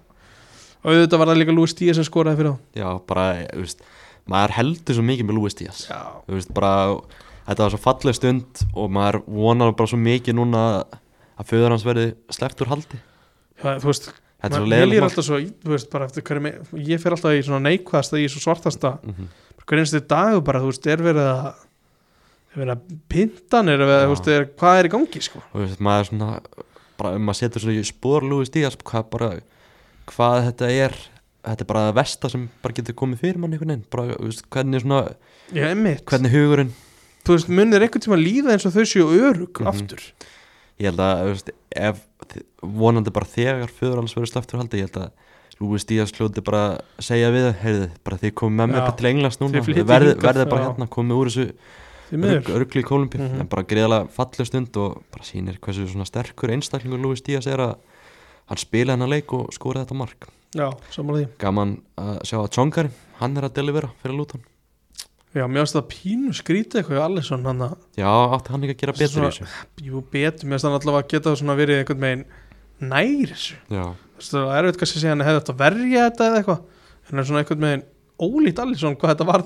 auðvitað 0.82 1.18
var 1.18 1.28
það 1.30 1.42
líka 1.42 1.54
Lúis 1.54 1.76
Díaz 1.78 1.98
sem 2.00 2.06
skoraði 2.08 2.40
fyrir 2.40 2.54
þá 2.54 2.80
Já, 2.80 2.88
bara, 3.06 3.26
þú 3.52 3.66
veist 3.66 3.84
maður 4.28 4.56
heldur 4.58 4.96
svo 4.96 5.04
mikið 5.06 5.28
með 5.28 5.38
Luis 5.38 5.56
Díaz 5.58 5.84
já, 5.88 6.00
þú 6.26 6.36
veist, 6.36 6.52
bara 6.54 6.72
þetta 7.46 7.64
var 7.64 7.74
svo 7.74 7.80
falleg 7.82 8.18
stund 8.18 8.64
og 8.72 8.90
maður 8.94 9.22
vonar 9.26 9.74
bara 9.78 9.90
svo 9.90 9.98
mikið 10.00 10.38
núna 10.38 10.62
að 10.78 10.98
föður 11.48 11.70
hans 11.70 11.84
verði 11.84 12.14
sleppt 12.30 12.60
úr 12.62 12.68
haldi. 12.68 13.00
Já 13.62 13.78
þú 13.78 13.88
veist 13.90 14.10
þetta 14.42 14.56
er 14.56 14.58
svo 14.58 14.66
maður- 14.66 14.92
ég 14.92 15.00
mál. 15.00 15.08
alltaf 15.08 15.24
svo, 15.24 15.38
þú 15.62 15.70
veist, 15.72 15.90
bara 15.90 16.04
eftir 16.06 16.22
hverju 16.22 16.42
me- 16.42 16.58
ég 16.82 17.00
fer 17.00 17.12
alltaf 17.12 17.32
í 17.32 17.42
svona 17.46 17.62
neikvæðasta, 17.68 18.18
í 18.18 18.28
svo 18.28 18.40
svartasta. 18.42 18.98
Mhm. 19.04 19.28
hverju 19.66 19.78
einstu 19.80 20.00
dagur 20.06 20.40
bara, 20.44 20.58
þú 20.60 20.66
veist, 20.72 20.86
er 20.86 20.96
verið 20.98 21.28
að 21.30 21.54
er 22.52 22.58
verið 22.66 22.72
að 22.76 22.98
pintan 23.08 23.68
er 23.68 23.78
verið, 23.78 23.94
að, 24.02 24.04
þú 24.04 24.14
veist, 24.16 24.28
er, 24.28 24.44
hvað 24.58 24.78
er 24.78 24.84
í 24.88 24.92
gangi 24.92 25.22
sko? 25.22 25.38
Og 25.54 25.60
þú 25.60 25.66
veist, 25.68 25.80
maður 25.80 26.08
svona 26.10 26.40
bara 26.98 27.14
um 27.16 27.22
maður 27.26 27.38
setur 27.40 27.60
svona 27.62 27.78
í 27.80 27.84
spór 27.86 28.22
Luis 28.28 28.50
Díaz 28.50 28.76
hvað 28.76 29.10
bara, 29.10 29.40
hvað 30.06 30.52
þetta 30.52 30.68
er 30.70 30.92
þetta 31.42 31.60
er 31.60 31.66
bara 31.66 31.92
það 31.92 31.94
versta 31.96 32.30
sem 32.30 32.50
bara 32.62 32.74
getur 32.74 32.94
komið 32.94 33.18
fyrir 33.22 33.38
mann 33.38 33.52
einhvern 33.52 33.72
veginn, 33.72 33.86
bara, 33.90 34.14
þú 34.14 34.26
veist, 34.28 34.44
hvernig 34.50 34.82
svona 34.82 35.14
já, 35.52 35.66
hvernig 36.06 36.30
hugurinn 36.34 36.72
þú 37.24 37.34
veist, 37.36 37.48
munir 37.48 37.80
einhvern 37.82 38.02
tíma 38.04 38.18
líða 38.20 38.52
eins 38.54 38.66
og 38.66 38.72
þau 38.74 38.84
séu 38.86 39.06
örug 39.30 39.58
Mhm. 39.62 39.66
aftur 39.72 40.00
ég 40.80 40.88
held 40.90 41.00
að, 41.00 41.24
veist, 41.30 41.50
ef 41.76 42.00
vonandi 42.62 43.10
bara 43.14 43.26
þegar 43.26 43.68
hans 44.00 44.14
verður 44.16 44.30
sleppt 44.32 44.54
úr 44.54 44.62
haldi 44.62 44.80
ég 44.82 44.88
held 44.88 45.02
að 45.04 45.10
Luis 45.62 45.84
Díaz 45.86 46.10
hljóti 46.16 46.42
bara 46.42 46.80
segja 46.98 47.28
við, 47.30 47.52
heyrðu, 47.62 47.90
bara 48.02 48.16
þið 48.18 48.32
komið 48.40 48.56
með 48.58 48.70
mér 48.72 48.80
bara 48.82 48.96
til 48.98 49.06
Englands 49.12 49.38
núna, 49.38 49.60
verðið 49.62 50.22
bara 50.22 50.62
já. 50.64 50.66
hérna 50.72 50.88
komið 50.90 51.20
úr 51.20 51.30
þessu 51.30 51.46
örgli 52.56 52.82
Kolumbíu 52.84 53.20
Mhm. 53.22 53.40
en 53.40 53.46
bara 53.48 53.62
greiðalega 53.62 54.08
falleg 54.10 54.46
stund 54.46 54.76
og 54.76 55.02
bara 55.12 55.24
sýnir 55.24 55.58
hversu 55.60 55.86
svona 55.88 56.04
sterkur 56.08 56.50
einstaklingur 56.50 57.00
Luis 57.00 57.22
Díaz 57.22 57.46
er 57.46 57.58
að 57.58 57.76
hann 58.48 58.58
spila 58.58 58.92
hennar 58.92 59.08
leik 59.08 59.32
og 59.32 59.52
skora 59.54 59.84
þetta 59.84 59.94
mark. 59.96 60.26
Já, 60.54 60.68
samanlega 60.90 61.28
því. 61.30 61.38
Gaman 61.38 61.82
að 61.96 62.18
sjá 62.28 62.36
að 62.42 62.50
Tjóngari 62.52 62.90
hann 63.20 63.36
er 63.38 63.42
að 63.48 63.54
delivera 63.54 63.90
fyrir 64.02 64.16
Luton 64.18 64.42
já, 65.34 65.44
mér 65.48 65.62
finnst 65.62 65.76
það 65.78 65.86
pínu 65.92 66.32
skrítið 66.36 66.80
eitthvað 66.82 66.98
í 66.98 67.02
Alisson, 67.06 67.44
hann 67.48 67.64
að, 67.66 67.74
já, 67.96 68.10
átti 68.36 68.52
hann 68.52 68.64
ekki 68.66 68.74
að 68.76 68.80
gera 68.82 68.92
betur 68.92 69.06
í 69.06 69.14
Svona- 69.14 69.30
þessu 69.32 69.86
jú, 69.88 70.02
betur 70.12 70.46
mér 70.48 70.58
finnst 70.58 70.68
hann 70.68 70.76
allavega 70.78 71.06
að 71.06 71.12
geta 71.14 71.36
svona 71.40 71.56
verið 71.58 71.80
einhvern 71.82 72.04
veginn 72.06 72.24
nær 72.92 73.32
þessu 73.32 73.56
já, 73.72 73.84
þú 73.86 74.20
veist, 74.20 74.34
það 74.36 74.52
er 74.58 74.68
eitthvað 74.70 74.90
sem 74.92 75.00
segja 75.02 75.14
hann 75.16 75.24
hefði 75.26 75.40
þetta 75.40 75.54
að 75.56 75.62
verja 75.64 76.04
þetta 76.10 76.28
eða 76.28 76.42
eitthvað 76.42 76.60
en 76.62 77.16
það 77.16 77.22
er 77.22 77.28
svona 77.30 77.42
einhvern 77.44 77.66
veginn 77.66 77.84
ólíkt 78.22 78.62
Alisson 78.66 78.96
hvað 79.00 79.14
þetta 79.14 79.28
var 79.32 79.42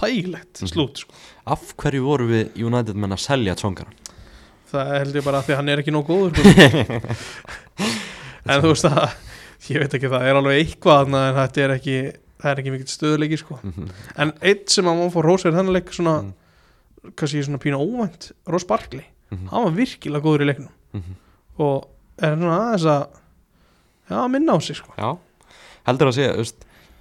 þægilegt 0.00 0.60
Mhm. 0.62 0.70
slút 0.70 1.00
sko. 1.02 1.14
af 1.46 1.64
hverju 1.76 2.02
voru 2.04 2.26
við 2.30 2.60
United 2.66 2.94
menn 2.96 3.10
að 3.16 3.24
selja 3.24 3.54
Tjóngara 3.56 3.90
það 4.70 4.92
held 4.98 5.14
ég 5.18 5.24
bara 5.24 5.38
að 5.40 5.46
því 5.48 5.52
að 5.52 5.56
hann 5.56 5.68
er 5.68 5.80
ekki 5.82 5.90
nóg 5.96 6.06
góður 6.06 6.36
sko. 6.36 7.00
en 8.50 8.62
þú 8.62 8.70
veist 8.70 8.86
að 8.86 9.08
ég 9.70 9.82
veit 9.82 9.94
ekki 9.98 10.10
það 10.12 10.26
er 10.30 10.38
alveg 10.40 10.60
eitthvað 10.62 11.10
en 11.10 11.16
þetta 11.40 11.64
er 11.64 11.74
ekki 11.76 11.96
það 12.40 12.50
er 12.52 12.60
ekki 12.62 12.72
mikill 12.74 12.90
stöðuleiki 12.92 13.38
sko. 13.40 13.58
en 14.16 14.32
eitt 14.40 14.70
sem 14.70 14.84
að 14.88 14.98
mann 14.98 15.10
fór 15.14 15.28
rósverð 15.28 15.56
þennan 15.60 15.76
leik 15.76 15.92
svona, 15.92 16.14
Mm. 16.22 16.32
kannski 17.16 17.42
svona 17.44 17.58
pína 17.62 17.78
óvænt 17.80 18.32
Ross 18.46 18.64
Barkley, 18.64 19.04
Mhm. 19.30 19.48
hann 19.50 19.64
var 19.64 19.72
virkilega 19.72 20.22
góður 20.22 20.42
í 20.44 20.48
leiknum 20.50 20.68
Mhm. 20.94 21.14
og 21.58 21.88
er 22.18 22.36
svona 22.36 22.58
aðeins 22.74 22.84
að 22.84 23.08
já, 24.10 24.30
minna 24.30 24.52
á 24.52 24.58
sig 24.62 24.76
sko. 24.76 24.92
já, 24.98 25.18
heldur 25.86 26.08
að 26.08 26.14
segja 26.18 26.34
þú 26.34 26.38
veist, 26.44 26.54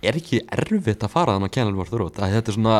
er 0.05 0.17
ekki 0.19 0.41
erfitt 0.55 1.03
að 1.05 1.13
fara 1.13 1.35
þannig 1.35 1.49
að 1.49 1.55
Kenilvort 1.57 1.91
þrótt 1.93 2.19
þetta 2.21 2.51
er 2.51 2.55
svona, 2.55 2.77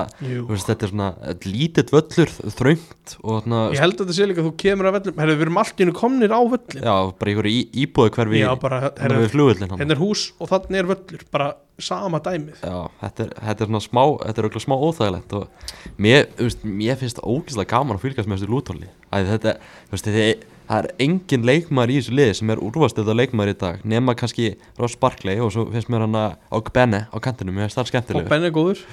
veist, 0.50 0.70
þetta 0.70 0.88
er 0.88 0.94
svona 0.94 1.10
lítill 1.46 1.86
völlur, 1.92 2.34
þröngt 2.56 3.16
ég 3.20 3.82
held 3.84 3.96
að 3.96 4.04
þetta 4.04 4.18
sé 4.18 4.28
líka 4.30 4.44
að 4.44 4.50
þú 4.50 4.54
kemur 4.64 4.90
að 4.90 5.00
herru, 5.10 5.36
við 5.36 5.48
erum 5.48 5.62
allt 5.64 5.74
í 5.74 5.86
hennu 5.86 5.96
komnir 6.00 6.36
á 6.36 6.42
völlin 6.54 6.86
já, 6.86 6.96
bara 7.20 7.34
einhverju 7.34 7.56
í, 7.56 7.64
íbúðu 7.84 8.14
hverfi 8.18 8.44
hérna 8.44 9.98
er 9.98 10.04
hús 10.04 10.30
og 10.40 10.54
þannig 10.54 10.80
er 10.84 10.94
völlur 10.94 11.26
bara 11.34 11.50
sama 11.80 12.20
dæmið. 12.20 12.60
Já, 12.60 12.80
þetta 13.00 13.26
er, 13.26 13.34
þetta 13.48 13.64
er 13.64 13.70
svona 13.70 13.84
smá, 13.86 14.02
þetta 14.26 14.44
er 14.44 14.64
smá 14.66 14.76
óþægilegt 14.76 15.36
og 15.38 16.00
mér, 16.02 16.26
veist, 16.40 16.66
mér 16.68 17.00
finnst 17.00 17.20
það 17.20 17.36
ógeðslega 17.36 17.72
gaman 17.72 18.00
að 18.00 18.04
fylgjast 18.04 18.30
með 18.30 18.42
þessu 18.42 18.52
lútóli 18.52 18.90
þetta, 19.10 19.54
þetta, 19.94 20.26
það 20.70 20.84
er 20.86 20.88
engin 21.02 21.46
leikmaður 21.50 21.92
í 21.92 21.96
þessu 21.98 22.14
liði 22.14 22.34
sem 22.38 22.52
er 22.54 22.60
úrvastöða 22.62 23.16
leikmaður 23.18 23.52
í 23.52 23.58
dag 23.64 23.86
nema 23.90 24.14
kannski 24.20 24.52
Ross 24.78 24.96
Barkley 25.02 25.40
og 25.42 25.50
svo 25.56 25.64
finnst 25.74 25.90
mér 25.90 26.04
hann 26.06 26.18
að 26.20 26.36
Ogbenne 26.60 27.00
á 27.10 27.18
kantinu, 27.26 27.56
mér 27.56 27.66
finnst 27.66 27.80
það 27.80 27.86
og 27.88 27.90
skemmtileg 27.92 28.30
Ben 28.30 28.46
er 28.46 28.54
góður 28.54 28.84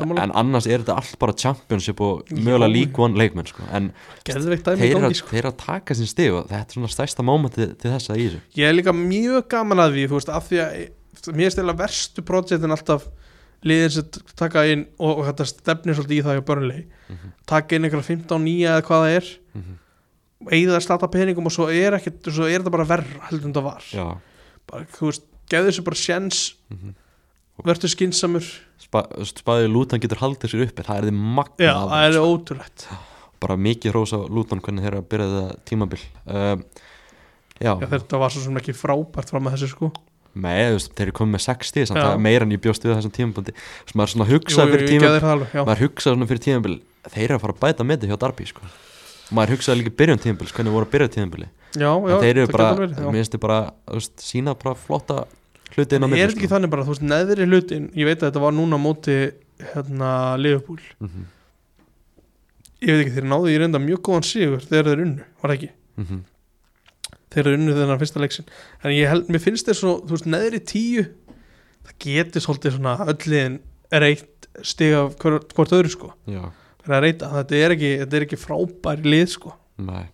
sammála, 0.00 0.24
en 0.24 0.32
annars 0.40 0.66
er 0.70 0.80
þetta 0.80 0.96
allt 1.02 1.18
bara 1.20 1.36
championship 1.36 2.00
og 2.00 2.32
mögulega 2.32 2.72
lík 2.72 2.98
one 3.04 3.20
leikmenn 3.20 3.46
sko. 3.50 3.66
en 3.70 3.92
þeir 4.24 5.14
sko. 5.20 5.36
að 5.36 5.56
taka 5.60 5.94
sín 5.98 6.08
stig 6.08 6.32
og 6.32 6.48
þetta 6.48 6.64
er 6.72 6.78
svona 6.78 6.92
stærsta 6.96 7.26
mómenti 7.26 7.68
til 7.76 7.92
þessa 7.92 8.16
í 8.16 8.26
þessu 8.30 8.40
ég 8.56 8.70
er 8.70 8.76
líka 8.78 8.96
mjög 8.96 9.48
gaman 9.52 9.84
að 9.84 9.96
því 9.98 10.08
þú 10.08 10.18
veist, 10.20 10.32
af 10.32 10.48
því 10.48 10.62
að 10.64 11.36
mér 11.36 11.52
stila 11.52 11.76
verstu 11.76 12.24
projektin 12.26 12.72
alltaf 12.72 13.06
liðin 13.66 13.90
sem 13.90 14.04
taka 14.36 14.64
inn 14.70 14.86
og, 14.98 15.18
og 15.20 15.24
þetta 15.30 15.46
stefnir 15.52 15.96
svolítið 15.98 16.20
í 16.20 16.24
það 16.26 16.38
hjá 16.40 16.46
börnlegi 16.48 16.84
Mhm. 17.06 17.32
taka 17.46 17.76
inn 17.76 17.84
einhverja 17.86 18.02
15 18.08 18.42
nýja 18.42 18.72
eða 18.76 18.82
hvað 18.86 19.02
það 19.04 19.16
er 19.16 19.26
Mhm. 19.54 19.74
eigða 19.76 19.85
að 20.44 20.82
starta 20.84 21.08
peningum 21.08 21.46
og 21.48 21.52
svo 21.54 21.68
er, 21.72 21.96
ekkert, 21.96 22.28
svo 22.28 22.44
er 22.44 22.60
þetta 22.60 22.72
bara 22.74 22.84
verra 22.88 23.28
heldur 23.30 23.48
en 23.48 23.54
það 23.56 23.66
var. 23.70 23.84
Bara, 24.66 24.84
þú 24.98 25.10
veist, 25.10 25.24
gefðu 25.48 25.70
þessu 25.72 25.84
bara 25.86 25.96
sjens 25.96 26.40
Mhm. 26.70 26.94
verður 27.64 27.88
skinsamur 27.88 28.44
Spa, 28.78 29.02
spæði 29.24 29.70
Lútan 29.72 30.00
getur 30.02 30.18
haldið 30.20 30.50
sér 30.52 30.66
uppi 30.66 30.82
það 30.84 30.98
er 30.98 31.04
þið 31.08 31.14
magna 31.16 31.64
já, 31.64 31.72
það 31.88 32.04
er 32.10 32.18
ótrúlegt. 32.20 32.86
Bara 33.40 33.56
mikið 33.56 33.92
hrós 33.92 34.12
á 34.12 34.20
Luton 34.28 34.60
hvernig 34.60 34.84
þeir 34.84 34.92
eru 34.92 35.00
að 35.00 35.08
byrja 35.08 35.28
þetta 35.32 35.56
tímabil. 35.64 36.00
Uh, 36.26 36.56
já, 37.60 37.72
já, 37.80 37.86
þetta 37.88 38.18
var 38.20 38.30
svo 38.30 38.42
sem 38.44 38.56
ekki 38.60 38.74
frábært 38.76 39.32
fram 39.32 39.48
að 39.48 39.56
þessu 39.56 39.70
sko. 39.72 39.90
Þú 40.36 40.42
veist, 40.76 40.92
þeir 40.92 41.06
eru 41.08 41.12
komið 41.16 41.32
með 41.32 41.44
60 41.46 41.86
samt 41.88 41.98
það 42.02 42.20
meira 42.20 42.44
en 42.44 42.52
ég 42.52 42.60
bjóst 42.60 42.84
við 42.84 42.92
þessum 42.98 43.14
tímabundi 43.16 43.54
svo 43.88 43.96
maður 43.96 44.32
hugsaði 44.34 44.72
fyrir 44.76 45.22
það 45.24 45.46
já. 45.48 45.62
maður 45.64 45.82
hugsaði 45.86 46.26
fyrir 46.28 46.42
tímabil 46.44 46.74
þeir 47.08 47.24
eru 47.24 47.38
að 47.38 47.40
fara 47.46 47.54
að 47.56 47.62
bæta 47.64 47.86
með 47.88 47.96
þetta 47.96 48.10
hjá 48.12 48.18
Darby 48.20 48.44
sko. 48.50 48.60
Maður 49.30 49.56
hugsaði 49.56 49.80
líka 49.80 49.96
byrjun 50.00 50.22
tímabils 50.22 50.54
hvernig 50.54 50.76
voru 50.76 50.86
að 50.86 50.92
byrja 50.94 51.26
já, 51.76 51.90
en 51.92 52.20
þeir 52.22 52.36
eru 52.36 52.46
það 52.46 52.56
bara, 52.56 52.88
mér 53.10 53.18
finnst 53.20 53.34
þeir 53.34 53.42
bara 53.42 53.60
veist, 53.92 54.20
sína 54.22 54.54
bara 54.56 54.74
flotta 54.78 55.24
hluti 55.74 55.98
inn 55.98 56.04
á 56.04 56.06
er 56.06 56.12
milli 56.12 56.22
þetta 56.22 56.38
ekki 56.38 56.52
þannig 56.52 56.72
bara, 56.72 56.84
þú 56.86 56.94
veist, 56.94 57.06
neðri 57.10 57.48
hlutin 57.50 57.88
ég 57.92 58.08
veit 58.08 58.20
að 58.20 58.28
þetta 58.30 58.44
var 58.46 58.54
núna 58.56 58.78
móti 58.80 59.16
hérna 59.72 60.10
Liverpool. 60.40 60.80
Mm 61.00 61.26
ég 62.84 62.92
veit 62.92 63.06
ekki, 63.06 63.14
þeir 63.16 63.28
náðu 63.30 63.52
í 63.52 63.58
reynda 63.60 63.80
mjög 63.80 64.02
góðan 64.04 64.26
sigur 64.26 64.64
þegar 64.64 64.90
þeir 64.90 65.02
unnu, 65.06 65.28
var 65.40 65.52
það 65.52 65.56
ekki? 65.56 65.70
-hmm. 65.96 66.20
þeir 67.32 67.50
unnu 67.54 67.76
þennan 67.78 68.00
fyrsta 68.02 68.22
leiksin 68.22 68.50
en 68.82 68.92
ég 68.92 69.08
held, 69.08 69.30
mér 69.32 69.42
finnst 69.42 69.68
þeir 69.68 69.78
svo, 69.80 69.94
þú 70.04 70.16
veist, 70.16 70.28
neðri 70.28 70.60
tíu 70.60 71.06
það 71.86 71.96
getur 72.04 72.44
svolítið 72.44 72.76
svona 72.76 72.96
ölliðin 73.06 73.58
reitt 74.04 74.48
stiga 74.62 75.06
hvort, 75.22 75.54
hvort 75.56 75.72
öðru 75.76 75.92
sko, 75.92 76.12
já, 76.28 76.42
er 76.92 76.96
að 76.98 77.04
reyta. 77.06 77.30
Þetta 77.36 77.60
er 77.62 77.74
ekki, 77.76 77.90
þetta 78.02 78.16
er 78.20 78.26
ekki 78.26 78.38
frábæri 78.40 79.10
lið 79.14 79.26
sko. 79.36 79.54
Nei. 79.86 80.04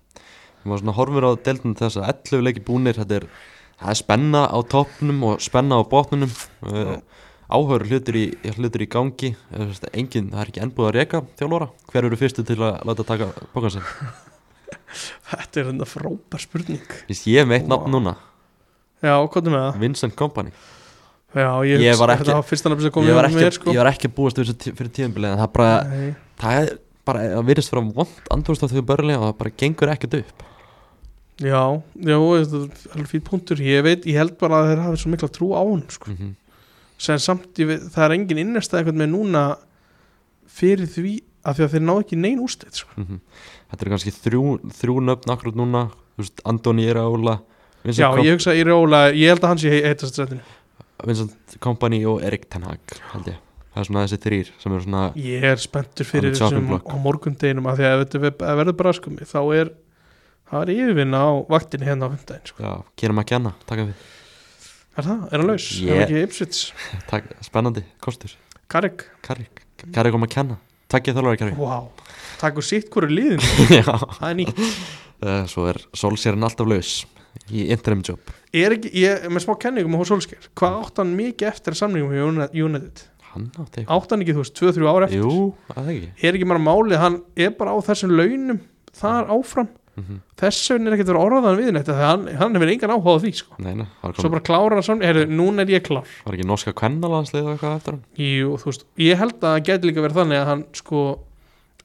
Maður 0.62 0.82
svona 0.84 0.94
horfir 0.98 1.26
á 1.26 1.30
deltun 1.48 1.74
þess 1.78 1.98
að 1.98 2.08
11 2.12 2.44
leiki 2.46 2.62
búnir. 2.66 2.98
Þetta 3.00 3.18
er, 3.20 3.26
er 3.82 3.98
spenna 3.98 4.44
á 4.46 4.58
toppnum 4.70 5.22
og 5.30 5.40
spenna 5.42 5.78
á 5.78 5.82
botnunum 5.90 6.30
uh, 6.70 6.96
áhörur 7.52 7.88
hlutur 7.90 8.16
í, 8.20 8.26
hlutur 8.56 8.84
í 8.84 8.88
gangi. 8.90 9.32
Þú 9.50 9.66
veist, 9.70 9.88
engin, 9.92 10.30
það 10.32 10.44
er 10.44 10.52
ekki 10.52 10.62
ennbúið 10.66 10.90
að 10.90 10.94
reka 11.00 11.22
þjálfóra, 11.40 11.70
hver 11.92 12.08
eru 12.08 12.20
fyrstu 12.20 12.44
til 12.48 12.60
að 12.62 12.78
láta 12.88 13.04
taka 13.08 13.30
bókan 13.52 13.74
sinn? 13.74 13.88
þetta 15.32 15.60
er 15.62 15.66
þetta 15.72 15.88
frábær 15.90 16.42
spurning. 16.46 16.84
Vist, 17.10 17.26
ég 17.30 17.42
hef 17.42 17.50
meitt 17.50 17.66
nafn 17.70 17.88
Vá. 17.90 17.92
núna, 17.96 18.14
já, 19.02 19.16
hvað 19.18 19.48
er 19.50 19.54
með 19.56 19.64
það? 19.66 19.80
Vincent 19.82 20.16
Kompany. 20.18 20.52
Já, 21.32 21.48
ég, 21.64 21.80
Ég 21.80 21.94
hugsa- 21.94 22.00
var 22.04 22.10
ekki- 22.14 22.28
nafn 22.28 22.48
ekki, 23.30 23.40
mér 23.40 23.54
sko. 23.56 23.72
ég 23.72 23.80
var 23.80 23.88
ekki 23.92 24.08
við 24.38 24.44
þessu 24.44 24.56
tí- 24.60 24.74
fyrir 24.76 24.90
tíðanbilið 24.98 25.30
en 25.32 25.40
það 25.42 25.52
bara, 25.56 25.70
Nei. 25.88 26.14
Það 26.40 26.58
er 26.60 26.72
bara 27.06 27.24
að 27.38 27.48
virðist 27.50 27.72
vera 27.72 27.82
vond 27.82 28.08
á 28.30 28.66
þau 28.72 28.82
börli 28.86 29.16
og 29.18 29.26
það 29.26 29.38
bara 29.38 29.56
gengur 29.62 29.92
ekkert 29.92 30.18
upp 30.20 30.44
já, 31.42 31.62
já, 31.98 32.18
þetta 32.18 32.62
er 33.00 33.08
fýtt 33.10 33.26
punktur 33.26 33.62
ég 33.64 33.82
veit, 33.82 34.06
ég 34.06 34.20
held 34.20 34.36
bara 34.38 34.62
að 34.62 34.70
þeir 34.70 34.84
hafi 34.86 35.02
svo 35.02 35.12
mikla 35.12 35.32
trú 35.32 35.52
á 35.56 35.62
honum 35.62 35.88
sko. 35.90 36.10
mm 36.10 36.16
-hmm. 36.16 36.34
sem 36.98 37.18
samt, 37.18 37.58
ég 37.58 37.66
veit, 37.66 37.82
það 37.92 38.04
er 38.04 38.12
engin 38.12 38.38
innestæð 38.38 38.78
eitthvað 38.78 39.00
með 39.02 39.10
núna 39.10 39.56
fyrir 40.46 40.86
því 40.86 41.22
að 41.42 41.56
því 41.56 41.64
að 41.64 41.72
þeir 41.72 41.82
ná 41.82 41.94
ekki 41.98 42.16
nein 42.16 42.38
úrstæð 42.38 42.72
sko. 42.72 42.90
Mhm. 42.96 43.20
Þetta 43.70 43.84
er 43.84 43.90
kannski 43.90 44.12
þrjú, 44.12 44.60
þrjú 44.78 45.00
nöfn 45.00 45.32
akkurat 45.32 45.56
núna 45.56 45.90
Þú 46.12 46.20
veist, 46.20 46.42
Andoni 46.44 46.84
Iraola 46.84 47.38
já, 47.88 48.08
ég 48.20 48.34
hugsa 48.36 48.52
í 48.54 48.64
Róla, 48.66 49.06
ég 49.16 49.32
held 49.32 49.42
að 49.42 49.48
hann 49.48 49.62
sé 49.62 49.70
heitast 49.72 50.12
strættinu 50.12 50.42
Vincent 51.02 51.56
Kompany 51.62 52.02
og 52.06 52.20
Erik 52.22 52.44
Ten 52.52 52.66
Hag 52.68 52.94
held 53.14 53.32
ég, 53.32 53.38
það 53.72 53.80
er 53.82 53.88
svona 53.88 54.02
þessi 54.06 54.18
þrýr 54.24 54.50
sem 54.62 54.72
eru 54.76 54.84
svona, 54.86 55.02
Ég 55.16 55.44
er 55.52 55.60
spenntur 55.62 56.08
fyrir 56.08 56.34
þessum 56.36 56.72
á 56.76 56.94
morgundeginum 57.00 57.68
af 57.72 57.78
því 57.80 57.86
að 57.88 58.02
ef 58.04 58.42
verður 58.42 58.76
bara 58.82 58.92
sko 58.96 59.12
þá 59.22 59.38
er 59.56 59.70
það 60.52 60.62
er 60.66 60.72
yfirvinna 60.76 61.20
á 61.24 61.30
vaktinni 61.48 61.88
hérna 61.88 62.08
á 62.08 62.12
fymdegin 62.12 62.50
sko. 62.52 62.60
já, 62.60 62.72
Kieran 63.00 63.16
McKenna 63.16 63.54
taka 63.66 63.86
við, 63.88 64.08
Er 64.92 65.06
það? 65.06 65.20
Er 65.32 65.40
hann 65.40 65.48
laus? 65.48 65.66
Ég- 65.80 65.88
Er 65.88 66.02
hann 66.04 66.26
ekki 66.28 66.58
tak, 67.10 67.30
spennandi 67.40 67.82
kostur, 68.04 68.34
Karek? 68.68 69.06
Karrik 69.24 69.62
Karrik 69.94 70.14
og 70.14 70.20
McKenna, 70.20 70.58
takkið 70.92 71.16
þjálfari 71.16 71.40
Karrik 71.40 71.56
Vá, 71.62 71.78
takkur 72.42 72.66
sitt 72.66 72.90
hverju 72.92 73.08
liðin 73.08 73.40
Það 73.88 74.28
er 74.28 74.36
nýtt. 74.42 74.60
Uh, 75.22 75.46
svo 75.52 75.64
er 75.70 75.80
Solskjærin 75.96 76.44
alltaf 76.44 76.68
laus 76.68 76.92
í 77.48 77.64
interim 77.72 78.02
job. 78.04 78.20
Er 78.52 78.74
ekki, 78.76 78.90
ég 79.00 79.24
með 79.32 79.46
smá 79.46 79.54
kenningum 79.56 79.96
á 79.96 80.04
Solskjær 80.04 80.50
Hvað 80.60 80.74
átt 80.82 81.00
hann 81.00 81.14
mikið 81.16 81.48
eftir 81.48 81.78
samningum 81.78 82.12
hjá 82.12 82.26
Uni- 82.28 82.50
United? 82.68 83.06
Hann 83.34 83.46
átti 83.58 83.82
eitthvað, 83.82 83.94
Átt 83.96 84.10
hann 84.14 84.24
ekki, 84.24 84.34
þú 84.36 84.42
veist, 84.44 84.56
2-3 84.60 84.88
ára 84.92 85.06
eftir? 85.08 85.22
jú, 85.22 85.54
ekki 85.74 86.10
Er 86.28 86.36
ekki 86.38 86.48
bara 86.52 86.62
málið, 86.62 86.98
hann 87.02 87.20
er 87.36 87.54
bara 87.58 87.74
á 87.74 87.78
þessum 87.86 88.12
launum 88.18 88.60
þar 88.92 89.32
áfram 89.36 89.70
mm 89.96 90.20
Þess 90.42 90.70
vegna 90.72 90.88
er 90.90 90.94
ekkert 90.96 91.10
verið 91.12 91.22
orðaðan 91.22 91.58
við 91.60 91.76
að 91.82 91.98
hann, 92.00 92.22
hann 92.40 92.56
hefur 92.56 92.70
engan 92.72 92.92
áhuga 92.96 93.12
á 93.12 93.22
því 93.22 93.32
sko. 93.38 93.56
nei, 93.62 93.74
nei, 93.76 93.84
það 94.00 94.06
var, 94.08 94.14
Svo 94.18 94.30
bara 94.32 94.44
klára 94.48 94.78
hann 94.78 94.86
saman, 94.86 95.04
heyrðu, 95.06 95.26
núna 95.36 95.62
er 95.62 95.70
ég 95.74 95.84
klár 95.86 96.08
var 96.24 96.34
ekki 96.38 96.46
norska 96.48 96.72
kvennalandslið 96.80 97.44
og 97.44 97.52
eitthvað 97.52 97.76
eftir 97.76 97.92
hann 97.98 98.04
Jú, 98.16 98.54
þú 98.58 98.70
veist, 98.72 98.86
ég 99.04 99.20
held 99.20 99.36
að 99.36 99.44
það 99.52 99.66
geti 99.68 99.90
líka 99.90 100.04
verið 100.06 100.18
þannig 100.22 100.40
að 100.40 100.48
hann 100.48 100.64
sko 100.80 101.02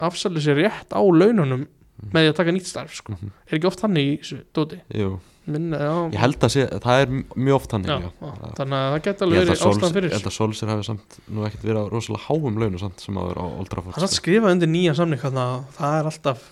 afsalið 0.08 0.46
sér 0.48 0.60
rétt 0.62 0.96
á 0.96 1.02
laununum 1.04 1.68
með 2.14 2.22
því 2.24 2.32
að 2.32 2.38
taka 2.38 2.54
nýtt 2.54 2.68
starf 2.70 2.94
sko. 2.94 3.14
Mhm. 3.18 3.32
Er 3.50 3.58
ekki 3.58 3.68
oft 3.68 3.82
þannig 3.82 4.08
í 4.08 4.18
þessu 4.22 4.40
dóti? 4.54 4.80
jú, 4.94 5.20
Minna, 5.48 5.78
ég 6.12 6.20
held 6.20 6.44
að 6.44 6.52
sé, 6.52 6.66
það 6.84 7.02
er 7.06 7.12
mjög 7.40 7.56
oft 7.56 7.74
hann 7.76 7.86
þannig 7.88 8.74
að 8.76 8.88
það 8.92 8.98
geti 9.06 9.28
Ég 9.28 9.28
alveg 9.28 9.38
held 9.38 9.48
að 9.48 9.48
verið 9.48 9.68
ástæðan 9.70 9.88
ég 9.88 9.98
fyrir 9.98 10.16
held 10.18 10.28
að 10.28 10.36
Solskjær 10.36 10.72
hafi 10.74 10.88
samt 10.90 11.18
nú 11.32 11.46
ekkert 11.48 11.64
verið 11.64 11.80
á 11.80 11.92
rosalega 11.94 12.26
háum 12.26 12.60
launu 12.60 12.82
samt 12.82 13.04
sem 13.06 13.20
áður 13.22 13.40
á 13.40 13.46
Old 13.48 13.72
Trafford 13.72 13.96
Hann 13.96 14.12
sko. 14.12 14.20
skrifað 14.20 14.56
undir 14.58 14.72
nýjan 14.74 14.98
samning 15.00 15.24
að 15.24 15.38
það 15.78 15.96
er 16.02 16.10
alltaf 16.12 16.44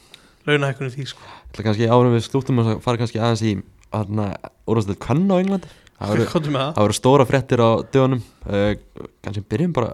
launahækkunni 0.48 0.94
því 0.94 1.08
sko. 1.12 1.26
Ég 1.26 1.50
ætla 1.52 1.66
kannski 1.68 1.90
árum 1.92 2.16
við 2.16 2.24
slúttum 2.30 2.62
að 2.64 2.72
fara 2.86 3.02
kannski 3.02 3.20
aðeins 3.20 3.44
í 3.44 3.56
úrvarsleitt 3.96 5.02
kvenna 5.04 5.36
á 5.36 5.42
Englandi. 5.44 5.74
Það 5.96 6.12
voru, 6.12 6.24
það? 6.44 6.72
það 6.76 6.96
stóra 6.98 7.26
fréttir 7.28 7.62
á 7.64 7.70
dögunum. 7.88 8.24
Uh, 8.44 8.72
kannski 9.24 9.46
byrjum 9.52 9.76
bara, 9.76 9.94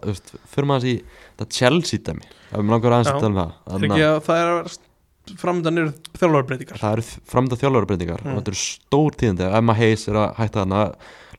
fyrir 0.50 0.70
maður 0.70 0.88
aðeins 0.88 0.90
í 0.90 1.20
þetta 1.42 1.58
Chelsea 1.58 2.06
dæmi, 2.06 2.32
það 2.50 2.58
er 2.58 2.66
mér 2.66 2.76
langar 2.76 2.96
aðeins 2.98 3.12
að 3.12 3.22
tala 3.22 3.46
um 3.46 4.38
það 4.38 4.90
Framöndan 5.38 5.78
eru 5.78 5.92
þjálfarbreytingar 6.18 6.80
það 6.82 6.94
eru 6.98 7.04
framönda 7.30 7.58
þjálfarbreytingar 7.62 8.22
Mm. 8.26 8.32
og 8.36 8.40
þetta 8.42 8.52
eru 8.52 8.62
stór 8.62 9.12
tíðandi 9.22 9.50
Emma 9.58 9.74
Hayes 9.78 10.08
er 10.10 10.18
að 10.22 10.36
hætta 10.40 10.64
þarna 10.66 10.82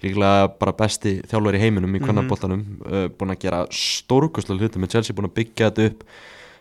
líklega 0.02 0.52
bara 0.58 0.72
besti 0.72 1.12
þjálfur 1.30 1.54
í 1.58 1.60
heiminum 1.62 1.90
í 1.94 1.98
Mhm. 2.00 2.04
kvennarboltanum 2.06 2.62
uh, 2.86 3.08
búin 3.08 3.34
að 3.34 3.40
gera 3.42 3.66
stórkustlega 3.70 4.60
hluti 4.62 4.78
með 4.82 4.90
Chelsea 4.94 5.14
búin 5.14 5.28
að 5.30 5.34
byggja 5.34 5.70
þetta 5.70 5.86
upp 5.90 6.02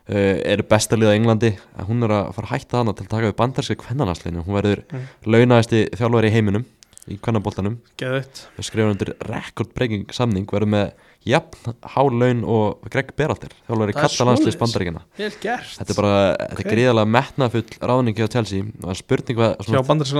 uh, 0.09 0.37
eru 0.53 0.63
besta 0.63 0.95
liða 0.97 1.13
í 1.15 1.19
Englandi 1.21 1.51
en 1.77 1.85
hún 1.85 2.03
er 2.03 2.09
að 2.17 2.33
fara 2.35 2.47
að 2.47 2.53
hætta 2.57 2.77
þarna 2.81 2.95
til 2.97 3.05
að 3.05 3.09
taka 3.13 3.29
við 3.31 3.37
bandarska 3.41 3.75
kvennarlandsliðinu 3.85 4.45
hún 4.45 4.57
verður 4.59 4.83
Mm. 4.91 5.07
launaðasti 5.25 5.89
þjálfur 5.97 6.25
í 6.27 6.31
heiminum 6.35 6.65
í 7.09 7.17
við 8.57 8.65
skrifum 8.67 8.91
undir 8.93 9.13
rekordbreaking 9.25 10.11
samning 10.13 10.45
verður 10.45 10.69
með 10.75 10.91
jafn 11.27 11.75
há 11.85 12.01
laun 12.09 12.39
og 12.49 12.87
Greg 12.89 13.11
Berhalter 13.17 13.51
þjálfur 13.67 13.91
í 13.91 13.95
Vel 15.19 15.29
gert. 15.43 15.75
Þetta 15.77 15.93
er 15.93 15.99
bara, 15.99 16.13
þetta 16.39 16.57
Ok. 16.57 16.63
er 16.65 16.71
gríðalega 16.73 17.11
metnafull 17.13 17.63
ráðningi 17.91 18.25
á 18.25 18.29
Chelsea. 18.33 18.63
Og 18.65 18.87
það 18.87 18.93
er 18.95 18.99
spurning 19.03 19.37
hvað 19.37 19.55
Hjá 19.67 19.81
bandaríska 19.91 20.17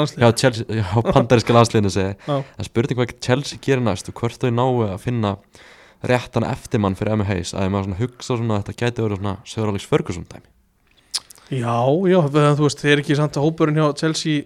landsliðinu? 1.58 1.91
Það 2.28 2.62
er 2.62 2.70
spurning 2.70 3.02
hvað 3.02 3.16
Chelsea 3.26 3.60
gerir 3.66 3.86
næst 3.86 4.10
og 4.12 4.22
hvort 4.22 4.38
þau 4.45 4.52
náu 4.54 4.70
að 4.91 4.97
finna 5.02 5.36
réttan 6.06 6.45
eftirmann 6.45 6.95
fyrir 6.97 7.14
Emma 7.14 7.26
Hayes 7.30 7.54
að 7.54 7.70
maður 7.74 7.89
svona 7.89 8.02
hugsa 8.02 8.38
svona 8.38 8.56
að 8.58 8.64
þetta 8.64 8.80
gæti 8.82 9.04
svona 9.22 9.36
Sir 9.45 9.70
Alex 9.70 9.86
Ferguson 9.89 10.26
dæmi. 10.30 10.47
Já, 11.52 11.76
já, 12.08 12.20
þú 12.32 12.64
veist, 12.64 12.80
þeir 12.80 13.02
ekki 13.04 13.18
samt 13.20 13.36
að 13.38 13.43
hópurinn 13.49 13.78
hjá 13.82 13.89
Chelsea 13.99 14.45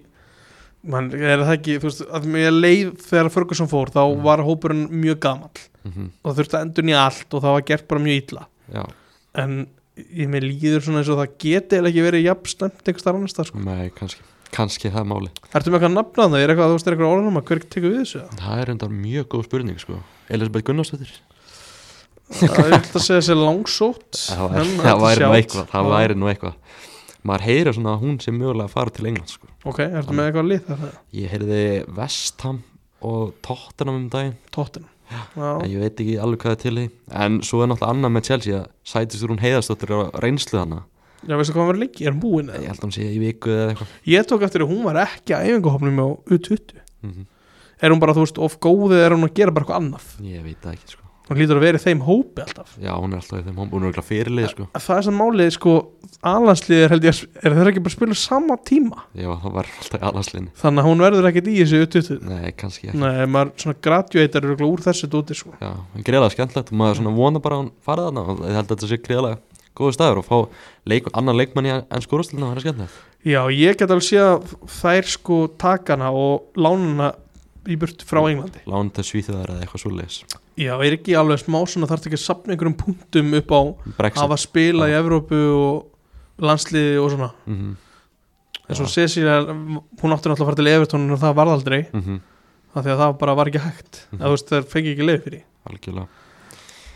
man, 0.87 1.07
er 1.13 1.41
það 1.43 1.53
ekki, 1.57 1.77
þú 1.81 1.89
veist, 1.89 2.03
að 2.19 2.27
mér 2.35 2.51
leið 2.55 2.91
þegar 3.05 3.29
Ferguson 3.33 3.67
fór, 3.71 3.89
þá 3.93 4.01
Mhm. 4.05 4.21
var 4.23 4.43
hópurinn 4.45 4.85
mjög 4.91 5.19
gamall. 5.25 5.63
Mm 5.85 6.11
og 6.23 6.31
það 6.33 6.37
þurfti 6.39 6.57
að 6.57 6.63
endur 6.65 6.83
nýja 6.87 7.01
allt 7.05 7.33
og 7.33 7.41
það 7.43 7.53
var 7.57 7.61
gert 7.71 7.87
bara 7.87 8.01
mjög 8.01 8.21
illa. 8.23 8.45
Já, 8.73 8.83
en 9.35 9.67
ég 9.95 10.27
með 10.27 10.41
líður 10.49 10.81
svona 10.83 10.99
eins 11.03 11.09
og 11.13 11.19
það 11.21 11.35
geti 11.39 11.77
eða 11.77 11.87
ekki 11.91 12.05
verið 12.11 12.23
jafn 12.25 12.45
stemt 12.49 12.81
einhver 12.89 12.99
starf 13.03 13.15
annars 13.19 13.33
það 13.37 13.45
sko. 13.51 13.59
nei, 13.63 13.89
kannski 13.95 14.21
kannski 14.55 14.89
það 14.91 14.99
er 15.03 15.09
máli. 15.11 15.29
Ertu 15.53 15.69
með 15.71 15.77
eitthvað 15.79 15.93
nafnað 15.95 16.29
það? 16.31 16.39
Er 16.41 16.49
eitthvað, 16.53 16.69
þú 16.69 16.75
veist, 16.75 16.87
er 16.87 16.93
eitthvað 16.95 17.13
orðanum 17.13 17.37
að 17.41 17.45
hver 17.45 17.59
tekur 17.69 17.91
við 17.91 18.01
þessu? 18.01 18.21
það 18.39 18.61
er 18.61 18.69
enda 18.73 18.87
mjög 18.89 19.25
góð 19.35 19.43
spurning 19.45 19.79
sko. 19.79 19.99
Elisabeth 20.29 20.65
Gunnarsdóttir. 20.65 21.11
Það 22.35 22.59
er 22.59 22.69
vilt 22.71 22.95
að 22.95 23.03
segja 23.05 23.21
það 27.25 27.33
en 27.33 27.33
það 27.33 27.33
það 27.33 27.33
maður 27.33 27.45
heyrir 27.45 27.73
svona 27.73 27.93
að 27.95 28.01
hún 28.05 28.17
sé 28.21 28.31
mögulega 28.31 28.69
fara 28.71 28.89
til 28.89 29.05
England 29.09 29.29
sko. 29.29 29.47
Ok, 29.65 29.79
ertu 29.85 30.13
með 30.13 30.25
eitthvað 30.29 30.49
lið 30.51 30.65
þar? 30.69 30.97
ég 31.13 31.31
heyrði 31.33 31.85
Vestham 31.95 32.63
og 33.01 33.33
Tottenham 33.41 33.95
um 33.95 34.09
daginn 34.09 34.35
en 34.55 34.85
Já, 35.05 35.61
ég 35.69 35.79
veit 35.79 35.99
ekki 36.01 36.17
alveg 36.17 36.39
hvað 36.41 36.51
er 36.55 36.61
til 36.63 36.77
í 36.81 36.89
en 37.13 37.41
svo 37.45 37.61
er 37.61 37.69
náttúrulega 37.69 37.93
annað 37.93 38.13
með 38.15 38.23
Chelsea 38.25 38.57
að 38.57 38.69
sætistur 38.83 39.29
hún 39.29 39.41
heiðastóttir 39.43 39.93
á 39.93 39.99
reynslu 40.17 40.57
hana 40.57 40.83
já 41.25 41.37
veistu 41.37 41.53
hvað 41.53 41.61
hann 41.61 41.69
var 41.69 41.79
lengi? 41.83 42.05
Er 42.05 42.11
hann 42.11 42.21
búinn? 42.21 42.49
ég 42.49 42.65
held 42.65 42.79
að 42.79 42.87
hún 42.87 42.95
sé 42.95 43.05
í 43.05 43.19
viku 43.21 43.49
eða 43.53 43.67
eitthvað 43.75 43.87
Ég 44.09 44.25
tók 44.25 44.41
eftir 44.41 44.61
að 44.65 44.71
hún 44.73 44.83
var 44.85 44.97
ekki 45.05 45.35
að 45.37 45.45
æfinguhopnum 45.45 46.01
á 46.01 46.07
U20 46.25 46.81
mm 47.05 47.25
Er 47.85 47.91
hún 47.91 47.99
bara, 47.99 48.13
þú 48.15 48.23
veist, 48.23 48.37
of 48.41 48.59
góð 48.63 48.95
eða 48.95 49.05
er 49.05 49.13
hún 49.17 49.27
að 49.27 49.33
gera 49.35 49.51
bara 49.53 49.65
eitthvað 49.65 49.81
annað? 49.83 50.05
ég 50.25 50.41
veit 50.45 50.61
það 50.63 50.73
ekki 50.77 50.93
sko. 50.95 51.04
Hún 51.25 51.39
lítur 51.41 51.57
að 51.57 51.63
vera 51.65 51.79
í 51.79 51.81
þeim 51.81 52.01
hópi 52.05 52.43
alltaf. 52.43 52.75
Já 52.77 52.91
hún 52.93 53.13
er 53.15 53.21
alltaf 53.23 53.39
í 53.39 53.45
þeim 53.47 53.55
hún 53.57 53.81
er 53.81 53.87
eitthvað 53.89 54.05
fyrirlið 54.11 54.49
sko. 54.51 54.67
Það 54.77 54.97
er 54.99 55.05
sem 55.07 55.15
málið, 55.17 55.49
sko, 55.55 55.73
alansliðir 56.21 56.89
held 56.93 57.07
ég 57.07 57.15
að- 57.15 57.39
er 57.41 57.55
þeir 57.55 57.69
ekki 57.71 57.81
bara 57.85 57.91
að 57.93 57.97
spila 57.97 58.15
sama 58.19 58.57
tíma? 58.61 58.99
Já 59.17 59.29
það 59.41 59.51
var 59.57 59.65
alltaf 59.79 59.99
í 59.99 60.05
alanslinni 60.11 60.51
Þannig 60.61 60.83
að 60.83 60.89
hún 60.89 61.01
verður 61.05 61.29
ekkert 61.31 61.47
í 61.49 61.55
þessu 61.63 61.81
U20 61.85 62.21
nei 62.29 62.51
kannski 62.51 62.87
ekki. 62.91 62.97
Nei, 63.01 63.25
maður 63.25 63.51
svona 63.57 63.75
graduator 63.81 64.41
úr 64.69 64.85
þessu 64.85 65.09
dóti, 65.09 65.33
sko. 65.35 65.51
Já 65.61 65.71
en 65.95 66.03
greiðlega 66.05 66.35
skemmtilegt 66.35 66.71
og 66.71 66.77
maður 66.77 67.01
svona 67.01 67.15
vona 67.15 67.39
bara 67.41 67.55
hún 67.63 67.71
farið 67.85 68.09
þarna 68.11 68.27
og 68.29 68.39
ég 68.45 68.55
held 68.55 68.67
að 68.69 68.75
þetta 68.75 68.87
sé 68.93 68.97
greiðlega 69.01 69.37
góðu 69.75 69.93
staður 69.97 70.17
og 70.21 70.25
fá 70.29 70.37
leik, 70.87 71.09
annan 71.13 71.35
leikmann 71.35 71.65
í 71.65 71.73
enn 71.73 72.01
skórastluna 72.05 72.53
það 72.53 72.55
er 72.55 72.63
skemmtilegt. 72.63 73.01
Já, 73.25 73.41
að 77.65 77.71
og 77.71 77.73
í 77.73 77.79
burt 77.81 78.05
frá 78.05 78.21
Englandi. 78.21 78.61
lán 78.69 78.91
til 78.93 79.05
svíþjóðar 79.09 79.55
eða 79.55 79.65
eitthvað 79.65 79.83
svoleiðis. 79.83 80.19
Já, 80.55 80.73
er 80.77 80.97
ekki 80.97 81.17
alveg 81.19 81.41
smá 81.41 81.59
svona 81.67 81.89
þarf 81.89 82.05
ekki 82.07 82.19
að 82.19 82.25
sapna 82.25 82.55
einhverjum 82.55 82.77
punktum 82.79 83.33
upp 83.41 83.51
á 83.51 83.61
Brexit. 83.97 84.21
hafa 84.21 84.37
spila 84.37 84.87
í. 84.87 84.95
Evrópu 84.99 85.41
og 85.55 86.45
landsliði 86.45 87.01
og 87.01 87.11
svona. 87.11 87.31
Mm 87.49 87.75
eins 88.65 88.81
og 88.81 88.89
Cecilia, 88.89 89.41
hún 89.45 90.13
átti 90.13 90.29
náttúrulega 90.29 90.41
að 90.41 90.47
fara 90.49 90.57
til 90.57 90.69
Evertón 90.71 91.03
en 91.05 91.19
það 91.21 91.35
varð 91.37 91.51
aldrei, 91.53 91.81
-hmm. 92.01 92.19
af 92.73 92.85
því 92.85 92.91
að 92.91 93.01
það 93.01 93.17
bara 93.19 93.35
var 93.35 93.47
ekki 93.47 93.61
hægt. 93.61 94.07
Eða 94.13 94.25
þú 94.25 94.31
veist, 94.33 94.49
það 94.49 94.69
fengi 94.73 94.91
ekki 94.93 95.05
leið 95.05 95.23
fyrir 95.23 95.43
algjörlega. 95.65 96.07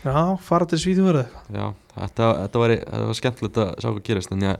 Já, 0.04 0.38
fara 0.40 0.66
til 0.66 0.78
eitthvað. 0.78 1.26
Já, 1.52 1.74
þetta, 1.94 2.28
þetta, 2.42 2.58
var, 2.58 2.70
þetta 2.70 3.06
var 3.06 3.18
skemmtilegt 3.18 3.58
að 3.60 3.74
sjá 3.82 3.88
hvað 3.90 4.04
gerist 4.06 4.32
en 4.32 4.46
ég 4.46 4.56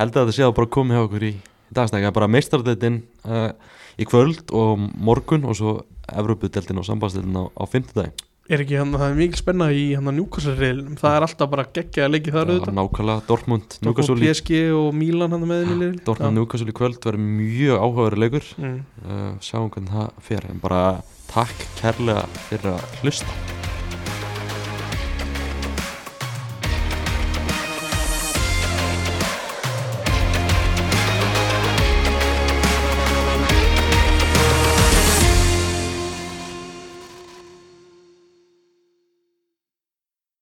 held 0.00 0.16
að 0.16 0.24
þetta 0.24 0.36
sé 0.36 0.46
að 0.46 0.56
bara 0.56 0.74
komið 0.76 0.96
hjá 0.96 1.04
okkur 1.04 1.26
í, 1.28 1.34
dagstækja, 1.70 2.12
bara 2.16 2.28
meistardeldin 2.28 3.02
uh, 3.24 3.52
í 4.00 4.08
kvöld 4.08 4.50
og 4.56 4.82
morgun 4.96 5.44
og 5.48 5.56
svo 5.58 5.76
Evrópudeldin 6.10 6.80
og 6.80 6.86
sambandsdeldin 6.88 7.36
á, 7.38 7.44
á 7.54 7.64
fimmtudagi 7.70 8.26
Er 8.50 8.64
ekki 8.64 8.74
hann, 8.80 8.90
það 8.98 9.12
er 9.12 9.14
mikil 9.14 9.38
spenna 9.38 9.68
í 9.70 9.82
hann 9.94 10.10
að 10.10 10.16
njúkasarreilum, 10.16 10.96
það 10.98 11.12
er 11.20 11.26
alltaf 11.28 11.50
bara 11.52 11.64
geggja 11.70 12.08
að 12.08 12.16
leiki 12.16 12.32
þar 12.34 12.48
auðvitað. 12.50 12.74
nákvæmlega, 12.80 13.22
Dortmund, 13.28 13.76
í- 13.78 14.24
PSG 14.24 14.58
og 14.74 14.88
Milan 14.98 15.36
hann 15.36 15.46
með 15.46 15.70
liðin. 15.70 16.00
Dortmund, 16.02 16.34
Newcastle 16.34 16.74
í 16.74 16.74
kvöld 16.74 16.98
verður 16.98 17.22
mjög 17.28 17.78
áhugaður 17.78 18.18
leikur. 18.24 18.50
Mm. 18.58 18.82
uh, 19.06 19.30
sjáum 19.38 19.70
hvernig 19.70 19.94
það 19.94 20.10
fer 20.26 20.50
en 20.50 20.58
bara 20.66 20.82
takk 21.30 21.66
kærlega 21.78 22.26
fyrir 22.48 22.72
að 22.74 23.00
hlusta 23.04 23.59